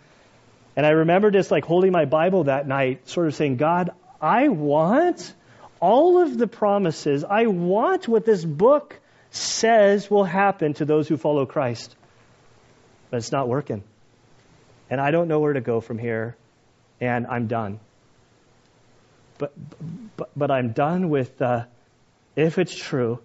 And 0.76 0.84
I 0.84 0.90
remember 0.90 1.30
just 1.30 1.50
like 1.50 1.64
holding 1.64 1.92
my 1.92 2.04
Bible 2.04 2.44
that 2.44 2.66
night, 2.66 3.08
sort 3.08 3.26
of 3.26 3.34
saying, 3.34 3.56
God, 3.56 3.90
I 4.20 4.48
want 4.48 5.34
all 5.80 6.22
of 6.22 6.36
the 6.36 6.46
promises. 6.46 7.24
I 7.24 7.46
want 7.46 8.08
what 8.08 8.24
this 8.24 8.44
book 8.44 8.98
says 9.30 10.10
will 10.10 10.24
happen 10.24 10.74
to 10.74 10.84
those 10.84 11.08
who 11.08 11.16
follow 11.16 11.46
Christ. 11.46 11.94
But 13.10 13.18
it's 13.18 13.32
not 13.32 13.48
working. 13.48 13.84
And 14.90 15.00
I 15.00 15.10
don't 15.10 15.28
know 15.28 15.40
where 15.40 15.52
to 15.52 15.60
go 15.60 15.80
from 15.80 15.98
here, 15.98 16.36
and 17.00 17.26
I'm 17.26 17.46
done. 17.46 17.80
But, 19.38 19.52
but, 20.16 20.30
but 20.36 20.50
I'm 20.50 20.72
done 20.72 21.08
with, 21.08 21.40
uh, 21.40 21.64
if 22.36 22.58
it's 22.58 22.74
true, 22.74 23.20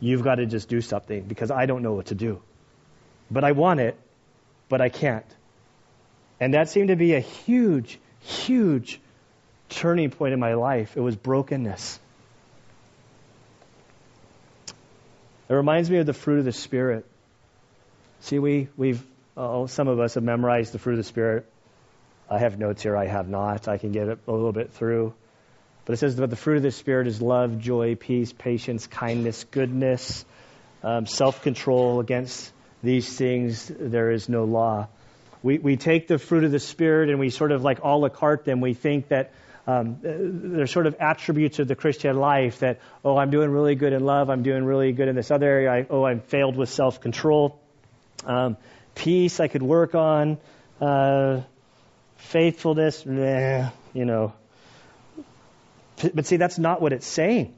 you've 0.00 0.22
got 0.22 0.36
to 0.36 0.46
just 0.46 0.68
do 0.68 0.80
something 0.80 1.22
because 1.22 1.50
I 1.50 1.66
don't 1.66 1.82
know 1.82 1.92
what 1.92 2.06
to 2.06 2.14
do. 2.14 2.42
But 3.30 3.44
I 3.44 3.52
want 3.52 3.80
it, 3.80 3.98
but 4.68 4.80
I 4.80 4.88
can't. 4.88 5.26
And 6.44 6.52
that 6.52 6.68
seemed 6.68 6.88
to 6.88 6.96
be 6.96 7.14
a 7.14 7.20
huge, 7.20 7.98
huge 8.20 9.00
turning 9.70 10.10
point 10.10 10.34
in 10.34 10.40
my 10.40 10.52
life. 10.52 10.94
It 10.94 11.00
was 11.00 11.16
brokenness. 11.16 11.98
It 15.48 15.54
reminds 15.54 15.90
me 15.90 15.96
of 16.00 16.04
the 16.04 16.12
fruit 16.12 16.40
of 16.40 16.44
the 16.44 16.52
Spirit. 16.52 17.06
See, 18.20 18.38
we, 18.38 18.68
we've, 18.76 19.02
oh, 19.38 19.64
some 19.64 19.88
of 19.88 19.98
us 19.98 20.16
have 20.16 20.22
memorized 20.22 20.72
the 20.72 20.78
fruit 20.78 20.92
of 20.92 20.98
the 20.98 21.04
Spirit. 21.04 21.50
I 22.28 22.40
have 22.40 22.58
notes 22.58 22.82
here, 22.82 22.94
I 22.94 23.06
have 23.06 23.26
not. 23.26 23.66
I 23.66 23.78
can 23.78 23.92
get 23.92 24.06
a 24.08 24.18
little 24.30 24.52
bit 24.52 24.70
through. 24.70 25.14
But 25.86 25.94
it 25.94 25.96
says 25.96 26.16
that 26.16 26.28
the 26.28 26.36
fruit 26.36 26.58
of 26.58 26.62
the 26.62 26.72
Spirit 26.72 27.06
is 27.06 27.22
love, 27.22 27.58
joy, 27.58 27.94
peace, 27.94 28.34
patience, 28.34 28.86
kindness, 28.86 29.44
goodness, 29.44 30.26
um, 30.82 31.06
self 31.06 31.40
control. 31.40 32.00
Against 32.00 32.52
these 32.82 33.16
things, 33.16 33.72
there 33.74 34.10
is 34.10 34.28
no 34.28 34.44
law. 34.44 34.88
We, 35.44 35.58
we 35.58 35.76
take 35.76 36.08
the 36.08 36.18
fruit 36.18 36.44
of 36.44 36.52
the 36.52 36.58
Spirit 36.58 37.10
and 37.10 37.20
we 37.20 37.28
sort 37.28 37.52
of 37.52 37.62
like 37.62 37.80
a 37.82 37.88
la 37.88 38.08
carte 38.08 38.46
them. 38.46 38.62
We 38.62 38.72
think 38.72 39.08
that 39.08 39.34
um, 39.66 39.98
they're 40.00 40.66
sort 40.66 40.86
of 40.86 40.96
attributes 40.98 41.58
of 41.58 41.68
the 41.68 41.76
Christian 41.76 42.16
life 42.16 42.60
that, 42.60 42.80
oh, 43.04 43.18
I'm 43.18 43.30
doing 43.30 43.50
really 43.50 43.74
good 43.74 43.92
in 43.92 44.06
love, 44.06 44.30
I'm 44.30 44.42
doing 44.42 44.64
really 44.64 44.92
good 44.92 45.06
in 45.06 45.14
this 45.14 45.30
other 45.30 45.46
area, 45.46 45.70
I, 45.70 45.86
oh, 45.90 46.06
I'm 46.06 46.20
failed 46.22 46.56
with 46.56 46.70
self 46.70 47.02
control. 47.02 47.60
Um, 48.24 48.56
peace 48.94 49.38
I 49.38 49.48
could 49.48 49.62
work 49.62 49.94
on, 49.94 50.38
uh, 50.80 51.42
faithfulness, 52.16 53.04
you 53.04 54.04
know. 54.06 54.32
But 56.14 56.24
see, 56.24 56.38
that's 56.38 56.58
not 56.58 56.80
what 56.80 56.94
it's 56.94 57.06
saying. 57.06 57.54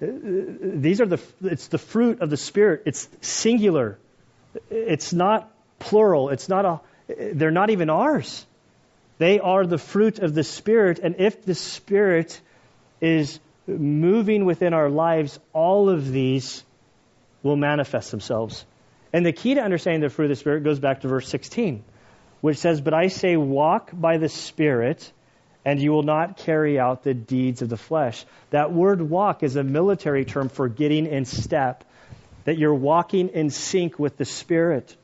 These 0.00 1.00
are 1.00 1.06
the, 1.06 1.20
it's 1.42 1.66
the 1.66 1.78
fruit 1.78 2.20
of 2.20 2.30
the 2.30 2.36
Spirit. 2.36 2.84
It's 2.86 3.08
singular. 3.20 3.98
It's 4.70 5.12
not 5.12 5.50
plural. 5.78 6.30
It's 6.30 6.48
not 6.48 6.64
a, 6.64 6.80
they're 7.34 7.50
not 7.50 7.70
even 7.70 7.90
ours. 7.90 8.46
They 9.18 9.38
are 9.40 9.66
the 9.66 9.78
fruit 9.78 10.18
of 10.18 10.34
the 10.34 10.44
Spirit. 10.44 10.98
And 10.98 11.16
if 11.18 11.44
the 11.44 11.54
Spirit 11.54 12.40
is 13.00 13.38
moving 13.66 14.44
within 14.44 14.74
our 14.74 14.90
lives, 14.90 15.38
all 15.52 15.88
of 15.88 16.10
these 16.10 16.64
will 17.42 17.56
manifest 17.56 18.10
themselves. 18.10 18.64
And 19.12 19.24
the 19.24 19.32
key 19.32 19.54
to 19.54 19.62
understanding 19.62 20.00
the 20.00 20.10
fruit 20.10 20.26
of 20.26 20.30
the 20.30 20.36
Spirit 20.36 20.64
goes 20.64 20.80
back 20.80 21.02
to 21.02 21.08
verse 21.08 21.28
16, 21.28 21.84
which 22.40 22.58
says, 22.58 22.80
But 22.80 22.94
I 22.94 23.08
say, 23.08 23.36
walk 23.36 23.90
by 23.92 24.18
the 24.18 24.28
Spirit, 24.28 25.12
and 25.64 25.80
you 25.80 25.92
will 25.92 26.02
not 26.02 26.38
carry 26.38 26.78
out 26.78 27.04
the 27.04 27.14
deeds 27.14 27.62
of 27.62 27.68
the 27.68 27.76
flesh. 27.76 28.24
That 28.50 28.72
word 28.72 29.00
walk 29.00 29.42
is 29.42 29.56
a 29.56 29.62
military 29.62 30.24
term 30.24 30.48
for 30.48 30.68
getting 30.68 31.06
in 31.06 31.26
step, 31.26 31.84
that 32.44 32.58
you're 32.58 32.74
walking 32.74 33.28
in 33.28 33.50
sync 33.50 33.98
with 33.98 34.16
the 34.16 34.24
Spirit. 34.24 34.96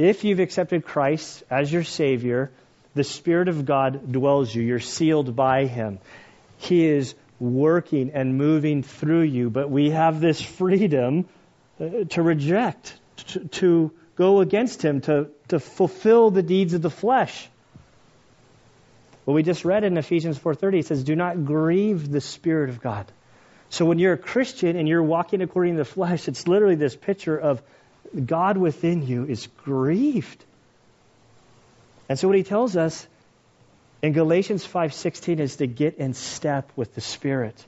If 0.00 0.24
you've 0.24 0.40
accepted 0.40 0.86
Christ 0.86 1.42
as 1.50 1.70
your 1.70 1.84
Savior, 1.84 2.50
the 2.94 3.04
Spirit 3.04 3.48
of 3.48 3.66
God 3.66 4.10
dwells 4.10 4.54
you. 4.54 4.62
You're 4.62 4.80
sealed 4.80 5.36
by 5.36 5.66
Him. 5.66 5.98
He 6.56 6.86
is 6.86 7.14
working 7.38 8.12
and 8.14 8.38
moving 8.38 8.82
through 8.82 9.24
you, 9.24 9.50
but 9.50 9.68
we 9.68 9.90
have 9.90 10.18
this 10.18 10.40
freedom 10.40 11.28
uh, 11.78 12.04
to 12.08 12.22
reject, 12.22 12.98
to, 13.26 13.40
to 13.48 13.92
go 14.16 14.40
against 14.40 14.82
Him, 14.82 15.02
to, 15.02 15.28
to 15.48 15.60
fulfill 15.60 16.30
the 16.30 16.42
deeds 16.42 16.72
of 16.72 16.80
the 16.80 16.88
flesh. 16.88 17.50
What 19.26 19.34
we 19.34 19.42
just 19.42 19.66
read 19.66 19.84
in 19.84 19.98
Ephesians 19.98 20.38
4:30 20.38 20.78
it 20.78 20.86
says, 20.86 21.04
"Do 21.04 21.14
not 21.14 21.44
grieve 21.44 22.10
the 22.10 22.22
Spirit 22.22 22.70
of 22.70 22.80
God." 22.80 23.04
So 23.68 23.84
when 23.84 23.98
you're 23.98 24.14
a 24.14 24.18
Christian 24.18 24.76
and 24.76 24.88
you're 24.88 25.02
walking 25.02 25.42
according 25.42 25.74
to 25.74 25.80
the 25.80 25.84
flesh, 25.84 26.26
it's 26.26 26.48
literally 26.48 26.74
this 26.74 26.96
picture 26.96 27.36
of 27.36 27.60
God 28.26 28.56
within 28.56 29.06
you 29.06 29.24
is 29.24 29.46
grieved. 29.64 30.44
And 32.08 32.18
so 32.18 32.26
what 32.26 32.36
he 32.36 32.42
tells 32.42 32.76
us 32.76 33.06
in 34.02 34.12
Galatians 34.12 34.66
5:16 34.66 35.38
is 35.38 35.56
to 35.56 35.66
get 35.66 35.98
in 35.98 36.14
step 36.14 36.70
with 36.74 36.94
the 36.94 37.00
Spirit. 37.00 37.64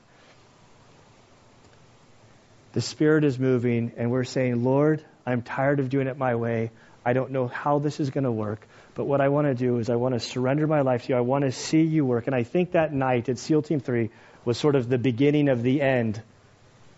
The 2.72 2.81
Spirit 2.81 3.24
is 3.24 3.38
moving 3.38 3.92
and 3.96 4.11
we're 4.11 4.24
saying, 4.24 4.64
"Lord, 4.64 5.05
I'm 5.26 5.42
tired 5.42 5.78
of 5.78 5.90
doing 5.90 6.09
it 6.09 6.18
my 6.18 6.35
way. 6.35 6.70
I 7.05 7.12
don't 7.12 7.31
know 7.33 7.46
how 7.46 7.78
this 7.78 8.00
is 8.00 8.11
going 8.11 8.24
to 8.24 8.33
work, 8.33 8.66
but 8.94 9.05
what 9.05 9.20
I 9.20 9.28
want 9.28 9.46
to 9.46 9.55
do 9.55 9.78
is 9.78 9.90
I 9.90 9.96
want 9.96 10.14
to 10.14 10.20
surrender 10.20 10.66
my 10.66 10.81
life 10.81 11.05
to 11.05 11.12
you. 11.12 11.16
I 11.16 11.20
want 11.20 11.44
to 11.44 11.52
see 11.52 11.83
you 11.83 12.05
work." 12.05 12.26
And 12.26 12.35
I 12.35 12.42
think 12.42 12.72
that 12.72 12.92
night 12.92 13.28
at 13.28 13.38
SEAL 13.38 13.62
Team 13.62 13.81
3 13.81 14.11
was 14.44 14.59
sort 14.59 14.74
of 14.74 14.88
the 14.88 14.98
beginning 14.98 15.48
of 15.48 15.62
the 15.62 15.83
end 15.83 16.20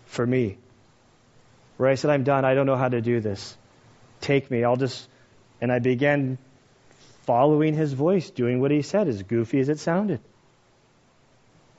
for 0.05 0.25
me. 0.25 0.57
Where 1.77 1.89
I 1.89 1.95
said, 1.95 2.11
"I'm 2.11 2.23
done. 2.23 2.45
I 2.45 2.53
don't 2.53 2.65
know 2.65 2.77
how 2.77 2.89
to 2.89 3.01
do 3.01 3.19
this. 3.19 3.57
Take 4.21 4.49
me. 4.49 4.63
I'll 4.63 4.77
just 4.77 5.07
and 5.61 5.71
I 5.71 5.79
began 5.79 6.37
following 7.25 7.73
his 7.73 7.93
voice, 7.93 8.29
doing 8.29 8.61
what 8.61 8.71
he 8.71 8.81
said, 8.81 9.07
as 9.07 9.23
goofy 9.23 9.59
as 9.59 9.69
it 9.69 9.79
sounded. 9.79 10.19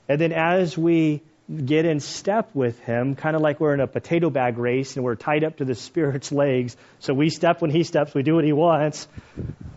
And 0.09 0.21
then 0.21 0.33
as 0.33 0.77
we 0.77 1.23
get 1.65 1.85
in 1.85 2.01
step 2.01 2.51
with 2.55 2.79
him, 2.81 3.15
kind 3.15 3.37
of 3.37 3.43
like 3.43 3.61
we're 3.61 3.75
in 3.75 3.81
a 3.81 3.87
potato 3.87 4.31
bag 4.31 4.59
race 4.59 4.97
and 4.97 5.05
we're 5.05 5.15
tied 5.15 5.45
up 5.45 5.59
to 5.59 5.65
the 5.65 5.75
Spirit's 5.87 6.33
legs, 6.33 6.77
so 6.99 7.15
we 7.15 7.31
step 7.31 7.61
when 7.61 7.71
he 7.71 7.85
steps, 7.85 8.15
we 8.15 8.23
do 8.23 8.35
what 8.35 8.45
he 8.45 8.53
wants. 8.53 9.07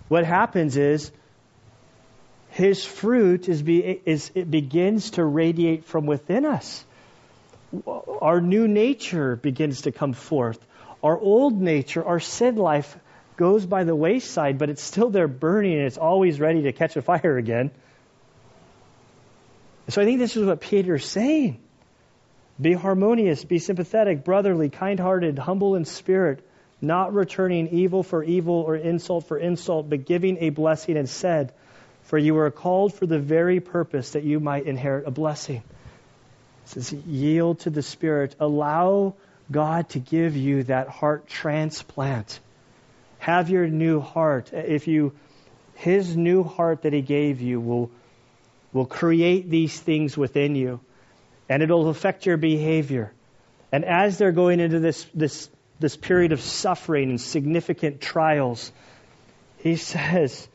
What 0.07 0.26
happens 0.26 0.78
is 0.78 1.11
his 2.49 2.84
fruit 2.84 3.47
is, 3.47 3.61
be, 3.61 4.01
is 4.05 4.32
it 4.34 4.49
begins 4.49 5.11
to 5.11 5.24
radiate 5.24 5.86
from 5.86 6.07
within 6.07 6.45
us. 6.45 6.84
Our 7.86 8.41
new 8.41 8.67
nature 8.67 9.36
begins 9.36 9.82
to 9.84 9.91
come 9.91 10.13
forth. 10.13 10.59
Our 11.03 11.17
old 11.17 11.59
nature, 11.59 12.03
our 12.03 12.20
sin 12.20 12.55
life, 12.55 12.97
goes 13.38 13.65
by 13.65 13.84
the 13.86 13.95
wayside, 13.95 14.57
but 14.57 14.70
it's 14.70 14.84
still 14.84 15.09
there 15.09 15.28
burning 15.28 15.74
and 15.74 15.84
it's 15.84 15.97
always 15.97 16.39
ready 16.39 16.63
to 16.63 16.74
catch 16.74 16.97
a 16.97 17.01
fire 17.01 17.38
again. 17.38 17.72
So 19.88 20.01
I 20.01 20.05
think 20.05 20.20
this 20.20 20.36
is 20.36 20.45
what 20.45 20.61
Peter 20.61 20.95
is 20.95 21.05
saying. 21.05 21.59
Be 22.59 22.74
harmonious, 22.74 23.43
be 23.45 23.59
sympathetic, 23.59 24.26
brotherly, 24.26 24.70
kind 24.70 24.99
hearted, 24.99 25.39
humble 25.39 25.76
in 25.76 25.86
spirit, 25.86 26.45
not 26.82 27.13
returning 27.13 27.70
evil 27.70 28.03
for 28.03 28.24
evil 28.24 28.55
or 28.55 28.76
insult 28.76 29.28
for 29.28 29.38
insult, 29.38 29.89
but 29.89 30.05
giving 30.05 30.38
a 30.41 30.49
blessing 30.49 30.97
instead. 30.97 31.53
For 32.03 32.17
you 32.17 32.34
were 32.34 32.51
called 32.51 32.93
for 32.93 33.05
the 33.05 33.20
very 33.20 33.61
purpose 33.61 34.11
that 34.11 34.24
you 34.24 34.39
might 34.39 34.65
inherit 34.65 35.07
a 35.07 35.11
blessing. 35.11 35.63
Says, 36.70 36.93
yield 36.93 37.61
to 37.61 37.72
the 37.72 37.82
Spirit. 37.82 38.36
Allow 38.39 39.15
God 39.51 39.89
to 39.89 39.99
give 39.99 40.38
you 40.38 40.63
that 40.63 40.88
heart 40.88 41.28
transplant. 41.28 42.39
Have 43.17 43.49
your 43.49 43.67
new 43.67 43.99
heart. 43.99 44.53
If 44.53 44.88
you, 44.88 45.13
His 45.74 46.15
new 46.15 46.43
heart 46.43 46.84
that 46.84 46.93
He 46.93 47.01
gave 47.01 47.41
you 47.41 47.59
will, 47.59 47.89
will 48.72 48.86
create 48.86 49.49
these 49.49 49.80
things 49.80 50.15
within 50.15 50.53
you, 50.53 50.80
and 51.49 51.63
it'll 51.63 51.89
affect 51.89 52.28
your 52.28 52.38
behavior. 52.38 53.11
And 53.72 53.84
as 53.84 54.20
they're 54.20 54.32
going 54.32 54.59
into 54.59 54.80
this, 54.80 55.07
this, 55.15 55.49
this 55.80 55.97
period 55.97 56.34
of 56.34 56.39
suffering 56.39 57.09
and 57.09 57.20
significant 57.20 57.99
trials, 57.99 58.72
He 59.57 59.76
says, 59.76 60.47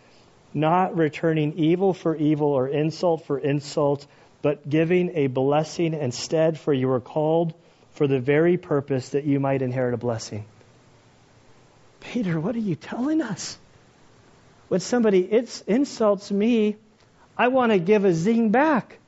not 0.54 0.96
returning 0.96 1.54
evil 1.54 1.92
for 1.92 2.14
evil 2.14 2.52
or 2.52 2.68
insult 2.68 3.26
for 3.26 3.36
insult, 3.36 4.06
but 4.44 4.68
giving 4.68 5.12
a 5.14 5.26
blessing 5.26 5.94
instead, 5.94 6.60
for 6.60 6.70
you 6.74 6.86
were 6.86 7.00
called 7.00 7.54
for 7.92 8.06
the 8.06 8.20
very 8.20 8.58
purpose 8.58 9.08
that 9.08 9.24
you 9.24 9.40
might 9.40 9.62
inherit 9.62 9.94
a 9.94 9.96
blessing. 9.96 10.44
Peter, 12.00 12.38
what 12.38 12.54
are 12.54 12.58
you 12.58 12.74
telling 12.74 13.22
us? 13.22 13.56
When 14.68 14.80
somebody 14.80 15.26
insults 15.66 16.30
me, 16.30 16.76
I 17.38 17.48
want 17.48 17.72
to 17.72 17.78
give 17.78 18.04
a 18.04 18.12
zing 18.12 18.50
back. 18.50 18.98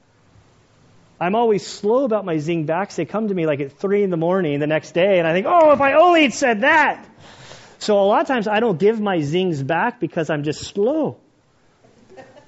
I'm 1.21 1.35
always 1.35 1.67
slow 1.67 2.05
about 2.05 2.25
my 2.25 2.39
zing 2.39 2.65
backs. 2.65 2.97
They 2.97 3.05
come 3.05 3.29
to 3.29 3.35
me 3.35 3.45
like 3.45 3.61
at 3.61 3.73
3 3.73 4.05
in 4.05 4.09
the 4.09 4.17
morning 4.17 4.59
the 4.59 4.67
next 4.67 4.93
day, 4.93 5.19
and 5.19 5.29
I 5.29 5.35
think, 5.35 5.47
oh, 5.47 5.73
if 5.73 5.83
I 5.83 5.93
only 5.93 6.23
had 6.23 6.33
said 6.33 6.63
that. 6.63 7.07
So 7.79 8.01
a 8.01 8.07
lot 8.07 8.23
of 8.23 8.27
times 8.27 8.49
I 8.49 8.61
don't 8.61 8.79
give 8.79 9.03
my 9.03 9.21
zings 9.21 9.63
back 9.63 10.01
because 10.01 10.31
I'm 10.31 10.45
just 10.45 10.65
slow. 10.65 11.19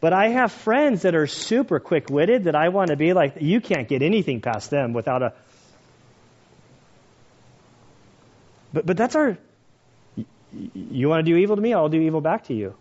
But 0.00 0.12
I 0.12 0.28
have 0.28 0.52
friends 0.52 1.02
that 1.02 1.14
are 1.14 1.26
super 1.26 1.80
quick 1.80 2.08
witted 2.08 2.44
that 2.44 2.54
I 2.54 2.68
want 2.68 2.90
to 2.90 2.96
be 2.96 3.12
like, 3.12 3.38
you 3.40 3.60
can't 3.60 3.88
get 3.88 4.02
anything 4.02 4.40
past 4.40 4.70
them 4.70 4.92
without 4.92 5.22
a. 5.22 5.32
But, 8.72 8.86
but 8.86 8.96
that's 8.96 9.16
our. 9.16 9.38
You 10.74 11.08
want 11.08 11.26
to 11.26 11.30
do 11.30 11.36
evil 11.36 11.56
to 11.56 11.62
me? 11.62 11.74
I'll 11.74 11.88
do 11.88 12.00
evil 12.00 12.20
back 12.20 12.44
to 12.44 12.54
you. 12.54 12.74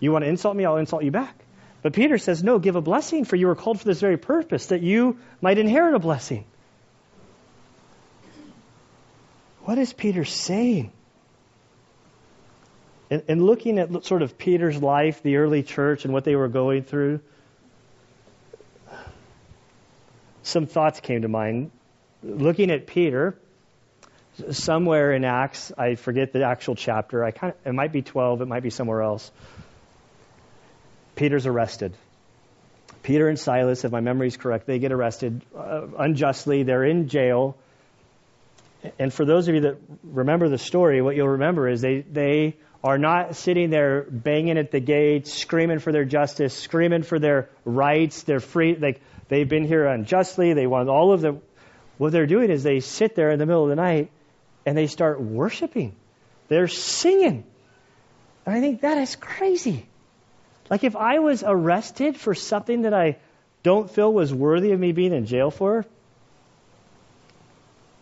You 0.00 0.12
want 0.12 0.24
to 0.24 0.28
insult 0.28 0.56
me? 0.56 0.64
I'll 0.64 0.78
insult 0.78 1.04
you 1.04 1.10
back. 1.10 1.36
But 1.82 1.92
Peter 1.92 2.16
says, 2.16 2.42
no, 2.42 2.58
give 2.58 2.76
a 2.76 2.80
blessing, 2.80 3.24
for 3.24 3.36
you 3.36 3.48
were 3.48 3.54
called 3.54 3.78
for 3.78 3.84
this 3.84 4.00
very 4.00 4.16
purpose, 4.16 4.66
that 4.66 4.82
you 4.82 5.18
might 5.40 5.58
inherit 5.58 5.94
a 5.94 5.98
blessing. 5.98 6.44
What 9.64 9.78
is 9.78 9.92
Peter 9.92 10.24
saying? 10.24 10.92
And, 13.12 13.22
and 13.28 13.42
looking 13.44 13.78
at 13.78 14.06
sort 14.06 14.22
of 14.22 14.38
Peter's 14.38 14.80
life, 14.80 15.22
the 15.22 15.36
early 15.36 15.62
church, 15.62 16.06
and 16.06 16.14
what 16.14 16.24
they 16.24 16.34
were 16.34 16.48
going 16.48 16.82
through, 16.82 17.20
some 20.42 20.66
thoughts 20.66 21.00
came 21.00 21.20
to 21.20 21.28
mind. 21.28 21.72
Looking 22.22 22.70
at 22.70 22.86
Peter, 22.86 23.36
somewhere 24.52 25.12
in 25.12 25.26
Acts, 25.26 25.70
I 25.76 25.96
forget 25.96 26.32
the 26.32 26.44
actual 26.44 26.74
chapter. 26.74 27.22
I 27.22 27.32
kind 27.32 27.52
of, 27.52 27.66
it 27.66 27.74
might 27.74 27.92
be 27.92 28.00
12, 28.00 28.40
it 28.40 28.48
might 28.48 28.62
be 28.62 28.70
somewhere 28.70 29.02
else. 29.02 29.30
Peter's 31.14 31.46
arrested. 31.46 31.94
Peter 33.02 33.28
and 33.28 33.38
Silas, 33.38 33.84
if 33.84 33.92
my 33.92 34.00
memory 34.00 34.28
is 34.28 34.38
correct, 34.38 34.66
they 34.66 34.78
get 34.78 34.90
arrested 34.90 35.44
uh, 35.54 35.82
unjustly. 35.98 36.62
They're 36.62 36.84
in 36.84 37.08
jail. 37.08 37.58
And 38.98 39.12
for 39.12 39.26
those 39.26 39.48
of 39.48 39.54
you 39.54 39.60
that 39.62 39.76
remember 40.02 40.48
the 40.48 40.56
story, 40.56 41.02
what 41.02 41.14
you'll 41.14 41.28
remember 41.28 41.68
is 41.68 41.82
they, 41.82 42.00
they 42.00 42.56
are 42.84 42.98
not 42.98 43.36
sitting 43.36 43.70
there 43.70 44.02
banging 44.02 44.58
at 44.58 44.70
the 44.70 44.80
gates, 44.80 45.32
screaming 45.32 45.78
for 45.78 45.92
their 45.92 46.04
justice, 46.04 46.54
screaming 46.54 47.02
for 47.02 47.18
their 47.18 47.48
rights, 47.64 48.24
their 48.24 48.40
free. 48.40 48.76
Like 48.76 49.00
they've 49.28 49.48
been 49.48 49.64
here 49.64 49.86
unjustly. 49.86 50.52
They 50.54 50.66
want 50.66 50.88
all 50.88 51.12
of 51.12 51.20
the. 51.20 51.40
What 51.98 52.10
they're 52.10 52.26
doing 52.26 52.50
is 52.50 52.62
they 52.62 52.80
sit 52.80 53.14
there 53.14 53.30
in 53.30 53.38
the 53.38 53.46
middle 53.46 53.62
of 53.62 53.68
the 53.68 53.76
night 53.76 54.10
and 54.66 54.76
they 54.76 54.88
start 54.88 55.20
worshiping. 55.20 55.94
They're 56.48 56.68
singing. 56.68 57.44
And 58.44 58.54
I 58.54 58.60
think 58.60 58.80
that 58.80 58.98
is 58.98 59.14
crazy. 59.14 59.86
Like 60.68 60.82
if 60.82 60.96
I 60.96 61.20
was 61.20 61.44
arrested 61.46 62.16
for 62.16 62.34
something 62.34 62.82
that 62.82 62.94
I 62.94 63.18
don't 63.62 63.88
feel 63.88 64.12
was 64.12 64.34
worthy 64.34 64.72
of 64.72 64.80
me 64.80 64.90
being 64.90 65.12
in 65.12 65.26
jail 65.26 65.50
for, 65.52 65.86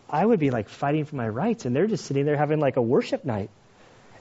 I 0.09 0.25
would 0.25 0.39
be 0.39 0.49
like 0.49 0.69
fighting 0.69 1.05
for 1.05 1.15
my 1.15 1.29
rights. 1.29 1.65
And 1.65 1.75
they're 1.75 1.85
just 1.85 2.05
sitting 2.05 2.25
there 2.25 2.37
having 2.37 2.59
like 2.59 2.77
a 2.77 2.81
worship 2.81 3.23
night. 3.23 3.51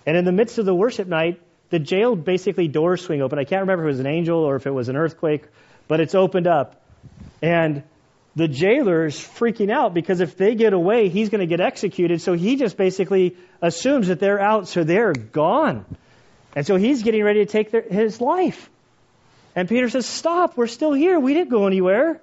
And 0.07 0.17
in 0.17 0.25
the 0.25 0.33
midst 0.33 0.59
of 0.59 0.65
the 0.65 0.75
worship 0.75 1.07
night, 1.07 1.41
the 1.71 1.79
jail 1.79 2.17
basically 2.17 2.69
doors 2.69 3.03
swing 3.03 3.23
open. 3.23 3.39
I 3.39 3.45
can't 3.45 3.63
remember 3.63 3.85
if 3.85 3.89
it 3.89 3.97
was 3.97 4.01
an 4.01 4.07
angel 4.07 4.39
or 4.39 4.57
if 4.57 4.67
it 4.67 4.73
was 4.73 4.89
an 4.89 4.97
earthquake, 4.97 5.45
but 5.89 6.01
it's 6.01 6.15
opened 6.15 6.47
up. 6.47 6.83
And 7.43 7.85
the 8.37 8.49
jailer 8.49 9.07
is 9.07 9.17
freaking 9.17 9.71
out 9.71 9.95
because 9.95 10.21
if 10.21 10.37
they 10.37 10.55
get 10.55 10.73
away, 10.73 11.09
he's 11.09 11.31
going 11.31 11.41
to 11.41 11.47
get 11.47 11.61
executed. 11.61 12.21
So 12.21 12.33
he 12.35 12.57
just 12.57 12.77
basically 12.77 13.37
assumes 13.61 14.09
that 14.09 14.21
they're 14.21 14.41
out, 14.41 14.69
so 14.69 14.85
they're 14.85 15.13
gone. 15.13 15.85
And 16.55 16.67
so 16.67 16.77
he's 16.77 17.03
getting 17.03 17.23
ready 17.23 17.45
to 17.45 17.51
take 17.51 17.71
their, 17.71 17.83
his 17.83 18.21
life. 18.21 18.69
And 19.55 19.69
Peter 19.69 19.89
says, 19.89 20.07
Stop, 20.07 20.57
we're 20.57 20.67
still 20.67 20.93
here. 20.93 21.19
We 21.19 21.35
didn't 21.35 21.51
go 21.51 21.67
anywhere. 21.67 22.21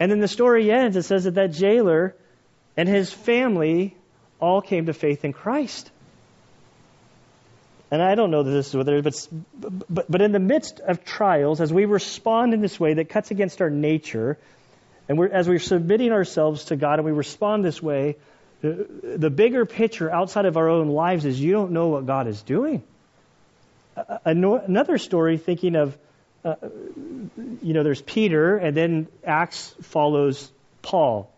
And 0.00 0.10
then 0.10 0.20
the 0.20 0.28
story 0.28 0.70
ends. 0.70 0.96
It 0.96 1.02
says 1.02 1.24
that 1.24 1.34
that 1.34 1.52
jailer 1.52 2.14
and 2.76 2.88
his 2.88 3.12
family 3.12 3.96
all 4.40 4.60
came 4.60 4.86
to 4.86 4.92
faith 4.92 5.24
in 5.24 5.32
Christ. 5.32 5.90
And 7.90 8.02
I 8.02 8.14
don't 8.14 8.30
know 8.30 8.42
that 8.42 8.50
this 8.50 8.68
is 8.68 8.74
what 8.74 8.86
there 8.86 8.96
is, 8.96 9.28
but, 9.54 9.70
but, 9.88 10.10
but 10.10 10.20
in 10.22 10.32
the 10.32 10.38
midst 10.40 10.80
of 10.80 11.04
trials, 11.04 11.60
as 11.60 11.72
we 11.72 11.84
respond 11.84 12.54
in 12.54 12.60
this 12.60 12.80
way 12.80 12.94
that 12.94 13.08
cuts 13.08 13.30
against 13.30 13.60
our 13.60 13.70
nature, 13.70 14.38
and 15.08 15.18
we're, 15.18 15.28
as 15.28 15.48
we're 15.48 15.58
submitting 15.58 16.12
ourselves 16.12 16.66
to 16.66 16.76
God 16.76 16.98
and 16.98 17.04
we 17.04 17.12
respond 17.12 17.64
this 17.64 17.82
way, 17.82 18.16
the, 18.62 18.86
the 19.18 19.30
bigger 19.30 19.66
picture 19.66 20.10
outside 20.10 20.46
of 20.46 20.56
our 20.56 20.68
own 20.68 20.88
lives 20.88 21.24
is 21.26 21.38
you 21.40 21.52
don't 21.52 21.72
know 21.72 21.88
what 21.88 22.06
God 22.06 22.26
is 22.26 22.42
doing. 22.42 22.82
Another 24.24 24.98
story, 24.98 25.36
thinking 25.36 25.76
of, 25.76 25.96
uh, 26.44 26.56
you 27.62 27.74
know, 27.74 27.82
there's 27.82 28.02
Peter, 28.02 28.56
and 28.56 28.76
then 28.76 29.06
Acts 29.24 29.74
follows 29.82 30.50
Paul, 30.82 31.30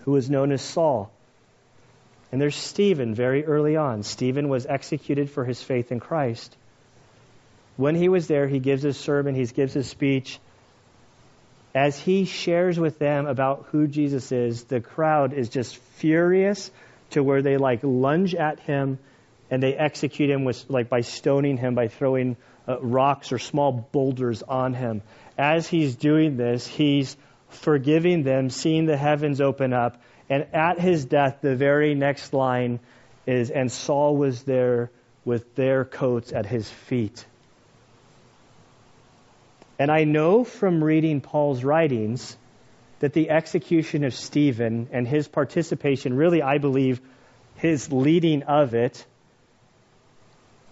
who 0.00 0.16
is 0.16 0.28
known 0.28 0.50
as 0.50 0.60
Saul. 0.60 1.12
And 2.30 2.40
there's 2.40 2.56
Stephen 2.56 3.14
very 3.14 3.44
early 3.44 3.76
on. 3.76 4.02
Stephen 4.02 4.48
was 4.48 4.66
executed 4.66 5.30
for 5.30 5.44
his 5.44 5.62
faith 5.62 5.90
in 5.92 6.00
Christ. 6.00 6.56
When 7.76 7.94
he 7.94 8.08
was 8.08 8.26
there, 8.26 8.46
he 8.46 8.58
gives 8.58 8.82
his 8.82 8.96
sermon, 8.96 9.34
he 9.34 9.46
gives 9.46 9.72
his 9.72 9.88
speech. 9.88 10.38
As 11.74 11.98
he 11.98 12.24
shares 12.24 12.78
with 12.78 12.98
them 12.98 13.26
about 13.26 13.66
who 13.70 13.86
Jesus 13.86 14.32
is, 14.32 14.64
the 14.64 14.80
crowd 14.80 15.32
is 15.32 15.48
just 15.48 15.76
furious 15.76 16.70
to 17.10 17.22
where 17.22 17.40
they 17.40 17.56
like 17.56 17.80
lunge 17.82 18.34
at 18.34 18.58
him 18.60 18.98
and 19.50 19.62
they 19.62 19.74
execute 19.74 20.28
him 20.28 20.44
with 20.44 20.68
like 20.68 20.88
by 20.88 21.00
stoning 21.00 21.56
him 21.56 21.74
by 21.74 21.88
throwing 21.88 22.36
uh, 22.66 22.78
rocks 22.80 23.32
or 23.32 23.38
small 23.38 23.72
boulders 23.72 24.42
on 24.42 24.74
him. 24.74 25.02
As 25.38 25.66
he's 25.66 25.94
doing 25.94 26.36
this, 26.36 26.66
he's 26.66 27.16
forgiving 27.48 28.24
them, 28.24 28.50
seeing 28.50 28.84
the 28.84 28.96
heavens 28.96 29.40
open 29.40 29.72
up, 29.72 30.02
and 30.28 30.46
at 30.52 30.78
his 30.78 31.04
death, 31.04 31.38
the 31.40 31.56
very 31.56 31.94
next 31.94 32.32
line 32.32 32.80
is, 33.26 33.50
and 33.50 33.70
Saul 33.70 34.16
was 34.16 34.42
there 34.42 34.90
with 35.24 35.54
their 35.54 35.84
coats 35.84 36.32
at 36.32 36.46
his 36.46 36.68
feet. 36.68 37.24
And 39.78 39.90
I 39.90 40.04
know 40.04 40.44
from 40.44 40.82
reading 40.82 41.20
Paul's 41.20 41.62
writings 41.62 42.36
that 43.00 43.12
the 43.12 43.30
execution 43.30 44.04
of 44.04 44.12
Stephen 44.12 44.88
and 44.92 45.06
his 45.06 45.28
participation, 45.28 46.16
really, 46.16 46.42
I 46.42 46.58
believe, 46.58 47.00
his 47.56 47.92
leading 47.92 48.42
of 48.42 48.74
it, 48.74 49.04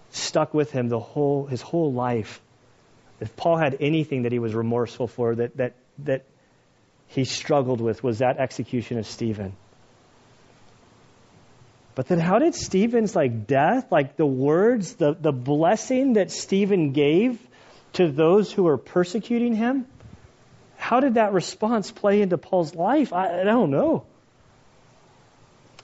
stuck 0.09 0.53
with 0.53 0.71
him 0.71 0.89
the 0.89 0.99
whole 0.99 1.45
his 1.45 1.61
whole 1.61 1.93
life. 1.93 2.41
If 3.19 3.35
Paul 3.35 3.57
had 3.57 3.77
anything 3.79 4.23
that 4.23 4.31
he 4.31 4.39
was 4.39 4.53
remorseful 4.53 5.07
for, 5.07 5.35
that 5.35 5.57
that 5.57 5.73
that 5.99 6.25
he 7.07 7.25
struggled 7.25 7.81
with 7.81 8.03
was 8.03 8.19
that 8.19 8.37
execution 8.37 8.97
of 8.97 9.07
Stephen. 9.07 9.55
But 11.95 12.07
then 12.07 12.19
how 12.19 12.37
did 12.37 12.53
Stephen's 12.53 13.15
like 13.15 13.47
death, 13.47 13.91
like 13.91 14.17
the 14.17 14.25
words, 14.25 14.93
the, 14.95 15.15
the 15.19 15.31
blessing 15.31 16.13
that 16.13 16.29
Stephen 16.29 16.91
gave 16.91 17.39
to 17.93 18.11
those 18.11 18.51
who 18.51 18.63
were 18.63 18.77
persecuting 18.77 19.55
him, 19.55 19.87
how 20.75 20.99
did 20.99 21.15
that 21.15 21.33
response 21.33 21.91
play 21.91 22.21
into 22.21 22.37
Paul's 22.37 22.75
life? 22.75 23.13
I, 23.13 23.41
I 23.41 23.43
don't 23.43 23.71
know. 23.71 24.05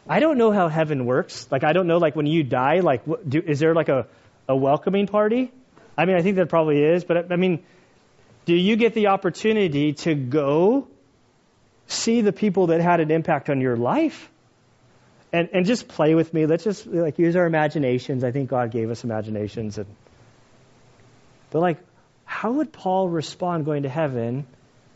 I 0.07 0.19
don't 0.19 0.37
know 0.37 0.51
how 0.51 0.67
heaven 0.67 1.05
works. 1.05 1.47
Like 1.49 1.63
I 1.63 1.73
don't 1.73 1.87
know 1.87 1.97
like 1.97 2.15
when 2.15 2.27
you 2.27 2.43
die, 2.43 2.81
like 2.81 3.03
do, 3.27 3.41
is 3.41 3.59
there 3.59 3.73
like 3.73 3.89
a, 3.89 4.05
a 4.47 4.55
welcoming 4.55 5.07
party? 5.07 5.51
I 5.97 6.05
mean, 6.05 6.15
I 6.15 6.21
think 6.21 6.35
there 6.35 6.45
probably 6.45 6.83
is, 6.83 7.03
but 7.03 7.17
I, 7.17 7.33
I 7.33 7.37
mean, 7.37 7.63
do 8.45 8.53
you 8.53 8.75
get 8.75 8.93
the 8.93 9.07
opportunity 9.07 9.93
to 9.93 10.13
go 10.13 10.87
see 11.87 12.21
the 12.21 12.33
people 12.33 12.67
that 12.67 12.81
had 12.81 12.99
an 12.99 13.11
impact 13.11 13.49
on 13.49 13.61
your 13.61 13.75
life? 13.75 14.29
And, 15.31 15.49
and 15.51 15.65
just 15.65 15.87
play 15.87 16.13
with 16.13 16.33
me. 16.33 16.45
Let's 16.45 16.63
just 16.63 16.85
like 16.85 17.17
use 17.17 17.35
our 17.35 17.45
imaginations. 17.45 18.23
I 18.23 18.31
think 18.31 18.49
God 18.49 18.71
gave 18.71 18.91
us 18.91 19.03
imaginations. 19.03 19.79
And, 19.79 19.87
but 21.49 21.59
like, 21.59 21.79
how 22.23 22.51
would 22.53 22.71
Paul 22.71 23.09
respond 23.09 23.65
going 23.65 23.83
to 23.83 23.89
heaven 23.89 24.45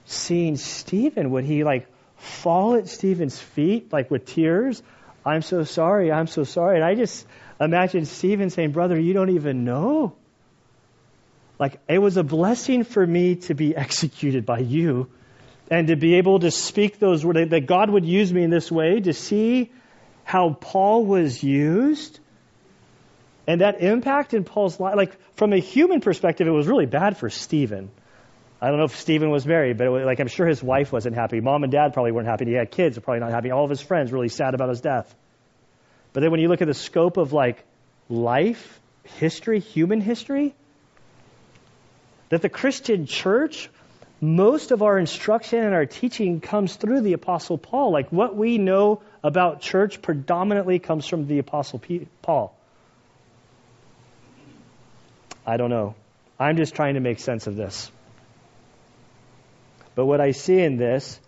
seeing 0.05 0.55
Stephen? 0.57 1.31
Would 1.31 1.43
he 1.43 1.63
like 1.63 1.87
fall 2.17 2.75
at 2.75 2.87
Stephen's 2.87 3.39
feet 3.39 3.91
like 3.91 4.11
with 4.11 4.25
tears? 4.25 4.83
I'm 5.25 5.41
so 5.41 5.63
sorry. 5.63 6.11
I'm 6.11 6.27
so 6.27 6.43
sorry. 6.43 6.75
And 6.75 6.85
I 6.85 6.95
just 6.95 7.25
imagine 7.59 8.05
Stephen 8.05 8.49
saying, 8.49 8.71
Brother, 8.71 8.99
you 8.99 9.13
don't 9.13 9.31
even 9.31 9.65
know. 9.65 10.15
Like, 11.59 11.79
it 11.89 11.97
was 11.97 12.17
a 12.17 12.23
blessing 12.23 12.83
for 12.83 13.05
me 13.05 13.35
to 13.47 13.55
be 13.55 13.75
executed 13.85 14.45
by 14.45 14.59
you 14.59 15.09
and 15.69 15.87
to 15.87 15.95
be 15.95 16.15
able 16.15 16.39
to 16.39 16.51
speak 16.51 16.99
those 16.99 17.25
words, 17.25 17.49
that 17.49 17.65
God 17.65 17.89
would 17.89 18.05
use 18.05 18.31
me 18.31 18.43
in 18.43 18.49
this 18.49 18.71
way, 18.71 18.99
to 19.01 19.13
see 19.13 19.71
how 20.23 20.53
Paul 20.53 21.05
was 21.05 21.43
used. 21.43 22.19
And 23.45 23.61
that 23.61 23.81
impact 23.81 24.33
in 24.33 24.43
Paul's 24.43 24.79
life, 24.79 24.95
like 24.95 25.17
from 25.35 25.53
a 25.53 25.57
human 25.57 26.01
perspective, 26.01 26.47
it 26.47 26.51
was 26.51 26.67
really 26.67 26.85
bad 26.85 27.17
for 27.17 27.29
Stephen. 27.29 27.89
I 28.61 28.69
don't 28.69 28.77
know 28.77 28.85
if 28.85 28.95
Stephen 28.97 29.29
was 29.29 29.45
married, 29.45 29.77
but 29.77 29.91
was, 29.91 30.05
like 30.05 30.19
I'm 30.19 30.27
sure 30.27 30.47
his 30.47 30.63
wife 30.63 30.91
wasn't 30.91 31.15
happy. 31.15 31.39
Mom 31.41 31.63
and 31.63 31.71
dad 31.71 31.93
probably 31.93 32.11
weren't 32.11 32.27
happy. 32.27 32.45
He 32.45 32.53
had 32.53 32.71
kids, 32.71 32.97
probably 32.97 33.19
not 33.19 33.31
happy. 33.31 33.51
All 33.51 33.63
of 33.63 33.69
his 33.69 33.81
friends 33.81 34.11
really 34.11 34.29
sad 34.29 34.53
about 34.53 34.69
his 34.69 34.81
death. 34.81 35.13
But 36.13 36.21
then 36.21 36.31
when 36.31 36.39
you 36.39 36.47
look 36.47 36.61
at 36.61 36.67
the 36.67 36.73
scope 36.73 37.17
of 37.17 37.33
like 37.33 37.63
life, 38.09 38.79
history, 39.03 39.59
human 39.59 40.01
history, 40.01 40.55
that 42.29 42.41
the 42.41 42.49
Christian 42.49 43.05
church, 43.05 43.69
most 44.19 44.71
of 44.71 44.81
our 44.81 44.97
instruction 44.97 45.63
and 45.63 45.73
our 45.73 45.85
teaching 45.85 46.41
comes 46.41 46.75
through 46.75 47.01
the 47.01 47.13
Apostle 47.13 47.57
Paul. 47.57 47.91
Like 47.91 48.11
what 48.11 48.35
we 48.35 48.57
know 48.57 49.01
about 49.23 49.61
church 49.61 50.01
predominantly 50.01 50.79
comes 50.79 51.05
from 51.05 51.27
the 51.27 51.39
Apostle 51.39 51.81
Paul. 52.21 52.55
I 55.45 55.57
don't 55.57 55.69
know. 55.69 55.95
I'm 56.39 56.57
just 56.57 56.75
trying 56.75 56.95
to 56.95 56.99
make 56.99 57.19
sense 57.19 57.47
of 57.47 57.55
this. 57.55 57.91
But 59.95 60.05
what 60.05 60.19
I 60.21 60.31
see 60.31 60.59
in 60.59 60.77
this, 60.77 61.19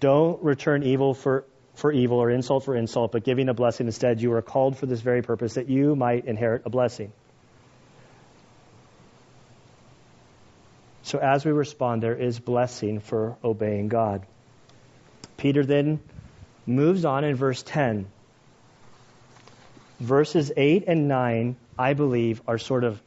don't 0.00 0.42
return 0.42 0.82
evil 0.82 1.14
for, 1.14 1.44
for 1.74 1.92
evil 1.92 2.18
or 2.18 2.30
insult 2.30 2.64
for 2.64 2.74
insult, 2.74 3.12
but 3.12 3.24
giving 3.24 3.48
a 3.48 3.54
blessing 3.54 3.86
instead. 3.86 4.20
You 4.20 4.32
are 4.32 4.42
called 4.42 4.78
for 4.78 4.86
this 4.86 5.00
very 5.00 5.22
purpose, 5.22 5.54
that 5.54 5.68
you 5.68 5.94
might 5.94 6.24
inherit 6.24 6.62
a 6.64 6.70
blessing. 6.70 7.12
So 11.08 11.18
as 11.18 11.42
we 11.42 11.52
respond, 11.52 12.02
there 12.02 12.14
is 12.14 12.38
blessing 12.38 13.00
for 13.00 13.38
obeying 13.42 13.88
God. 13.88 14.26
Peter 15.38 15.64
then 15.64 16.00
moves 16.66 17.06
on 17.06 17.24
in 17.24 17.34
verse 17.34 17.62
10. 17.62 18.06
Verses 20.00 20.52
8 20.54 20.84
and 20.86 21.08
9, 21.08 21.56
I 21.78 21.94
believe, 21.94 22.42
are 22.46 22.58
sort 22.58 22.84
of 22.84 23.00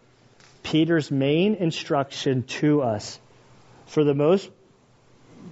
Peter's 0.64 1.12
main 1.12 1.54
instruction 1.54 2.42
to 2.60 2.82
us. 2.82 3.20
For 3.86 4.04
the 4.04 4.16
most 4.16 4.50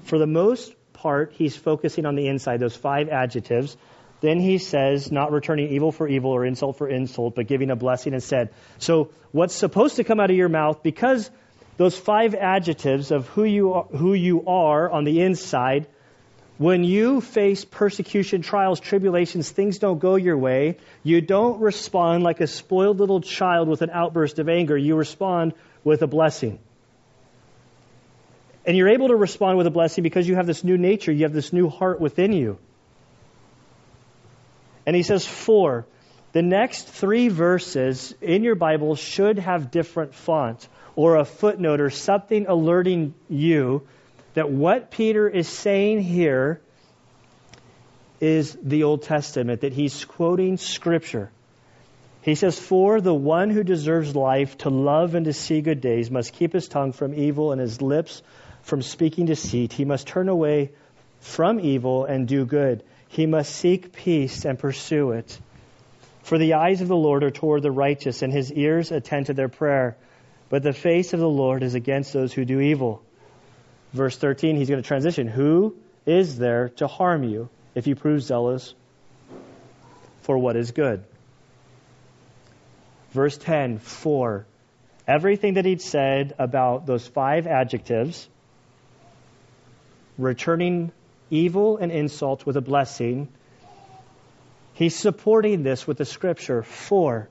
for 0.06 0.18
the 0.18 0.28
most 0.28 0.74
part, 0.94 1.34
he's 1.34 1.56
focusing 1.56 2.08
on 2.08 2.16
the 2.16 2.28
inside, 2.28 2.60
those 2.60 2.76
five 2.76 3.10
adjectives. 3.10 3.78
Then 4.22 4.40
he 4.40 4.58
says, 4.58 5.12
not 5.12 5.32
returning 5.32 5.70
evil 5.70 5.92
for 5.92 6.08
evil 6.08 6.32
or 6.32 6.46
insult 6.46 6.78
for 6.80 6.90
insult, 6.90 7.36
but 7.36 7.46
giving 7.46 7.70
a 7.70 7.76
blessing 7.76 8.14
instead. 8.14 8.50
So, 8.80 9.12
what's 9.32 9.54
supposed 9.54 9.98
to 9.98 10.04
come 10.04 10.20
out 10.20 10.32
of 10.32 10.36
your 10.36 10.50
mouth, 10.50 10.82
because 10.82 11.30
those 11.80 11.98
five 11.98 12.36
adjectives 12.36 13.10
of 13.10 13.30
who 13.30 13.46
you 13.46 13.74
are, 13.74 13.86
who 13.86 14.14
you 14.14 14.46
are 14.48 14.92
on 14.92 15.06
the 15.06 15.22
inside, 15.22 15.88
when 16.58 16.84
you 16.84 17.22
face 17.22 17.64
persecution, 17.64 18.42
trials, 18.42 18.82
tribulations, 18.82 19.50
things 19.50 19.80
don't 19.80 19.98
go 19.98 20.18
your 20.18 20.38
way, 20.38 20.78
you 21.04 21.22
don't 21.22 21.62
respond 21.62 22.22
like 22.22 22.42
a 22.42 22.48
spoiled 22.48 23.00
little 23.00 23.22
child 23.22 23.70
with 23.70 23.82
an 23.82 23.92
outburst 23.92 24.40
of 24.40 24.50
anger. 24.50 24.78
You 24.78 24.98
respond 24.98 25.54
with 25.86 26.02
a 26.02 26.08
blessing. 26.08 26.60
And 28.66 28.76
you're 28.76 28.90
able 28.90 29.08
to 29.08 29.16
respond 29.16 29.58
with 29.58 29.66
a 29.66 29.72
blessing 29.72 30.04
because 30.04 30.28
you 30.28 30.36
have 30.36 30.48
this 30.48 30.66
new 30.66 30.78
nature, 30.78 31.14
you 31.14 31.24
have 31.24 31.32
this 31.32 31.54
new 31.54 31.70
heart 31.70 32.02
within 32.02 32.34
you. 32.34 32.58
And 34.86 34.98
he 34.98 35.04
says, 35.04 35.26
four. 35.26 35.86
The 36.34 36.42
next 36.42 36.90
three 36.90 37.30
verses 37.30 38.14
in 38.20 38.44
your 38.44 38.56
Bible 38.56 38.98
should 38.98 39.40
have 39.40 39.72
different 39.72 40.14
font 40.14 40.68
or 40.96 41.16
a 41.16 41.26
footnote 41.26 41.82
or 41.82 41.90
something 41.90 42.48
alerting 42.48 43.14
you 43.30 43.88
that 44.34 44.50
what 44.50 44.92
Peter 44.92 45.28
is 45.28 45.48
saying 45.48 46.02
here 46.02 46.62
is 48.22 48.58
the 48.62 48.84
Old 48.84 49.04
Testament, 49.04 49.62
that 49.62 49.74
he's 49.74 50.06
quoting 50.06 50.58
Scripture. 50.58 51.32
He 52.22 52.36
says, 52.36 52.60
For 52.60 53.02
the 53.02 53.14
one 53.14 53.50
who 53.50 53.64
deserves 53.64 54.16
life 54.16 54.58
to 54.60 54.70
love 54.70 55.16
and 55.16 55.26
to 55.26 55.34
see 55.34 55.62
good 55.62 55.82
days 55.82 56.12
must 56.12 56.34
keep 56.34 56.54
his 56.54 56.68
tongue 56.68 56.92
from 56.92 57.14
evil 57.14 57.52
and 57.52 57.62
his 57.62 57.82
lips 57.82 58.22
from 58.62 58.82
speaking 58.82 59.26
deceit. 59.26 59.74
He 59.74 59.86
must 59.86 60.08
turn 60.08 60.28
away 60.28 60.72
from 61.22 61.60
evil 61.60 62.06
and 62.06 62.28
do 62.28 62.46
good. 62.46 62.84
He 63.08 63.26
must 63.26 63.56
seek 63.56 63.94
peace 63.94 64.46
and 64.46 64.60
pursue 64.60 65.12
it. 65.12 65.40
For 66.24 66.38
the 66.38 66.54
eyes 66.54 66.82
of 66.82 66.88
the 66.88 66.96
Lord 66.96 67.24
are 67.24 67.32
toward 67.32 67.64
the 67.64 67.72
righteous, 67.72 68.22
and 68.22 68.32
his 68.32 68.52
ears 68.52 68.92
attend 68.92 69.28
to 69.28 69.34
their 69.34 69.50
prayer. 69.50 69.98
But 70.50 70.64
the 70.64 70.74
face 70.74 71.14
of 71.14 71.20
the 71.20 71.30
Lord 71.30 71.64
is 71.64 71.76
against 71.76 72.12
those 72.12 72.34
who 72.34 72.44
do 72.44 72.60
evil. 72.60 73.04
Verse 73.94 74.18
13, 74.18 74.56
he's 74.56 74.70
going 74.70 74.82
to 74.82 74.88
transition. 74.88 75.28
Who 75.28 75.76
is 76.06 76.38
there 76.38 76.70
to 76.78 76.88
harm 76.88 77.24
you 77.24 77.50
if 77.76 77.88
you 77.88 77.96
prove 77.96 78.24
zealous 78.24 78.74
for 80.22 80.38
what 80.38 80.56
is 80.56 80.72
good? 80.72 81.04
Verse 83.12 83.38
10, 83.38 83.80
4. 83.80 84.46
Everything 85.08 85.56
that 85.56 85.66
he'd 85.66 85.82
said 85.82 86.36
about 86.38 86.86
those 86.86 87.08
five 87.08 87.48
adjectives 87.48 88.28
returning 90.20 90.92
evil 91.32 91.78
and 91.78 91.92
insult 91.92 92.46
with 92.46 92.58
a 92.58 92.62
blessing. 92.62 93.28
He's 94.74 94.96
supporting 94.96 95.64
this 95.64 95.88
with 95.88 95.98
the 95.98 96.06
scripture 96.06 96.64
for. 96.64 97.30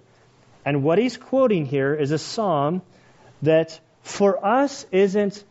And 0.64 0.82
what 0.82 0.98
he's 0.98 1.16
quoting 1.16 1.66
here 1.66 1.94
is 1.94 2.10
a 2.10 2.18
psalm 2.18 2.82
that 3.43 3.78
for 4.03 4.45
us 4.45 4.86
isn't 4.91 5.45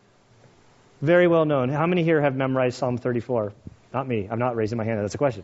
very 1.02 1.28
well 1.28 1.46
known. 1.46 1.70
How 1.70 1.86
many 1.86 2.04
here 2.04 2.22
have 2.22 2.36
memorized 2.36 2.78
Psalm 2.78 2.98
34? 2.98 3.54
Not 3.94 4.08
me. 4.08 4.28
I'm 4.30 4.40
not 4.40 4.56
raising 4.56 4.78
my 4.78 4.84
hand. 4.84 5.00
That's 5.00 5.16
a 5.16 5.20
question. 5.20 5.44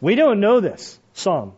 We 0.00 0.14
don't 0.14 0.40
know 0.40 0.60
this 0.60 0.98
psalm. 1.12 1.52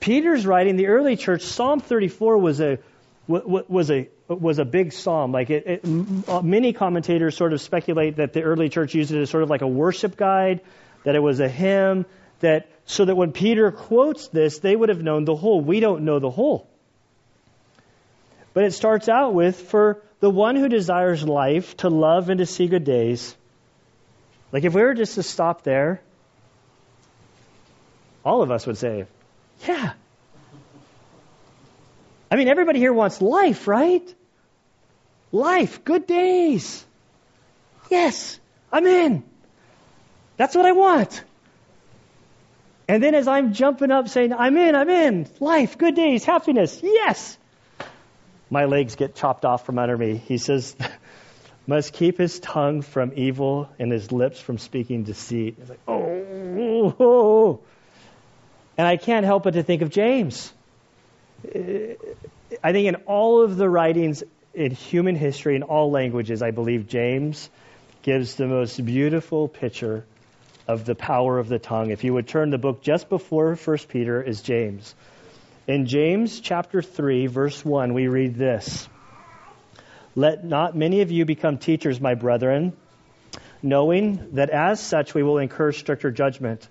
Peter's 0.00 0.46
writing 0.46 0.76
the 0.76 0.88
early 0.88 1.16
church. 1.16 1.42
Psalm 1.42 1.80
34 1.80 2.38
was 2.38 2.60
a 2.60 2.78
was 3.26 3.90
a 3.90 4.08
was 4.28 4.58
a 4.58 4.64
big 4.64 4.92
psalm. 4.92 5.32
Like 5.32 5.50
it, 5.50 5.66
it, 5.66 6.28
uh, 6.28 6.42
many 6.42 6.72
commentators 6.72 7.36
sort 7.36 7.52
of 7.52 7.60
speculate 7.60 8.16
that 8.16 8.32
the 8.32 8.42
early 8.42 8.68
church 8.68 8.94
used 8.94 9.12
it 9.12 9.20
as 9.20 9.30
sort 9.30 9.42
of 9.42 9.50
like 9.50 9.62
a 9.62 9.68
worship 9.68 10.16
guide, 10.16 10.60
that 11.04 11.14
it 11.14 11.20
was 11.20 11.40
a 11.40 11.48
hymn, 11.48 12.06
that 12.40 12.68
so 12.84 13.04
that 13.04 13.16
when 13.16 13.32
Peter 13.32 13.70
quotes 13.70 14.28
this, 14.28 14.58
they 14.58 14.76
would 14.76 14.88
have 14.88 15.02
known 15.02 15.24
the 15.24 15.36
whole. 15.36 15.60
We 15.60 15.80
don't 15.80 16.04
know 16.04 16.18
the 16.18 16.30
whole. 16.30 16.68
But 18.54 18.64
it 18.64 18.72
starts 18.72 19.08
out 19.08 19.34
with 19.34 19.60
for 19.60 20.00
the 20.20 20.30
one 20.30 20.56
who 20.56 20.68
desires 20.68 21.22
life 21.22 21.76
to 21.78 21.90
love 21.90 22.30
and 22.30 22.38
to 22.38 22.46
see 22.46 22.66
good 22.66 22.84
days. 22.84 23.36
Like 24.52 24.64
if 24.64 24.72
we 24.72 24.82
were 24.82 24.94
just 24.94 25.16
to 25.16 25.22
stop 25.22 25.64
there, 25.64 26.00
all 28.24 28.40
of 28.40 28.50
us 28.50 28.66
would 28.66 28.78
say, 28.78 29.06
"Yeah, 29.66 29.92
I 32.34 32.36
mean, 32.36 32.48
everybody 32.48 32.80
here 32.80 32.92
wants 32.92 33.22
life, 33.22 33.68
right? 33.68 34.12
Life, 35.30 35.84
good 35.84 36.04
days. 36.04 36.84
Yes, 37.90 38.40
I'm 38.72 38.84
in. 38.86 39.22
That's 40.36 40.56
what 40.56 40.66
I 40.66 40.72
want. 40.72 41.22
And 42.88 43.00
then 43.00 43.14
as 43.14 43.28
I'm 43.28 43.52
jumping 43.52 43.92
up 43.92 44.08
saying, 44.08 44.32
I'm 44.32 44.56
in, 44.56 44.74
I'm 44.74 44.90
in, 44.90 45.28
life, 45.38 45.78
good 45.78 45.94
days, 45.94 46.24
happiness, 46.24 46.80
yes. 46.82 47.38
My 48.54 48.66
legs 48.66 48.94
get 48.94 49.16
chopped 49.16 49.44
off 49.44 49.66
from 49.66 49.80
under 49.80 49.98
me. 49.98 50.14
He 50.14 50.38
says, 50.38 50.76
must 51.66 51.92
keep 51.92 52.18
his 52.18 52.38
tongue 52.38 52.82
from 52.82 53.10
evil 53.16 53.68
and 53.80 53.90
his 53.90 54.12
lips 54.12 54.38
from 54.38 54.58
speaking 54.58 55.02
deceit. 55.02 55.56
It's 55.60 55.70
like, 55.70 55.80
oh. 55.88 57.58
And 58.78 58.86
I 58.86 58.96
can't 58.96 59.26
help 59.26 59.42
but 59.42 59.54
to 59.54 59.64
think 59.64 59.82
of 59.82 59.90
James. 59.90 60.52
I 61.44 62.70
think 62.70 62.86
in 62.86 62.94
all 63.06 63.42
of 63.42 63.56
the 63.56 63.68
writings 63.68 64.22
in 64.54 64.70
human 64.70 65.16
history, 65.16 65.56
in 65.56 65.64
all 65.64 65.90
languages, 65.90 66.40
I 66.40 66.52
believe 66.52 66.86
James 66.86 67.50
gives 68.02 68.36
the 68.36 68.46
most 68.46 68.84
beautiful 68.84 69.48
picture 69.48 70.04
of 70.68 70.84
the 70.84 70.94
power 70.94 71.40
of 71.40 71.48
the 71.48 71.58
tongue. 71.58 71.90
If 71.90 72.04
you 72.04 72.14
would 72.14 72.28
turn 72.28 72.50
the 72.50 72.58
book 72.58 72.82
just 72.82 73.08
before 73.08 73.56
1 73.56 73.78
Peter 73.88 74.22
is 74.22 74.42
James. 74.42 74.94
In 75.66 75.86
James 75.86 76.40
chapter 76.40 76.82
3, 76.82 77.26
verse 77.26 77.64
1, 77.64 77.94
we 77.94 78.06
read 78.06 78.34
this 78.34 78.86
Let 80.14 80.44
not 80.44 80.76
many 80.76 81.00
of 81.00 81.10
you 81.10 81.24
become 81.24 81.56
teachers, 81.56 81.98
my 81.98 82.14
brethren, 82.14 82.74
knowing 83.62 84.32
that 84.32 84.50
as 84.50 84.78
such 84.78 85.14
we 85.14 85.22
will 85.22 85.38
incur 85.38 85.72
stricter 85.72 86.10
judgment. 86.10 86.68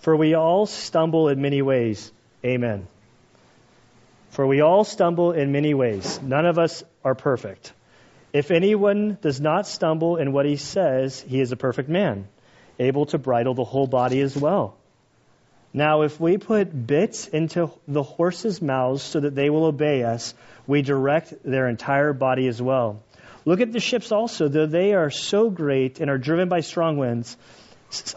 For 0.00 0.16
we 0.16 0.32
all 0.34 0.64
stumble 0.64 1.28
in 1.28 1.42
many 1.42 1.60
ways. 1.60 2.10
Amen. 2.44 2.88
For 4.30 4.46
we 4.46 4.62
all 4.62 4.82
stumble 4.82 5.32
in 5.32 5.52
many 5.52 5.74
ways. 5.74 6.18
None 6.22 6.46
of 6.46 6.58
us 6.58 6.82
are 7.04 7.14
perfect. 7.14 7.74
If 8.32 8.50
anyone 8.50 9.18
does 9.20 9.42
not 9.42 9.66
stumble 9.66 10.16
in 10.16 10.32
what 10.32 10.46
he 10.46 10.56
says, 10.56 11.20
he 11.20 11.38
is 11.38 11.52
a 11.52 11.56
perfect 11.56 11.90
man, 11.90 12.26
able 12.78 13.04
to 13.06 13.18
bridle 13.18 13.52
the 13.52 13.62
whole 13.62 13.86
body 13.86 14.22
as 14.22 14.34
well. 14.34 14.78
Now, 15.74 16.02
if 16.02 16.20
we 16.20 16.36
put 16.36 16.86
bits 16.86 17.28
into 17.28 17.70
the 17.88 18.02
horses' 18.02 18.60
mouths 18.60 19.02
so 19.02 19.20
that 19.20 19.34
they 19.34 19.48
will 19.48 19.64
obey 19.64 20.02
us, 20.02 20.34
we 20.66 20.82
direct 20.82 21.42
their 21.44 21.68
entire 21.68 22.12
body 22.12 22.46
as 22.46 22.60
well. 22.60 23.02
Look 23.44 23.60
at 23.60 23.72
the 23.72 23.80
ships 23.80 24.12
also, 24.12 24.48
though 24.48 24.66
they 24.66 24.92
are 24.94 25.10
so 25.10 25.50
great 25.50 26.00
and 26.00 26.10
are 26.10 26.18
driven 26.18 26.48
by 26.48 26.60
strong 26.60 26.98
winds, 26.98 27.36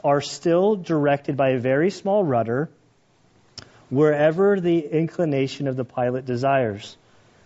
are 0.04 0.22
still 0.22 0.76
directed 0.76 1.38
by 1.38 1.52
a 1.52 1.60
very 1.60 1.90
small 1.90 2.24
rudder 2.24 2.70
wherever 3.90 4.60
the 4.60 4.80
inclination 4.80 5.68
of 5.68 5.76
the 5.76 5.86
pilot 5.86 6.26
desires. 6.26 6.98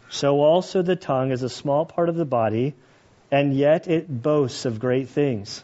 So 0.10 0.42
also 0.42 0.82
the 0.82 0.96
tongue 0.96 1.32
is 1.32 1.44
a 1.44 1.50
small 1.50 1.86
part 1.86 2.10
of 2.10 2.16
the 2.16 2.26
body, 2.26 2.74
and 3.32 3.54
yet 3.54 3.88
it 3.88 4.08
boasts 4.10 4.66
of 4.66 4.80
great 4.80 5.10
things. 5.10 5.64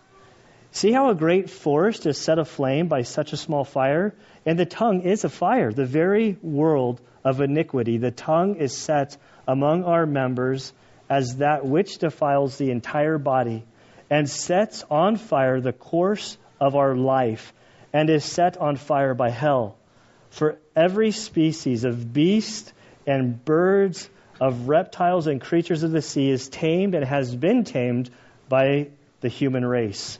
See 0.76 0.92
how 0.92 1.10
a 1.10 1.16
great 1.16 1.50
forest 1.50 2.06
is 2.06 2.18
set 2.18 2.38
aflame 2.38 2.90
by 2.90 3.04
such 3.04 3.32
a 3.32 3.38
small 3.38 3.64
fire? 3.64 4.14
And 4.46 4.60
the 4.60 4.66
tongue 4.66 5.04
is 5.04 5.24
a 5.24 5.30
fire, 5.30 5.72
the 5.72 5.86
very 5.86 6.38
world 6.42 7.00
of 7.24 7.40
iniquity. 7.40 7.98
The 7.98 8.12
tongue 8.12 8.56
is 8.56 8.76
set 8.76 9.16
among 9.48 9.86
our 9.86 10.06
members 10.06 10.74
as 11.10 11.38
that 11.38 11.66
which 11.66 12.00
defiles 12.00 12.58
the 12.58 12.72
entire 12.72 13.18
body 13.18 13.64
and 14.10 14.30
sets 14.30 14.84
on 14.92 15.16
fire 15.16 15.62
the 15.62 15.72
course 15.72 16.38
of 16.60 16.76
our 16.76 16.94
life 16.94 17.54
and 17.94 18.10
is 18.10 18.26
set 18.26 18.58
on 18.58 18.76
fire 18.76 19.14
by 19.14 19.30
hell. 19.30 19.78
For 20.30 20.58
every 20.76 21.12
species 21.12 21.86
of 21.86 22.12
beast 22.12 22.74
and 23.08 23.46
birds, 23.46 24.10
of 24.42 24.68
reptiles 24.68 25.28
and 25.28 25.40
creatures 25.40 25.84
of 25.84 25.92
the 25.92 26.02
sea 26.02 26.30
is 26.30 26.50
tamed 26.50 26.96
and 26.96 27.06
has 27.06 27.34
been 27.34 27.64
tamed 27.64 28.10
by 28.50 28.90
the 29.22 29.30
human 29.30 29.66
race 29.66 30.20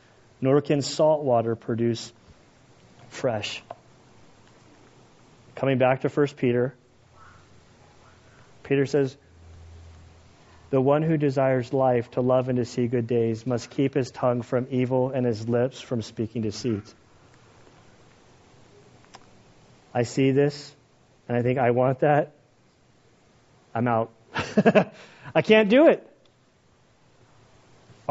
Nor 0.41 0.59
can 0.61 0.81
salt 0.81 1.23
water 1.23 1.55
produce 1.55 2.11
fresh. 3.09 3.61
Coming 5.55 5.77
back 5.77 6.01
to 6.01 6.09
1 6.09 6.27
Peter, 6.37 6.73
Peter 8.63 8.85
says, 8.85 9.15
The 10.71 10.81
one 10.81 11.03
who 11.03 11.17
desires 11.17 11.71
life 11.71 12.09
to 12.11 12.21
love 12.21 12.49
and 12.49 12.57
to 12.57 12.65
see 12.65 12.87
good 12.87 13.05
days 13.05 13.45
must 13.45 13.69
keep 13.69 13.93
his 13.93 14.09
tongue 14.09 14.41
from 14.41 14.67
evil 14.71 15.11
and 15.11 15.25
his 15.25 15.47
lips 15.47 15.79
from 15.79 16.01
speaking 16.01 16.41
deceit. 16.41 16.93
I 19.93 20.03
see 20.03 20.31
this 20.31 20.73
and 21.27 21.37
I 21.37 21.43
think, 21.43 21.59
I 21.59 21.71
want 21.71 21.99
that. 21.99 22.33
I'm 23.73 23.87
out. 23.87 24.11
I 25.35 25.41
can't 25.41 25.69
do 25.69 25.87
it. 25.87 26.10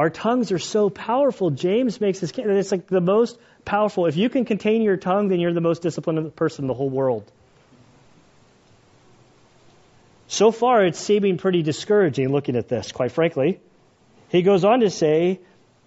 Our 0.01 0.09
tongues 0.09 0.51
are 0.51 0.59
so 0.59 0.89
powerful. 0.89 1.51
James 1.51 2.01
makes 2.01 2.21
this, 2.21 2.33
it's 2.35 2.73
like 2.73 2.87
the 2.87 3.03
most 3.03 3.39
powerful. 3.67 4.07
If 4.07 4.17
you 4.17 4.31
can 4.31 4.47
contain 4.47 4.81
your 4.81 4.97
tongue, 4.97 5.29
then 5.29 5.41
you're 5.41 5.53
the 5.53 5.61
most 5.61 5.83
disciplined 5.83 6.35
person 6.35 6.65
in 6.65 6.69
the 6.69 6.73
whole 6.73 6.89
world. 6.89 7.31
So 10.27 10.53
far, 10.53 10.87
it's 10.87 10.99
seeming 10.99 11.37
pretty 11.37 11.63
discouraging 11.63 12.33
looking 12.33 12.57
at 12.57 12.67
this, 12.67 12.93
quite 12.93 13.13
frankly. 13.13 13.61
He 14.31 14.41
goes 14.41 14.65
on 14.65 14.81
to 14.81 14.89
say, 14.89 15.41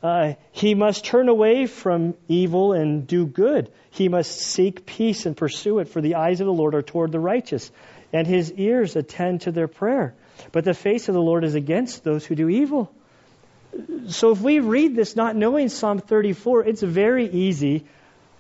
uh, 0.03 0.33
he 0.51 0.75
must 0.75 1.03
turn 1.03 1.27
away 1.27 1.65
from 1.65 2.13
evil 2.27 2.73
and 2.73 3.07
do 3.07 3.25
good. 3.25 3.71
He 3.89 4.09
must 4.09 4.39
seek 4.39 4.85
peace 4.85 5.25
and 5.25 5.35
pursue 5.35 5.79
it, 5.79 5.87
for 5.87 6.01
the 6.01 6.17
eyes 6.17 6.39
of 6.39 6.45
the 6.45 6.53
Lord 6.53 6.75
are 6.75 6.83
toward 6.83 7.11
the 7.11 7.19
righteous, 7.19 7.71
and 8.13 8.27
his 8.27 8.51
ears 8.51 8.95
attend 8.95 9.41
to 9.41 9.51
their 9.51 9.67
prayer. 9.67 10.13
But 10.51 10.65
the 10.65 10.75
face 10.75 11.07
of 11.07 11.15
the 11.15 11.21
Lord 11.21 11.43
is 11.43 11.55
against 11.55 12.03
those 12.03 12.23
who 12.23 12.35
do 12.35 12.47
evil. 12.47 12.93
So 14.07 14.31
if 14.31 14.41
we 14.41 14.59
read 14.59 14.95
this 14.95 15.15
not 15.15 15.35
knowing 15.35 15.69
Psalm 15.69 15.99
34, 15.99 16.65
it's 16.65 16.81
very 16.81 17.27
easy 17.27 17.85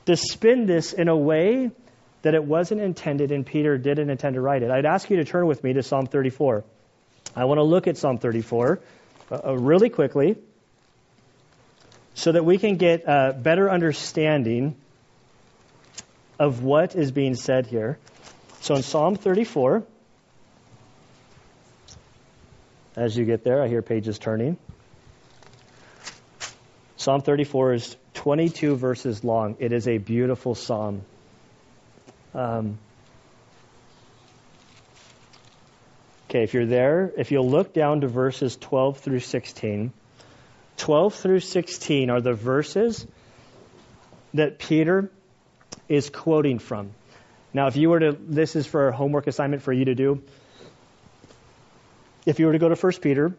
to 0.05 0.15
spin 0.15 0.65
this 0.65 0.93
in 0.93 1.07
a 1.07 1.15
way 1.15 1.71
that 2.21 2.35
it 2.35 2.43
wasn't 2.43 2.81
intended 2.81 3.31
and 3.31 3.45
Peter 3.45 3.77
didn't 3.77 4.09
intend 4.09 4.35
to 4.35 4.41
write 4.41 4.63
it. 4.63 4.71
I'd 4.71 4.85
ask 4.85 5.09
you 5.09 5.17
to 5.17 5.25
turn 5.25 5.45
with 5.45 5.63
me 5.63 5.73
to 5.73 5.83
Psalm 5.83 6.07
34. 6.07 6.63
I 7.35 7.45
want 7.45 7.57
to 7.57 7.63
look 7.63 7.87
at 7.87 7.97
Psalm 7.97 8.17
34 8.17 8.79
uh, 9.31 9.39
uh, 9.43 9.57
really 9.57 9.89
quickly 9.89 10.37
so 12.13 12.31
that 12.31 12.45
we 12.45 12.57
can 12.57 12.77
get 12.77 13.03
a 13.07 13.33
better 13.33 13.69
understanding 13.69 14.75
of 16.39 16.63
what 16.63 16.95
is 16.95 17.11
being 17.11 17.35
said 17.35 17.67
here. 17.67 17.97
So 18.61 18.75
in 18.75 18.83
Psalm 18.83 19.15
34, 19.15 19.83
as 22.95 23.17
you 23.17 23.25
get 23.25 23.43
there, 23.43 23.61
I 23.61 23.67
hear 23.67 23.81
pages 23.81 24.19
turning. 24.19 24.57
Psalm 27.03 27.19
34 27.19 27.73
is 27.73 27.97
22 28.13 28.77
verses 28.77 29.25
long. 29.25 29.57
It 29.59 29.73
is 29.73 29.89
a 29.89 29.97
beautiful 29.97 30.55
psalm. 30.55 31.01
Um, 32.33 32.77
okay, 36.29 36.43
if 36.43 36.53
you're 36.53 36.65
there, 36.65 37.11
if 37.17 37.29
you'll 37.29 37.49
look 37.49 37.73
down 37.73 37.99
to 38.01 38.07
verses 38.07 38.55
12 38.55 38.99
through 38.99 39.19
16, 39.19 39.91
12 40.77 41.13
through 41.13 41.41
16 41.41 42.09
are 42.09 42.21
the 42.21 42.33
verses 42.33 43.05
that 44.33 44.57
Peter 44.57 45.11
is 45.89 46.09
quoting 46.09 46.57
from. 46.57 46.91
Now, 47.53 47.67
if 47.67 47.75
you 47.75 47.89
were 47.89 47.99
to, 47.99 48.17
this 48.17 48.55
is 48.55 48.65
for 48.65 48.87
a 48.87 48.95
homework 48.95 49.27
assignment 49.27 49.61
for 49.61 49.73
you 49.73 49.83
to 49.83 49.93
do. 49.93 50.23
If 52.25 52.39
you 52.39 52.45
were 52.45 52.53
to 52.53 52.59
go 52.59 52.69
to 52.69 52.75
1 52.75 52.93
Peter, 53.01 53.35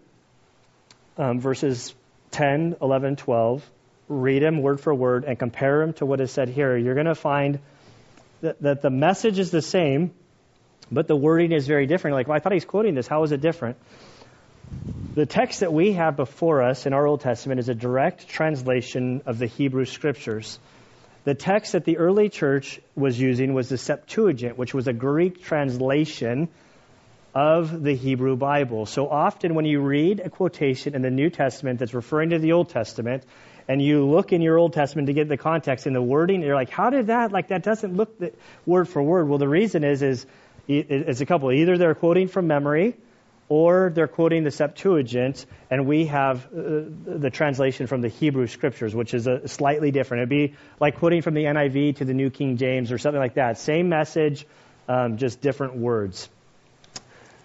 um, 1.16 1.40
verses 1.40 1.94
10, 2.34 2.76
11, 2.82 3.16
12, 3.16 3.70
read 4.08 4.42
them 4.42 4.60
word 4.60 4.80
for 4.80 4.92
word, 4.92 5.24
and 5.24 5.38
compare 5.38 5.78
them 5.78 5.92
to 5.94 6.04
what 6.04 6.20
is 6.20 6.32
said 6.32 6.48
here, 6.48 6.76
you're 6.76 6.94
going 6.94 7.06
to 7.06 7.14
find 7.14 7.60
that, 8.40 8.60
that 8.60 8.82
the 8.82 8.90
message 8.90 9.38
is 9.38 9.50
the 9.50 9.62
same, 9.62 10.12
but 10.90 11.06
the 11.06 11.16
wording 11.16 11.52
is 11.52 11.66
very 11.66 11.86
different. 11.86 12.16
Like, 12.16 12.26
well, 12.26 12.36
I 12.36 12.40
thought 12.40 12.52
he's 12.52 12.64
quoting 12.64 12.94
this. 12.94 13.06
How 13.06 13.22
is 13.22 13.30
it 13.30 13.40
different? 13.40 13.76
The 15.14 15.26
text 15.26 15.60
that 15.60 15.72
we 15.72 15.92
have 15.92 16.16
before 16.16 16.62
us 16.62 16.86
in 16.86 16.92
our 16.92 17.06
Old 17.06 17.20
Testament 17.20 17.60
is 17.60 17.68
a 17.68 17.74
direct 17.74 18.26
translation 18.26 19.22
of 19.26 19.38
the 19.38 19.46
Hebrew 19.46 19.84
Scriptures. 19.84 20.58
The 21.22 21.34
text 21.34 21.72
that 21.72 21.84
the 21.84 21.98
early 21.98 22.30
church 22.30 22.80
was 22.96 23.18
using 23.18 23.54
was 23.54 23.68
the 23.68 23.78
Septuagint, 23.78 24.58
which 24.58 24.74
was 24.74 24.88
a 24.88 24.92
Greek 24.92 25.44
translation 25.44 26.48
of 27.34 27.82
the 27.82 27.94
Hebrew 27.94 28.36
Bible. 28.36 28.86
So 28.86 29.08
often 29.08 29.54
when 29.54 29.64
you 29.64 29.80
read 29.80 30.20
a 30.20 30.30
quotation 30.30 30.94
in 30.94 31.02
the 31.02 31.10
New 31.10 31.30
Testament 31.30 31.80
that's 31.80 31.94
referring 31.94 32.30
to 32.30 32.38
the 32.38 32.52
Old 32.52 32.68
Testament, 32.68 33.24
and 33.66 33.82
you 33.82 34.06
look 34.06 34.32
in 34.32 34.40
your 34.40 34.58
Old 34.58 34.72
Testament 34.72 35.06
to 35.06 35.14
get 35.14 35.28
the 35.28 35.36
context 35.36 35.86
and 35.86 35.96
the 35.96 36.02
wording, 36.02 36.42
you're 36.42 36.54
like, 36.54 36.70
how 36.70 36.90
did 36.90 37.08
that, 37.08 37.32
like 37.32 37.48
that 37.48 37.62
doesn't 37.62 37.96
look 37.96 38.20
word 38.66 38.88
for 38.88 39.02
word. 39.02 39.28
Well, 39.28 39.38
the 39.38 39.48
reason 39.48 39.84
is, 39.84 40.02
is 40.02 40.26
it's 40.68 41.20
a 41.20 41.26
couple. 41.26 41.50
Either 41.50 41.76
they're 41.76 41.94
quoting 41.94 42.28
from 42.28 42.46
memory, 42.46 42.96
or 43.48 43.92
they're 43.94 44.08
quoting 44.08 44.44
the 44.44 44.50
Septuagint, 44.50 45.44
and 45.70 45.86
we 45.86 46.06
have 46.06 46.46
uh, 46.46 46.84
the 47.04 47.30
translation 47.30 47.86
from 47.86 48.00
the 48.00 48.08
Hebrew 48.08 48.46
Scriptures, 48.46 48.94
which 48.94 49.12
is 49.12 49.26
a 49.26 49.46
slightly 49.48 49.90
different. 49.90 50.22
It'd 50.22 50.28
be 50.30 50.54
like 50.80 50.96
quoting 50.96 51.20
from 51.20 51.34
the 51.34 51.44
NIV 51.44 51.96
to 51.96 52.04
the 52.04 52.14
New 52.14 52.30
King 52.30 52.56
James 52.56 52.90
or 52.90 52.98
something 52.98 53.20
like 53.20 53.34
that. 53.34 53.58
Same 53.58 53.90
message, 53.90 54.46
um, 54.88 55.18
just 55.18 55.42
different 55.42 55.76
words. 55.76 56.30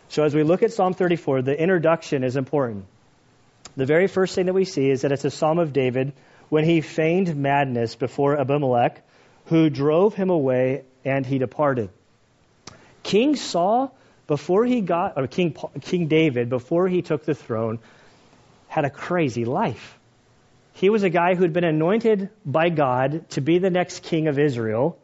So 0.09 0.23
as 0.23 0.33
we 0.33 0.43
look 0.43 0.63
at 0.63 0.73
Psalm 0.73 0.93
34, 0.93 1.43
the 1.43 1.59
introduction 1.59 2.23
is 2.23 2.35
important. 2.35 2.85
The 3.77 3.85
very 3.85 4.07
first 4.07 4.33
thing 4.33 4.47
that 4.47 4.53
we 4.53 4.65
see 4.65 4.89
is 4.89 5.01
that 5.01 5.11
it's 5.11 5.23
a 5.23 5.31
Psalm 5.31 5.59
of 5.59 5.71
David 5.71 6.13
when 6.49 6.63
he 6.63 6.81
feigned 6.81 7.35
madness 7.35 7.95
before 7.95 8.35
Abimelech, 8.37 9.03
who 9.45 9.69
drove 9.69 10.15
him 10.15 10.31
away 10.31 10.83
and 11.05 11.25
he 11.25 11.37
departed. 11.37 11.89
King 13.03 13.35
Saul, 13.35 13.95
before 14.25 14.65
he 14.65 14.81
got, 14.81 15.13
or 15.15 15.27
King, 15.27 15.55
King 15.81 16.07
David, 16.07 16.49
before 16.49 16.87
he 16.87 17.03
took 17.03 17.23
the 17.23 17.35
throne, 17.35 17.79
had 18.67 18.85
a 18.85 18.89
crazy 18.89 19.45
life. 19.45 19.97
He 20.73 20.89
was 20.89 21.03
a 21.03 21.09
guy 21.09 21.35
who'd 21.35 21.53
been 21.53 21.63
anointed 21.63 22.29
by 22.45 22.69
God 22.69 23.29
to 23.31 23.41
be 23.41 23.59
the 23.59 23.69
next 23.69 24.01
king 24.01 24.27
of 24.27 24.39
Israel. 24.39 24.97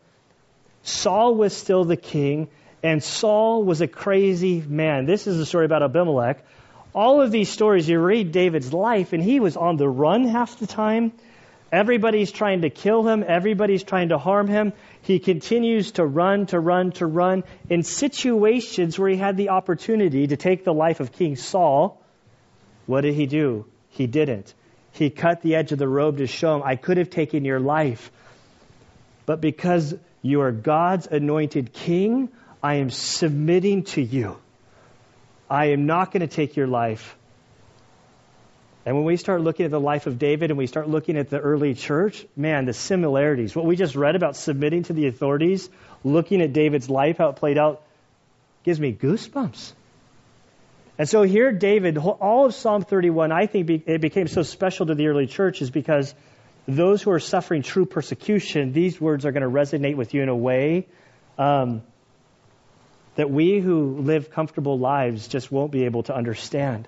Saul 0.83 1.35
was 1.35 1.55
still 1.55 1.83
the 1.83 1.97
king, 1.97 2.47
and 2.85 3.03
Saul 3.03 3.63
was 3.63 3.81
a 3.81 3.87
crazy 3.87 4.61
man. 4.61 5.05
This 5.05 5.25
is 5.25 5.39
a 5.39 5.45
story 5.47 5.65
about 5.65 5.81
Abimelech. 5.81 6.45
All 6.93 7.19
of 7.19 7.31
these 7.31 7.49
stories, 7.49 7.89
you 7.89 7.99
read 7.99 8.31
David's 8.31 8.71
life, 8.71 9.11
and 9.11 9.23
he 9.23 9.39
was 9.39 9.57
on 9.57 9.77
the 9.77 9.89
run 9.89 10.27
half 10.27 10.59
the 10.59 10.67
time. 10.67 11.11
Everybody's 11.71 12.31
trying 12.31 12.61
to 12.61 12.69
kill 12.69 13.01
him, 13.07 13.25
everybody's 13.27 13.83
trying 13.83 14.09
to 14.09 14.19
harm 14.19 14.47
him. 14.47 14.71
He 15.01 15.17
continues 15.17 15.93
to 15.93 16.05
run, 16.05 16.45
to 16.47 16.59
run, 16.59 16.91
to 16.93 17.07
run 17.07 17.43
in 17.71 17.81
situations 17.81 18.99
where 18.99 19.09
he 19.09 19.17
had 19.17 19.35
the 19.35 19.49
opportunity 19.49 20.27
to 20.27 20.37
take 20.37 20.63
the 20.63 20.73
life 20.73 20.99
of 20.99 21.11
King 21.11 21.37
Saul. 21.37 21.99
What 22.85 23.01
did 23.01 23.15
he 23.15 23.25
do? 23.25 23.65
He 23.89 24.05
didn't. 24.05 24.53
He 24.91 25.09
cut 25.09 25.41
the 25.41 25.55
edge 25.55 25.71
of 25.71 25.79
the 25.79 25.87
robe 25.87 26.19
to 26.19 26.27
show 26.27 26.55
him, 26.55 26.61
I 26.63 26.75
could 26.75 26.97
have 26.97 27.09
taken 27.09 27.45
your 27.45 27.59
life. 27.59 28.11
But 29.25 29.41
because 29.41 29.95
you 30.21 30.41
are 30.41 30.51
God's 30.51 31.07
anointed 31.07 31.73
king, 31.73 32.29
I 32.65 32.77
am 32.77 32.89
submitting 32.89 33.83
to 33.93 34.01
you. 34.01 34.37
I 35.47 35.65
am 35.67 35.85
not 35.85 36.11
going 36.11 36.21
to 36.21 36.35
take 36.35 36.55
your 36.55 36.65
life. 36.65 37.15
And 38.87 38.95
when 38.95 39.05
we 39.05 39.17
start 39.17 39.41
looking 39.41 39.65
at 39.65 39.71
the 39.71 39.79
life 39.79 40.07
of 40.07 40.17
David 40.17 40.49
and 40.49 40.57
we 40.57 40.65
start 40.65 40.89
looking 40.89 41.15
at 41.15 41.29
the 41.29 41.39
early 41.39 41.75
church, 41.75 42.25
man, 42.35 42.65
the 42.65 42.73
similarities. 42.73 43.55
What 43.55 43.65
we 43.65 43.75
just 43.75 43.95
read 43.95 44.15
about 44.15 44.35
submitting 44.35 44.81
to 44.85 44.93
the 44.93 45.05
authorities, 45.05 45.69
looking 46.03 46.41
at 46.41 46.53
David's 46.53 46.89
life, 46.89 47.19
how 47.19 47.29
it 47.29 47.35
played 47.35 47.59
out, 47.59 47.83
gives 48.63 48.79
me 48.79 48.91
goosebumps. 48.93 49.73
And 50.97 51.07
so 51.07 51.21
here, 51.21 51.51
David, 51.51 51.99
all 51.99 52.47
of 52.47 52.55
Psalm 52.55 52.81
31, 52.81 53.31
I 53.31 53.45
think 53.45 53.69
it 53.69 54.01
became 54.01 54.27
so 54.27 54.41
special 54.41 54.87
to 54.87 54.95
the 54.95 55.05
early 55.05 55.27
church 55.27 55.61
is 55.61 55.69
because 55.69 56.15
those 56.67 57.03
who 57.03 57.11
are 57.11 57.19
suffering 57.19 57.61
true 57.61 57.85
persecution, 57.85 58.73
these 58.73 58.99
words 58.99 59.23
are 59.23 59.31
going 59.31 59.43
to 59.43 59.49
resonate 59.49 59.97
with 59.97 60.15
you 60.15 60.23
in 60.23 60.29
a 60.29 60.35
way 60.35 60.87
um, 61.37 61.83
that 63.15 63.29
we 63.29 63.59
who 63.59 63.97
live 63.99 64.29
comfortable 64.29 64.77
lives 64.77 65.27
just 65.27 65.51
won't 65.51 65.71
be 65.71 65.85
able 65.85 66.03
to 66.03 66.15
understand. 66.15 66.87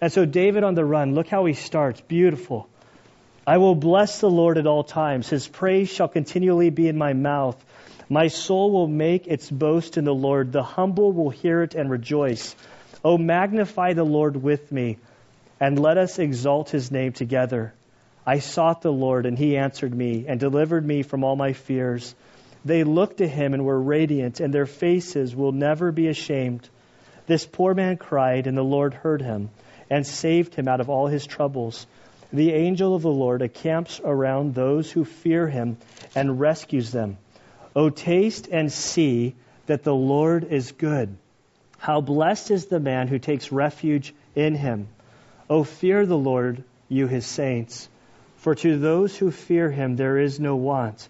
And 0.00 0.12
so, 0.12 0.24
David 0.24 0.64
on 0.64 0.74
the 0.74 0.84
run, 0.84 1.14
look 1.14 1.28
how 1.28 1.44
he 1.44 1.54
starts. 1.54 2.00
Beautiful. 2.00 2.68
I 3.46 3.58
will 3.58 3.74
bless 3.74 4.20
the 4.20 4.30
Lord 4.30 4.58
at 4.58 4.66
all 4.66 4.84
times. 4.84 5.28
His 5.28 5.46
praise 5.46 5.90
shall 5.90 6.08
continually 6.08 6.70
be 6.70 6.88
in 6.88 6.96
my 6.96 7.12
mouth. 7.12 7.62
My 8.08 8.28
soul 8.28 8.70
will 8.70 8.86
make 8.86 9.26
its 9.26 9.50
boast 9.50 9.96
in 9.96 10.04
the 10.04 10.14
Lord. 10.14 10.52
The 10.52 10.62
humble 10.62 11.12
will 11.12 11.30
hear 11.30 11.62
it 11.62 11.74
and 11.74 11.90
rejoice. 11.90 12.54
Oh, 13.04 13.18
magnify 13.18 13.92
the 13.92 14.04
Lord 14.04 14.36
with 14.36 14.72
me, 14.72 14.98
and 15.60 15.78
let 15.78 15.98
us 15.98 16.18
exalt 16.18 16.70
his 16.70 16.90
name 16.90 17.12
together. 17.12 17.74
I 18.26 18.38
sought 18.38 18.80
the 18.80 18.92
Lord, 18.92 19.26
and 19.26 19.38
he 19.38 19.58
answered 19.58 19.94
me, 19.94 20.24
and 20.26 20.40
delivered 20.40 20.86
me 20.86 21.02
from 21.02 21.24
all 21.24 21.36
my 21.36 21.52
fears. 21.52 22.14
They 22.64 22.84
looked 22.84 23.18
to 23.18 23.28
him 23.28 23.52
and 23.52 23.64
were 23.64 23.80
radiant, 23.80 24.40
and 24.40 24.52
their 24.52 24.66
faces 24.66 25.36
will 25.36 25.52
never 25.52 25.92
be 25.92 26.08
ashamed. 26.08 26.68
This 27.26 27.46
poor 27.46 27.74
man 27.74 27.96
cried, 27.96 28.46
and 28.46 28.56
the 28.56 28.62
Lord 28.62 28.94
heard 28.94 29.20
him, 29.20 29.50
and 29.90 30.06
saved 30.06 30.54
him 30.54 30.68
out 30.68 30.80
of 30.80 30.88
all 30.88 31.06
his 31.06 31.26
troubles. 31.26 31.86
The 32.32 32.52
angel 32.52 32.94
of 32.94 33.02
the 33.02 33.10
Lord 33.10 33.42
encamps 33.42 34.00
around 34.04 34.54
those 34.54 34.90
who 34.90 35.04
fear 35.04 35.46
him 35.46 35.76
and 36.14 36.40
rescues 36.40 36.90
them. 36.90 37.18
O 37.76 37.90
taste 37.90 38.48
and 38.50 38.72
see 38.72 39.34
that 39.66 39.84
the 39.84 39.94
Lord 39.94 40.44
is 40.44 40.72
good. 40.72 41.16
How 41.78 42.00
blessed 42.00 42.50
is 42.50 42.66
the 42.66 42.80
man 42.80 43.08
who 43.08 43.18
takes 43.18 43.52
refuge 43.52 44.14
in 44.34 44.54
him. 44.54 44.88
O 45.50 45.64
fear 45.64 46.06
the 46.06 46.16
Lord, 46.16 46.64
you 46.88 47.06
his 47.06 47.26
saints. 47.26 47.88
For 48.36 48.54
to 48.54 48.78
those 48.78 49.16
who 49.16 49.30
fear 49.30 49.70
him 49.70 49.96
there 49.96 50.18
is 50.18 50.40
no 50.40 50.56
want. 50.56 51.08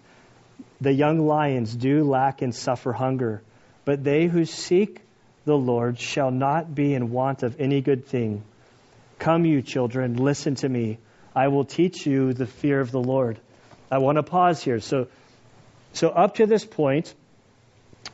The 0.81 0.93
young 0.93 1.25
lions 1.25 1.75
do 1.75 2.03
lack 2.03 2.41
and 2.41 2.53
suffer 2.53 2.93
hunger, 2.93 3.41
but 3.85 4.03
they 4.03 4.25
who 4.25 4.45
seek 4.45 5.01
the 5.45 5.57
Lord 5.57 5.99
shall 5.99 6.31
not 6.31 6.73
be 6.73 6.93
in 6.93 7.11
want 7.11 7.43
of 7.43 7.59
any 7.59 7.81
good 7.81 8.05
thing. 8.05 8.43
Come, 9.19 9.45
you 9.45 9.61
children, 9.61 10.17
listen 10.17 10.55
to 10.55 10.69
me. 10.69 10.97
I 11.35 11.47
will 11.47 11.65
teach 11.65 12.05
you 12.05 12.33
the 12.33 12.45
fear 12.45 12.79
of 12.79 12.91
the 12.91 13.01
Lord. 13.01 13.39
I 13.91 13.99
want 13.99 14.17
to 14.17 14.23
pause 14.23 14.63
here. 14.63 14.79
So, 14.79 15.07
so 15.93 16.09
up 16.09 16.35
to 16.35 16.45
this 16.45 16.65
point, 16.65 17.13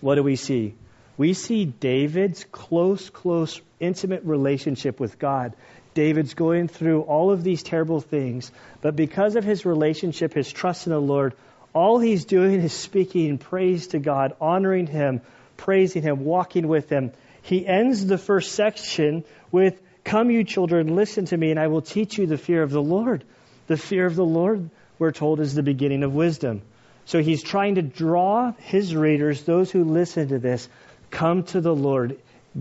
what 0.01 0.15
do 0.15 0.23
we 0.23 0.35
see? 0.35 0.75
we 1.21 1.35
see 1.35 1.65
David's 1.65 2.45
close, 2.51 3.11
close, 3.11 3.61
intimate 3.79 4.23
relationship 4.23 4.99
with 4.99 5.19
God. 5.19 5.53
David's 5.93 6.33
going 6.33 6.67
through 6.67 7.01
all 7.01 7.29
of 7.29 7.43
these 7.43 7.61
terrible 7.61 8.01
things, 8.01 8.51
but 8.81 8.95
because 8.95 9.35
of 9.35 9.43
his 9.43 9.63
relationship, 9.63 10.33
his 10.33 10.51
trust 10.51 10.87
in 10.87 10.93
the 10.93 10.99
Lord, 10.99 11.35
all 11.73 11.99
he's 11.99 12.25
doing 12.25 12.61
is 12.61 12.73
speaking 12.73 13.37
praise 13.37 13.87
to 13.87 13.99
God, 13.99 14.33
honoring 14.41 14.87
him, 14.87 15.21
praising 15.57 16.03
him, 16.03 16.25
walking 16.25 16.67
with 16.67 16.89
him. 16.89 17.11
He 17.41 17.65
ends 17.65 18.05
the 18.05 18.17
first 18.17 18.53
section 18.53 19.23
with, 19.51 19.81
Come, 20.03 20.31
you 20.31 20.43
children, 20.43 20.95
listen 20.95 21.25
to 21.25 21.37
me, 21.37 21.51
and 21.51 21.59
I 21.59 21.67
will 21.67 21.81
teach 21.81 22.17
you 22.17 22.25
the 22.25 22.37
fear 22.37 22.63
of 22.63 22.71
the 22.71 22.81
Lord. 22.81 23.23
The 23.67 23.77
fear 23.77 24.05
of 24.05 24.15
the 24.15 24.25
Lord, 24.25 24.69
we're 24.97 25.11
told, 25.11 25.39
is 25.39 25.53
the 25.53 25.63
beginning 25.63 26.03
of 26.03 26.13
wisdom. 26.13 26.63
So 27.05 27.21
he's 27.21 27.43
trying 27.43 27.75
to 27.75 27.81
draw 27.81 28.53
his 28.57 28.95
readers, 28.95 29.43
those 29.43 29.71
who 29.71 29.83
listen 29.83 30.29
to 30.29 30.39
this, 30.39 30.67
Come 31.11 31.43
to 31.43 31.61
the 31.61 31.75
Lord. 31.75 32.17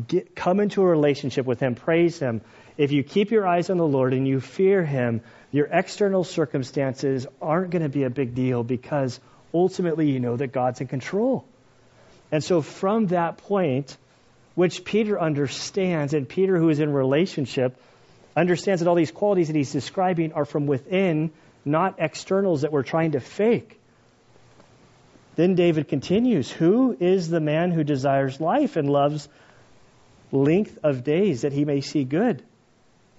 Get, 0.08 0.34
come 0.36 0.60
into 0.60 0.82
a 0.82 0.86
relationship 0.86 1.46
with 1.46 1.60
Him. 1.60 1.74
Praise 1.74 2.18
Him. 2.18 2.42
If 2.76 2.92
you 2.92 3.02
keep 3.02 3.30
your 3.30 3.46
eyes 3.46 3.70
on 3.70 3.78
the 3.78 3.86
Lord 3.86 4.12
and 4.12 4.26
you 4.26 4.40
fear 4.40 4.84
Him, 4.84 5.22
your 5.52 5.66
external 5.66 6.24
circumstances 6.24 7.26
aren't 7.42 7.70
going 7.70 7.82
to 7.82 7.88
be 7.88 8.04
a 8.04 8.10
big 8.10 8.34
deal 8.34 8.62
because 8.62 9.18
ultimately 9.52 10.10
you 10.10 10.20
know 10.20 10.36
that 10.36 10.52
God's 10.52 10.80
in 10.80 10.86
control. 10.86 11.44
And 12.30 12.42
so 12.42 12.62
from 12.62 13.08
that 13.08 13.38
point, 13.38 13.96
which 14.54 14.84
Peter 14.84 15.20
understands, 15.20 16.14
and 16.14 16.28
Peter, 16.28 16.56
who 16.56 16.68
is 16.68 16.78
in 16.78 16.92
relationship, 16.92 17.76
understands 18.36 18.80
that 18.80 18.88
all 18.88 18.94
these 18.94 19.10
qualities 19.10 19.48
that 19.48 19.56
he's 19.56 19.72
describing 19.72 20.32
are 20.32 20.44
from 20.44 20.66
within, 20.66 21.32
not 21.64 21.96
externals 21.98 22.62
that 22.62 22.70
we're 22.70 22.84
trying 22.84 23.12
to 23.12 23.20
fake. 23.20 23.80
Then 25.34 25.56
David 25.56 25.88
continues 25.88 26.50
Who 26.50 26.96
is 26.98 27.28
the 27.28 27.40
man 27.40 27.72
who 27.72 27.82
desires 27.82 28.40
life 28.40 28.76
and 28.76 28.88
loves 28.88 29.28
length 30.30 30.78
of 30.84 31.02
days 31.02 31.42
that 31.42 31.52
he 31.52 31.64
may 31.64 31.80
see 31.80 32.04
good? 32.04 32.44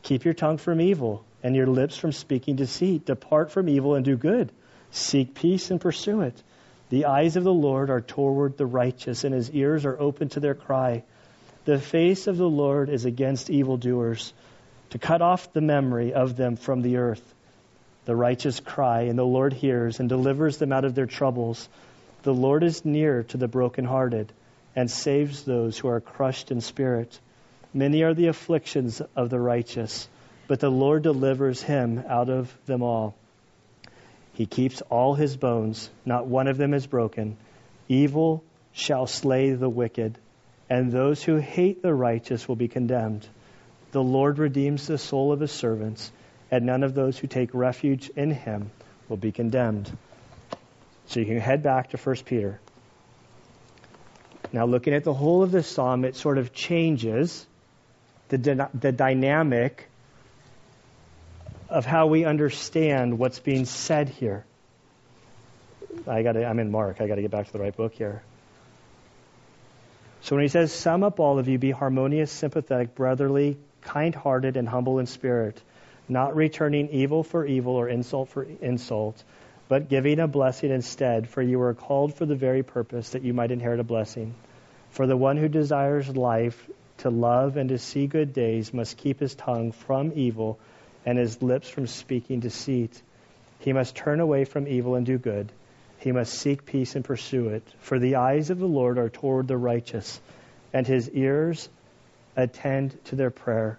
Keep 0.03 0.23
your 0.23 0.33
tongue 0.33 0.57
from 0.57 0.79
evil 0.79 1.25
and 1.43 1.55
your 1.55 1.67
lips 1.67 1.97
from 1.97 2.11
speaking 2.11 2.55
deceit. 2.55 3.05
Depart 3.05 3.51
from 3.51 3.69
evil 3.69 3.95
and 3.95 4.05
do 4.05 4.17
good. 4.17 4.51
Seek 4.91 5.33
peace 5.35 5.71
and 5.71 5.79
pursue 5.79 6.21
it. 6.21 6.41
The 6.89 7.05
eyes 7.05 7.37
of 7.37 7.43
the 7.43 7.53
Lord 7.53 7.89
are 7.89 8.01
toward 8.01 8.57
the 8.57 8.65
righteous, 8.65 9.23
and 9.23 9.33
his 9.33 9.49
ears 9.51 9.85
are 9.85 9.99
open 9.99 10.29
to 10.29 10.39
their 10.39 10.55
cry. 10.55 11.03
The 11.63 11.79
face 11.79 12.27
of 12.27 12.37
the 12.37 12.49
Lord 12.49 12.89
is 12.89 13.05
against 13.05 13.49
evildoers, 13.49 14.33
to 14.89 14.99
cut 14.99 15.21
off 15.21 15.53
the 15.53 15.61
memory 15.61 16.13
of 16.13 16.35
them 16.35 16.57
from 16.57 16.81
the 16.81 16.97
earth. 16.97 17.23
The 18.05 18.15
righteous 18.15 18.59
cry, 18.59 19.03
and 19.03 19.17
the 19.17 19.23
Lord 19.23 19.53
hears 19.53 19.99
and 19.99 20.09
delivers 20.09 20.57
them 20.57 20.73
out 20.73 20.85
of 20.85 20.95
their 20.95 21.05
troubles. 21.05 21.69
The 22.23 22.33
Lord 22.33 22.63
is 22.63 22.83
near 22.83 23.23
to 23.23 23.37
the 23.37 23.47
brokenhearted 23.47 24.33
and 24.75 24.89
saves 24.89 25.43
those 25.43 25.77
who 25.77 25.87
are 25.87 26.01
crushed 26.01 26.51
in 26.51 26.61
spirit. 26.61 27.19
Many 27.73 28.03
are 28.03 28.13
the 28.13 28.27
afflictions 28.27 29.01
of 29.15 29.29
the 29.29 29.39
righteous, 29.39 30.09
but 30.47 30.59
the 30.59 30.69
Lord 30.69 31.03
delivers 31.03 31.61
him 31.61 32.03
out 32.07 32.29
of 32.29 32.55
them 32.65 32.83
all. 32.83 33.15
He 34.33 34.45
keeps 34.45 34.81
all 34.89 35.13
his 35.13 35.35
bones, 35.35 35.89
not 36.05 36.27
one 36.27 36.47
of 36.47 36.57
them 36.57 36.73
is 36.73 36.87
broken. 36.87 37.37
Evil 37.87 38.43
shall 38.73 39.07
slay 39.07 39.51
the 39.51 39.69
wicked, 39.69 40.17
and 40.69 40.91
those 40.91 41.21
who 41.23 41.35
hate 41.37 41.81
the 41.81 41.93
righteous 41.93 42.47
will 42.47 42.55
be 42.55 42.67
condemned. 42.67 43.27
The 43.91 44.01
Lord 44.01 44.39
redeems 44.39 44.87
the 44.87 44.97
soul 44.97 45.33
of 45.33 45.41
his 45.41 45.51
servants, 45.51 46.11
and 46.49 46.65
none 46.65 46.83
of 46.83 46.93
those 46.93 47.17
who 47.17 47.27
take 47.27 47.53
refuge 47.53 48.09
in 48.15 48.31
him 48.31 48.71
will 49.09 49.17
be 49.17 49.31
condemned. 49.31 49.95
So 51.07 51.19
you 51.19 51.25
can 51.25 51.39
head 51.39 51.61
back 51.61 51.89
to 51.89 51.97
1 51.97 52.15
Peter. 52.25 52.61
Now, 54.53 54.65
looking 54.65 54.93
at 54.93 55.03
the 55.03 55.13
whole 55.13 55.43
of 55.43 55.51
this 55.51 55.67
psalm, 55.67 56.05
it 56.05 56.15
sort 56.15 56.37
of 56.37 56.53
changes 56.53 57.45
the, 58.29 58.69
the 58.73 58.91
dynamic 58.91 59.89
of 61.71 61.85
how 61.85 62.07
we 62.07 62.25
understand 62.25 63.17
what's 63.17 63.39
being 63.39 63.65
said 63.65 64.09
here. 64.09 64.45
I 66.05 66.21
got 66.21 66.35
I'm 66.35 66.59
in 66.59 66.69
Mark. 66.69 66.99
I 66.99 67.07
got 67.07 67.15
to 67.15 67.21
get 67.21 67.31
back 67.31 67.47
to 67.47 67.53
the 67.53 67.59
right 67.59 67.75
book 67.75 67.93
here. 67.93 68.21
So 70.21 70.35
when 70.35 70.43
he 70.43 70.49
says, 70.49 70.71
"Sum 70.71 71.03
up, 71.03 71.19
all 71.19 71.39
of 71.39 71.47
you, 71.47 71.57
be 71.57 71.71
harmonious, 71.71 72.31
sympathetic, 72.31 72.93
brotherly, 72.93 73.57
kind-hearted, 73.81 74.57
and 74.57 74.67
humble 74.67 74.99
in 74.99 75.05
spirit, 75.05 75.61
not 76.07 76.35
returning 76.35 76.89
evil 76.89 77.23
for 77.23 77.45
evil 77.45 77.73
or 77.73 77.87
insult 77.89 78.29
for 78.29 78.45
insult." 78.61 79.23
but 79.71 79.87
giving 79.87 80.19
a 80.19 80.27
blessing 80.27 80.69
instead, 80.69 81.29
for 81.29 81.41
you 81.41 81.57
were 81.57 81.73
called 81.73 82.13
for 82.13 82.25
the 82.25 82.35
very 82.35 82.61
purpose 82.61 83.11
that 83.11 83.21
you 83.21 83.33
might 83.33 83.51
inherit 83.51 83.79
a 83.79 83.85
blessing. 83.85 84.35
For 84.89 85.07
the 85.07 85.15
one 85.15 85.37
who 85.37 85.47
desires 85.47 86.09
life 86.09 86.69
to 86.97 87.09
love 87.09 87.55
and 87.55 87.69
to 87.69 87.77
see 87.77 88.05
good 88.05 88.33
days 88.33 88.73
must 88.73 88.97
keep 88.97 89.21
his 89.21 89.33
tongue 89.33 89.71
from 89.71 90.11
evil 90.13 90.59
and 91.05 91.17
his 91.17 91.41
lips 91.41 91.69
from 91.69 91.87
speaking 91.87 92.39
deceit. 92.39 93.01
He 93.59 93.73
must 93.73 93.95
turn 93.95 94.19
away 94.19 94.45
from 94.45 94.67
evil 94.67 94.95
and 94.95 95.05
do 95.05 95.17
good. 95.17 95.51
He 95.99 96.11
must 96.11 96.33
seek 96.33 96.65
peace 96.65 96.95
and 96.95 97.05
pursue 97.05 97.49
it. 97.49 97.63
For 97.79 97.99
the 97.99 98.15
eyes 98.15 98.49
of 98.49 98.59
the 98.59 98.67
Lord 98.67 98.97
are 98.97 99.09
toward 99.09 99.47
the 99.47 99.57
righteous, 99.57 100.19
and 100.73 100.85
his 100.85 101.09
ears 101.09 101.69
attend 102.35 102.97
to 103.05 103.15
their 103.15 103.29
prayer. 103.29 103.77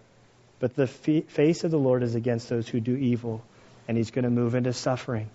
But 0.60 0.76
the 0.76 0.86
face 0.86 1.64
of 1.64 1.72
the 1.72 1.78
Lord 1.78 2.04
is 2.04 2.14
against 2.14 2.48
those 2.48 2.68
who 2.68 2.78
do 2.78 2.94
evil, 2.94 3.42
and 3.88 3.96
he's 3.96 4.12
going 4.12 4.24
to 4.24 4.30
move 4.30 4.54
into 4.54 4.72
suffering. 4.72 5.28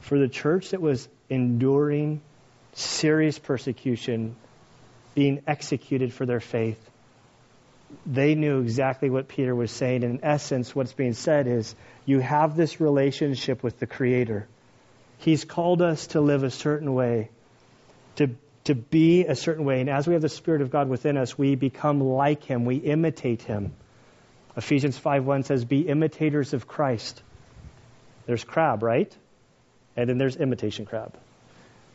For 0.00 0.18
the 0.18 0.28
church 0.28 0.70
that 0.70 0.80
was 0.80 1.06
enduring 1.28 2.22
serious 2.72 3.38
persecution, 3.38 4.36
being 5.14 5.42
executed 5.46 6.12
for 6.12 6.24
their 6.24 6.40
faith, 6.40 6.78
they 8.04 8.34
knew 8.34 8.60
exactly 8.60 9.10
what 9.10 9.28
Peter 9.28 9.54
was 9.54 9.70
saying. 9.70 10.02
In 10.02 10.20
essence, 10.22 10.74
what's 10.74 10.92
being 10.92 11.12
said 11.12 11.46
is 11.46 11.74
you 12.04 12.20
have 12.20 12.56
this 12.56 12.80
relationship 12.80 13.62
with 13.62 13.78
the 13.78 13.86
Creator. 13.86 14.48
He's 15.18 15.44
called 15.44 15.82
us 15.82 16.08
to 16.08 16.20
live 16.20 16.42
a 16.42 16.50
certain 16.50 16.94
way, 16.94 17.30
to, 18.16 18.30
to 18.64 18.74
be 18.74 19.24
a 19.24 19.34
certain 19.34 19.64
way. 19.64 19.80
And 19.80 19.88
as 19.88 20.06
we 20.06 20.14
have 20.14 20.22
the 20.22 20.28
Spirit 20.28 20.62
of 20.62 20.70
God 20.70 20.88
within 20.88 21.16
us, 21.16 21.38
we 21.38 21.54
become 21.54 22.00
like 22.00 22.44
Him, 22.44 22.64
we 22.64 22.76
imitate 22.76 23.42
Him. 23.42 23.72
Ephesians 24.56 24.98
5.1 24.98 25.44
says, 25.44 25.64
Be 25.64 25.80
imitators 25.80 26.54
of 26.54 26.66
Christ. 26.66 27.22
There's 28.26 28.44
crab, 28.44 28.82
right? 28.82 29.14
And 29.96 30.08
then 30.08 30.18
there's 30.18 30.36
imitation 30.36 30.86
crab. 30.86 31.16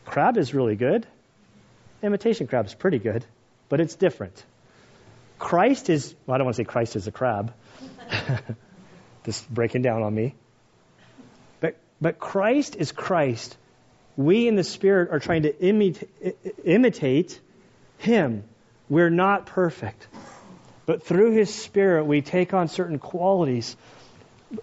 Crab 0.04 0.36
is 0.36 0.54
really 0.54 0.76
good. 0.76 1.06
Imitation 2.02 2.46
crab 2.46 2.66
is 2.66 2.74
pretty 2.74 2.98
good, 2.98 3.24
but 3.68 3.80
it's 3.80 3.94
different. 3.94 4.44
Christ 5.42 5.90
is, 5.90 6.14
well, 6.24 6.36
I 6.36 6.38
don't 6.38 6.44
want 6.44 6.54
to 6.54 6.62
say 6.62 6.64
Christ 6.64 6.94
is 6.94 7.08
a 7.08 7.10
crab. 7.10 7.52
this 9.24 9.40
is 9.40 9.46
breaking 9.50 9.82
down 9.82 10.04
on 10.04 10.14
me. 10.14 10.36
But, 11.58 11.80
but 12.00 12.20
Christ 12.20 12.76
is 12.76 12.92
Christ. 12.92 13.56
We 14.16 14.46
in 14.46 14.54
the 14.54 14.62
Spirit 14.62 15.10
are 15.10 15.18
trying 15.18 15.42
to 15.42 15.60
imitate, 15.60 16.08
imitate 16.64 17.40
Him. 17.98 18.44
We're 18.88 19.10
not 19.10 19.46
perfect. 19.46 20.06
But 20.86 21.02
through 21.02 21.32
His 21.32 21.52
Spirit, 21.52 22.04
we 22.04 22.22
take 22.22 22.54
on 22.54 22.68
certain 22.68 23.00
qualities. 23.00 23.76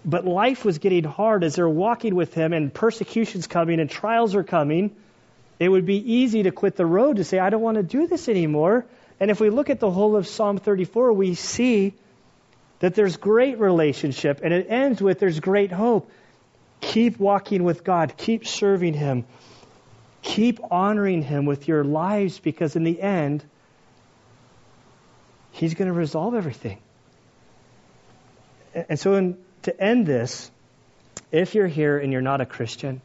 But 0.02 0.24
life 0.24 0.64
was 0.64 0.78
getting 0.78 1.04
hard 1.04 1.44
as 1.44 1.56
they're 1.56 1.68
walking 1.68 2.14
with 2.14 2.32
Him, 2.32 2.54
and 2.54 2.72
persecution's 2.72 3.46
coming, 3.46 3.80
and 3.80 3.90
trials 3.90 4.34
are 4.34 4.44
coming. 4.44 4.96
It 5.58 5.68
would 5.68 5.84
be 5.84 6.14
easy 6.14 6.44
to 6.44 6.52
quit 6.52 6.76
the 6.76 6.86
road 6.86 7.16
to 7.16 7.24
say, 7.24 7.38
I 7.38 7.50
don't 7.50 7.60
want 7.60 7.76
to 7.76 7.82
do 7.82 8.06
this 8.06 8.30
anymore. 8.30 8.86
And 9.20 9.30
if 9.30 9.38
we 9.38 9.50
look 9.50 9.68
at 9.68 9.78
the 9.78 9.90
whole 9.90 10.16
of 10.16 10.26
Psalm 10.26 10.56
34, 10.56 11.12
we 11.12 11.34
see 11.34 11.94
that 12.78 12.94
there's 12.94 13.18
great 13.18 13.60
relationship, 13.60 14.40
and 14.42 14.54
it 14.54 14.66
ends 14.70 15.02
with 15.02 15.18
there's 15.18 15.38
great 15.38 15.70
hope. 15.70 16.10
Keep 16.80 17.20
walking 17.20 17.62
with 17.62 17.84
God, 17.84 18.14
keep 18.16 18.46
serving 18.46 18.94
Him, 18.94 19.26
keep 20.22 20.58
honoring 20.70 21.20
Him 21.20 21.44
with 21.44 21.68
your 21.68 21.84
lives, 21.84 22.38
because 22.38 22.74
in 22.74 22.84
the 22.84 23.00
end, 23.00 23.44
He's 25.52 25.74
going 25.74 25.88
to 25.88 25.94
resolve 25.94 26.34
everything. 26.34 26.78
And 28.74 28.98
so, 28.98 29.14
in, 29.14 29.36
to 29.62 29.78
end 29.78 30.06
this, 30.06 30.50
if 31.30 31.54
you're 31.54 31.66
here 31.66 31.98
and 31.98 32.12
you're 32.12 32.22
not 32.22 32.40
a 32.40 32.46
Christian, 32.46 33.02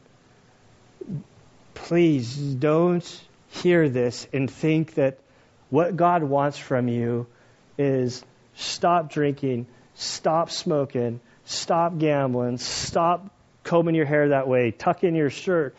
please 1.74 2.36
don't 2.36 3.24
hear 3.48 3.90
this 3.90 4.26
and 4.32 4.50
think 4.50 4.94
that 4.94 5.18
what 5.70 5.96
God 5.96 6.22
wants 6.22 6.58
from 6.58 6.88
you 6.88 7.26
is 7.78 8.24
stop 8.54 9.10
drinking, 9.10 9.66
stop 9.94 10.50
smoking, 10.50 11.20
stop 11.44 11.98
gambling, 11.98 12.58
stop 12.58 13.30
combing 13.64 13.94
your 13.94 14.06
hair 14.06 14.28
that 14.28 14.46
way, 14.48 14.70
tuck 14.70 15.02
in 15.04 15.14
your 15.14 15.30
shirt. 15.30 15.74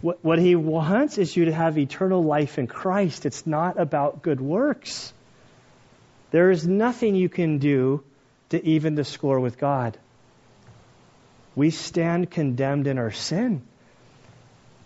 What, 0.00 0.24
what 0.24 0.38
He 0.38 0.56
wants 0.56 1.18
is 1.18 1.36
you 1.36 1.46
to 1.46 1.52
have 1.52 1.78
eternal 1.78 2.22
life 2.22 2.58
in 2.58 2.66
Christ. 2.66 3.26
It's 3.26 3.46
not 3.46 3.78
about 3.78 4.22
good 4.22 4.40
works. 4.40 5.12
There 6.32 6.50
is 6.50 6.66
nothing 6.66 7.14
you 7.14 7.28
can 7.28 7.58
do 7.58 8.02
to 8.50 8.64
even 8.64 8.94
the 8.94 9.04
score 9.04 9.38
with 9.38 9.58
God. 9.58 9.96
We 11.54 11.70
stand 11.70 12.30
condemned 12.30 12.86
in 12.86 12.98
our 12.98 13.10
sin. 13.10 13.62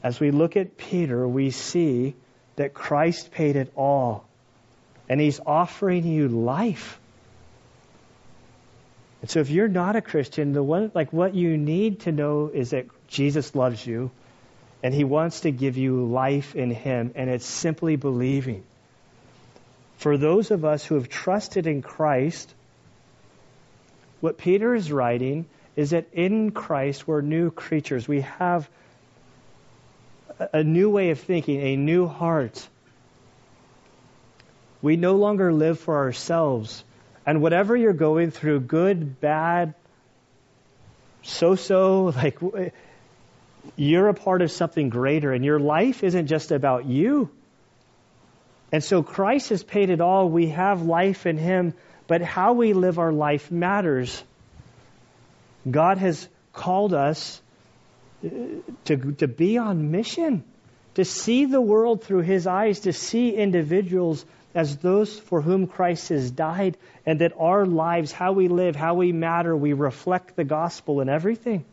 As 0.03 0.21
we 0.21 0.31
look 0.31 0.57
at 0.57 0.77
Peter, 0.77 1.27
we 1.27 1.51
see 1.51 2.15
that 2.57 2.75
Christ 2.75 3.31
paid 3.31 3.57
it 3.57 3.73
all 3.75 4.27
and 5.09 5.21
He's 5.21 5.41
offering 5.45 6.07
you 6.07 6.29
life. 6.29 6.99
And 9.25 9.31
so 9.31 9.41
if 9.41 9.49
you're 9.49 9.69
not 9.69 9.97
a 9.97 10.03
Christian, 10.03 10.53
the 10.53 10.63
one 10.63 10.91
like 10.95 11.11
what 11.11 11.35
you 11.35 11.57
need 11.57 12.01
to 12.01 12.13
know 12.13 12.51
is 12.53 12.71
that 12.71 12.87
Jesus 13.09 13.55
loves 13.55 13.87
you 13.87 14.11
and 14.83 14.93
he 14.93 15.03
wants 15.03 15.41
to 15.41 15.51
give 15.51 15.79
you 15.79 16.05
life 16.05 16.55
in 16.55 16.71
him 16.71 17.13
and 17.15 17.31
it's 17.31 17.47
simply 17.47 17.97
believing. 17.97 18.65
For 19.97 20.19
those 20.19 20.51
of 20.51 20.67
us 20.67 20.85
who 20.85 20.97
have 20.97 21.09
trusted 21.09 21.67
in 21.67 21.81
Christ, 21.81 22.53
what 24.21 24.37
Peter 24.37 24.75
is 24.75 24.93
writing 24.93 25.47
is 25.75 25.91
that 25.91 26.09
in 26.13 26.51
Christ 26.51 27.09
we're 27.09 27.23
new 27.23 27.51
creatures. 27.51 28.07
We 28.07 28.21
have 28.21 28.69
a 30.53 30.63
new 30.63 30.91
way 30.91 31.09
of 31.11 31.21
thinking, 31.21 31.63
a 31.63 31.77
new 31.77 32.07
heart. 32.07 32.69
We 34.85 34.97
no 34.97 35.14
longer 35.14 35.51
live 35.51 35.80
for 35.80 35.97
ourselves. 35.97 36.85
And 37.24 37.41
whatever 37.41 37.74
you're 37.74 37.95
going 37.95 38.30
through, 38.30 38.61
good, 38.61 39.18
bad, 39.18 39.72
so 41.22 41.55
so, 41.55 42.03
like, 42.16 42.39
you're 43.76 44.09
a 44.09 44.14
part 44.14 44.43
of 44.43 44.51
something 44.53 44.91
greater, 44.91 45.32
and 45.32 45.43
your 45.43 45.59
life 45.59 46.05
isn't 46.05 46.26
just 46.26 46.53
about 46.53 46.85
you. 46.85 47.30
And 48.72 48.85
so 48.85 49.03
Christ 49.03 49.49
has 49.49 49.62
paid 49.62 49.89
it 49.89 50.03
all. 50.03 50.28
We 50.28 50.49
have 50.49 50.82
life 50.82 51.24
in 51.24 51.39
Him, 51.39 51.72
but 52.07 52.20
how 52.20 52.53
we 52.53 52.74
live 52.74 52.99
our 52.99 53.12
life 53.12 53.51
matters. 53.51 54.22
God 55.70 55.97
has 55.97 56.28
called 56.53 56.93
us 56.93 57.41
uh, 58.22 58.28
to, 58.85 59.12
to 59.12 59.28
be 59.28 59.57
on 59.57 59.91
mission, 59.91 60.45
to 60.97 61.07
see 61.07 61.47
the 61.47 61.62
world 61.62 62.05
through 62.05 62.20
His 62.20 62.47
eyes, 62.47 62.80
to 62.80 62.93
see 62.93 63.30
individuals 63.30 64.26
as 64.55 64.77
those 64.77 65.19
for 65.19 65.41
whom 65.41 65.67
Christ 65.67 66.11
has 66.11 66.31
died, 66.31 66.77
and 67.05 67.21
that 67.21 67.33
our 67.39 67.67
lives, 67.67 68.13
how 68.13 68.33
we 68.33 68.49
live, 68.49 68.77
how 68.77 68.95
we 68.95 69.13
matter, 69.13 69.57
we 69.57 69.73
reflect 69.73 70.37
the 70.37 70.45
gospel 70.45 71.01
in 71.01 71.09
everything. 71.09 71.65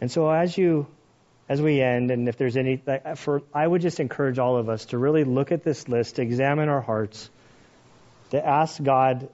And 0.00 0.10
so, 0.10 0.30
as 0.30 0.56
you, 0.56 0.86
as 1.48 1.60
we 1.60 1.80
end, 1.80 2.10
and 2.10 2.28
if 2.28 2.36
there's 2.36 2.56
any, 2.56 2.82
for 3.16 3.42
I 3.54 3.66
would 3.66 3.82
just 3.82 4.00
encourage 4.00 4.38
all 4.38 4.56
of 4.56 4.68
us 4.68 4.86
to 4.86 4.98
really 4.98 5.24
look 5.24 5.52
at 5.52 5.62
this 5.62 5.88
list, 5.88 6.16
to 6.16 6.22
examine 6.22 6.68
our 6.68 6.80
hearts, 6.80 7.28
to 8.30 8.46
ask 8.46 8.82
God 8.82 9.28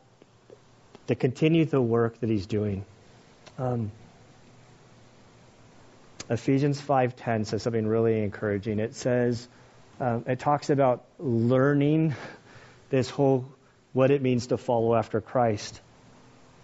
to 1.08 1.14
continue 1.14 1.64
the 1.64 1.80
work 1.80 2.18
that 2.20 2.30
He's 2.30 2.46
doing. 2.46 2.84
Um, 3.58 3.92
Ephesians 6.28 6.80
5:10 6.80 7.46
says 7.46 7.62
something 7.62 7.86
really 7.86 8.22
encouraging. 8.22 8.80
It 8.80 8.94
says, 8.94 9.46
um, 10.00 10.24
it 10.26 10.38
talks 10.38 10.70
about 10.70 11.04
learning 11.18 12.14
this 12.90 13.10
whole 13.10 13.46
what 13.92 14.10
it 14.10 14.20
means 14.20 14.48
to 14.48 14.58
follow 14.58 14.94
after 14.94 15.20
Christ. 15.20 15.80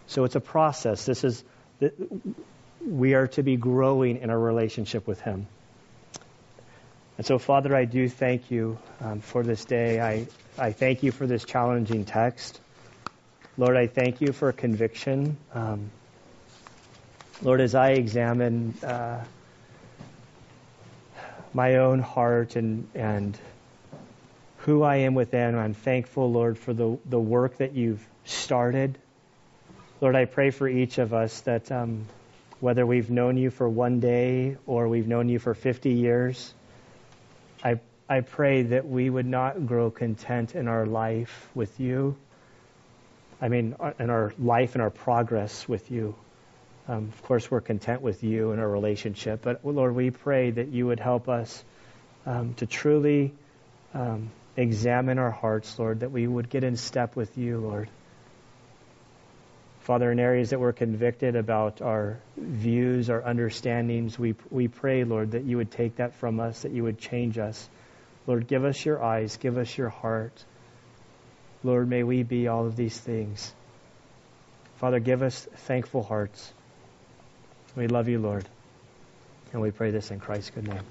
So 0.06 0.24
it's 0.24 0.36
a 0.36 0.40
process. 0.40 1.06
This 1.06 1.24
is 1.24 1.42
we 2.86 3.14
are 3.14 3.28
to 3.28 3.42
be 3.42 3.56
growing 3.56 4.18
in 4.18 4.30
our 4.30 4.38
relationship 4.38 5.06
with 5.06 5.20
Him. 5.20 5.46
And 7.18 7.26
so, 7.26 7.38
Father, 7.38 7.74
I 7.74 7.84
do 7.84 8.08
thank 8.08 8.50
you 8.50 8.78
um, 9.00 9.20
for 9.20 9.42
this 9.42 9.64
day. 9.64 10.00
I, 10.00 10.26
I 10.58 10.72
thank 10.72 11.02
you 11.02 11.12
for 11.12 11.26
this 11.26 11.44
challenging 11.44 12.04
text. 12.04 12.60
Lord, 13.56 13.76
I 13.76 13.86
thank 13.86 14.20
you 14.20 14.32
for 14.32 14.50
conviction. 14.52 15.36
Um, 15.54 15.90
Lord, 17.42 17.60
as 17.60 17.74
I 17.74 17.90
examine 17.90 18.74
uh, 18.82 19.24
my 21.55 21.76
own 21.76 22.00
heart 22.00 22.57
and, 22.57 22.88
and 22.94 23.38
who 24.59 24.82
I 24.82 24.96
am 24.96 25.14
within. 25.14 25.55
I'm 25.57 25.74
thankful, 25.74 26.30
Lord, 26.30 26.59
for 26.59 26.72
the, 26.72 26.98
the 27.07 27.20
work 27.20 27.59
that 27.59 27.74
you've 27.74 28.05
started. 28.24 28.96
Lord, 30.00 30.16
I 30.16 30.24
pray 30.24 30.50
for 30.50 30.68
each 30.68 30.98
of 30.98 31.12
us 31.14 31.40
that 31.42 31.70
um, 31.70 32.07
whether 32.61 32.86
we've 32.86 33.11
known 33.11 33.36
you 33.36 33.50
for 33.50 33.68
one 33.68 34.00
day 34.00 34.57
or 34.66 34.88
we've 34.88 35.09
known 35.09 35.28
you 35.28 35.38
for 35.38 35.55
50 35.55 35.90
years, 35.90 36.55
I, 37.64 37.80
I 38.09 38.20
pray 38.20 38.62
that 38.62 38.86
we 38.86 39.11
would 39.11 39.26
not 39.26 39.66
grow 39.66 39.90
content 39.90 40.55
in 40.55 40.68
our 40.68 40.86
life 40.86 41.48
with 41.55 41.80
you. 41.80 42.16
I 43.40 43.48
mean, 43.48 43.74
in 43.98 44.11
our 44.11 44.32
life 44.38 44.74
and 44.74 44.82
our 44.82 44.90
progress 44.90 45.68
with 45.68 45.90
you. 45.90 46.14
Um, 46.88 47.12
of 47.14 47.22
course, 47.22 47.50
we're 47.50 47.60
content 47.60 48.02
with 48.02 48.24
you 48.24 48.50
and 48.50 48.60
our 48.60 48.68
relationship, 48.68 49.42
but 49.42 49.64
Lord, 49.64 49.94
we 49.94 50.10
pray 50.10 50.50
that 50.50 50.68
you 50.68 50.86
would 50.86 50.98
help 50.98 51.28
us 51.28 51.64
um, 52.26 52.54
to 52.54 52.66
truly 52.66 53.32
um, 53.94 54.30
examine 54.56 55.18
our 55.18 55.30
hearts, 55.30 55.78
Lord, 55.78 56.00
that 56.00 56.10
we 56.10 56.26
would 56.26 56.50
get 56.50 56.64
in 56.64 56.76
step 56.76 57.14
with 57.14 57.38
you, 57.38 57.58
Lord. 57.58 57.88
Father, 59.80 60.12
in 60.12 60.20
areas 60.20 60.50
that 60.50 60.60
we're 60.60 60.72
convicted 60.72 61.34
about 61.34 61.82
our 61.82 62.20
views, 62.36 63.10
our 63.10 63.24
understandings, 63.24 64.16
we, 64.16 64.34
we 64.50 64.68
pray, 64.68 65.02
Lord, 65.02 65.32
that 65.32 65.44
you 65.44 65.56
would 65.56 65.72
take 65.72 65.96
that 65.96 66.14
from 66.14 66.38
us, 66.38 66.62
that 66.62 66.72
you 66.72 66.84
would 66.84 66.98
change 66.98 67.36
us. 67.38 67.68
Lord, 68.26 68.46
give 68.46 68.64
us 68.64 68.84
your 68.84 69.02
eyes, 69.02 69.36
give 69.38 69.58
us 69.58 69.76
your 69.76 69.88
heart. 69.88 70.44
Lord, 71.64 71.88
may 71.88 72.04
we 72.04 72.22
be 72.22 72.46
all 72.46 72.66
of 72.66 72.76
these 72.76 72.96
things. 72.96 73.52
Father, 74.76 75.00
give 75.00 75.22
us 75.22 75.48
thankful 75.66 76.04
hearts. 76.04 76.52
We 77.76 77.86
love 77.86 78.08
you, 78.08 78.18
Lord. 78.18 78.46
And 79.52 79.60
we 79.60 79.70
pray 79.70 79.90
this 79.90 80.10
in 80.10 80.20
Christ's 80.20 80.50
good 80.50 80.68
name. 80.68 80.82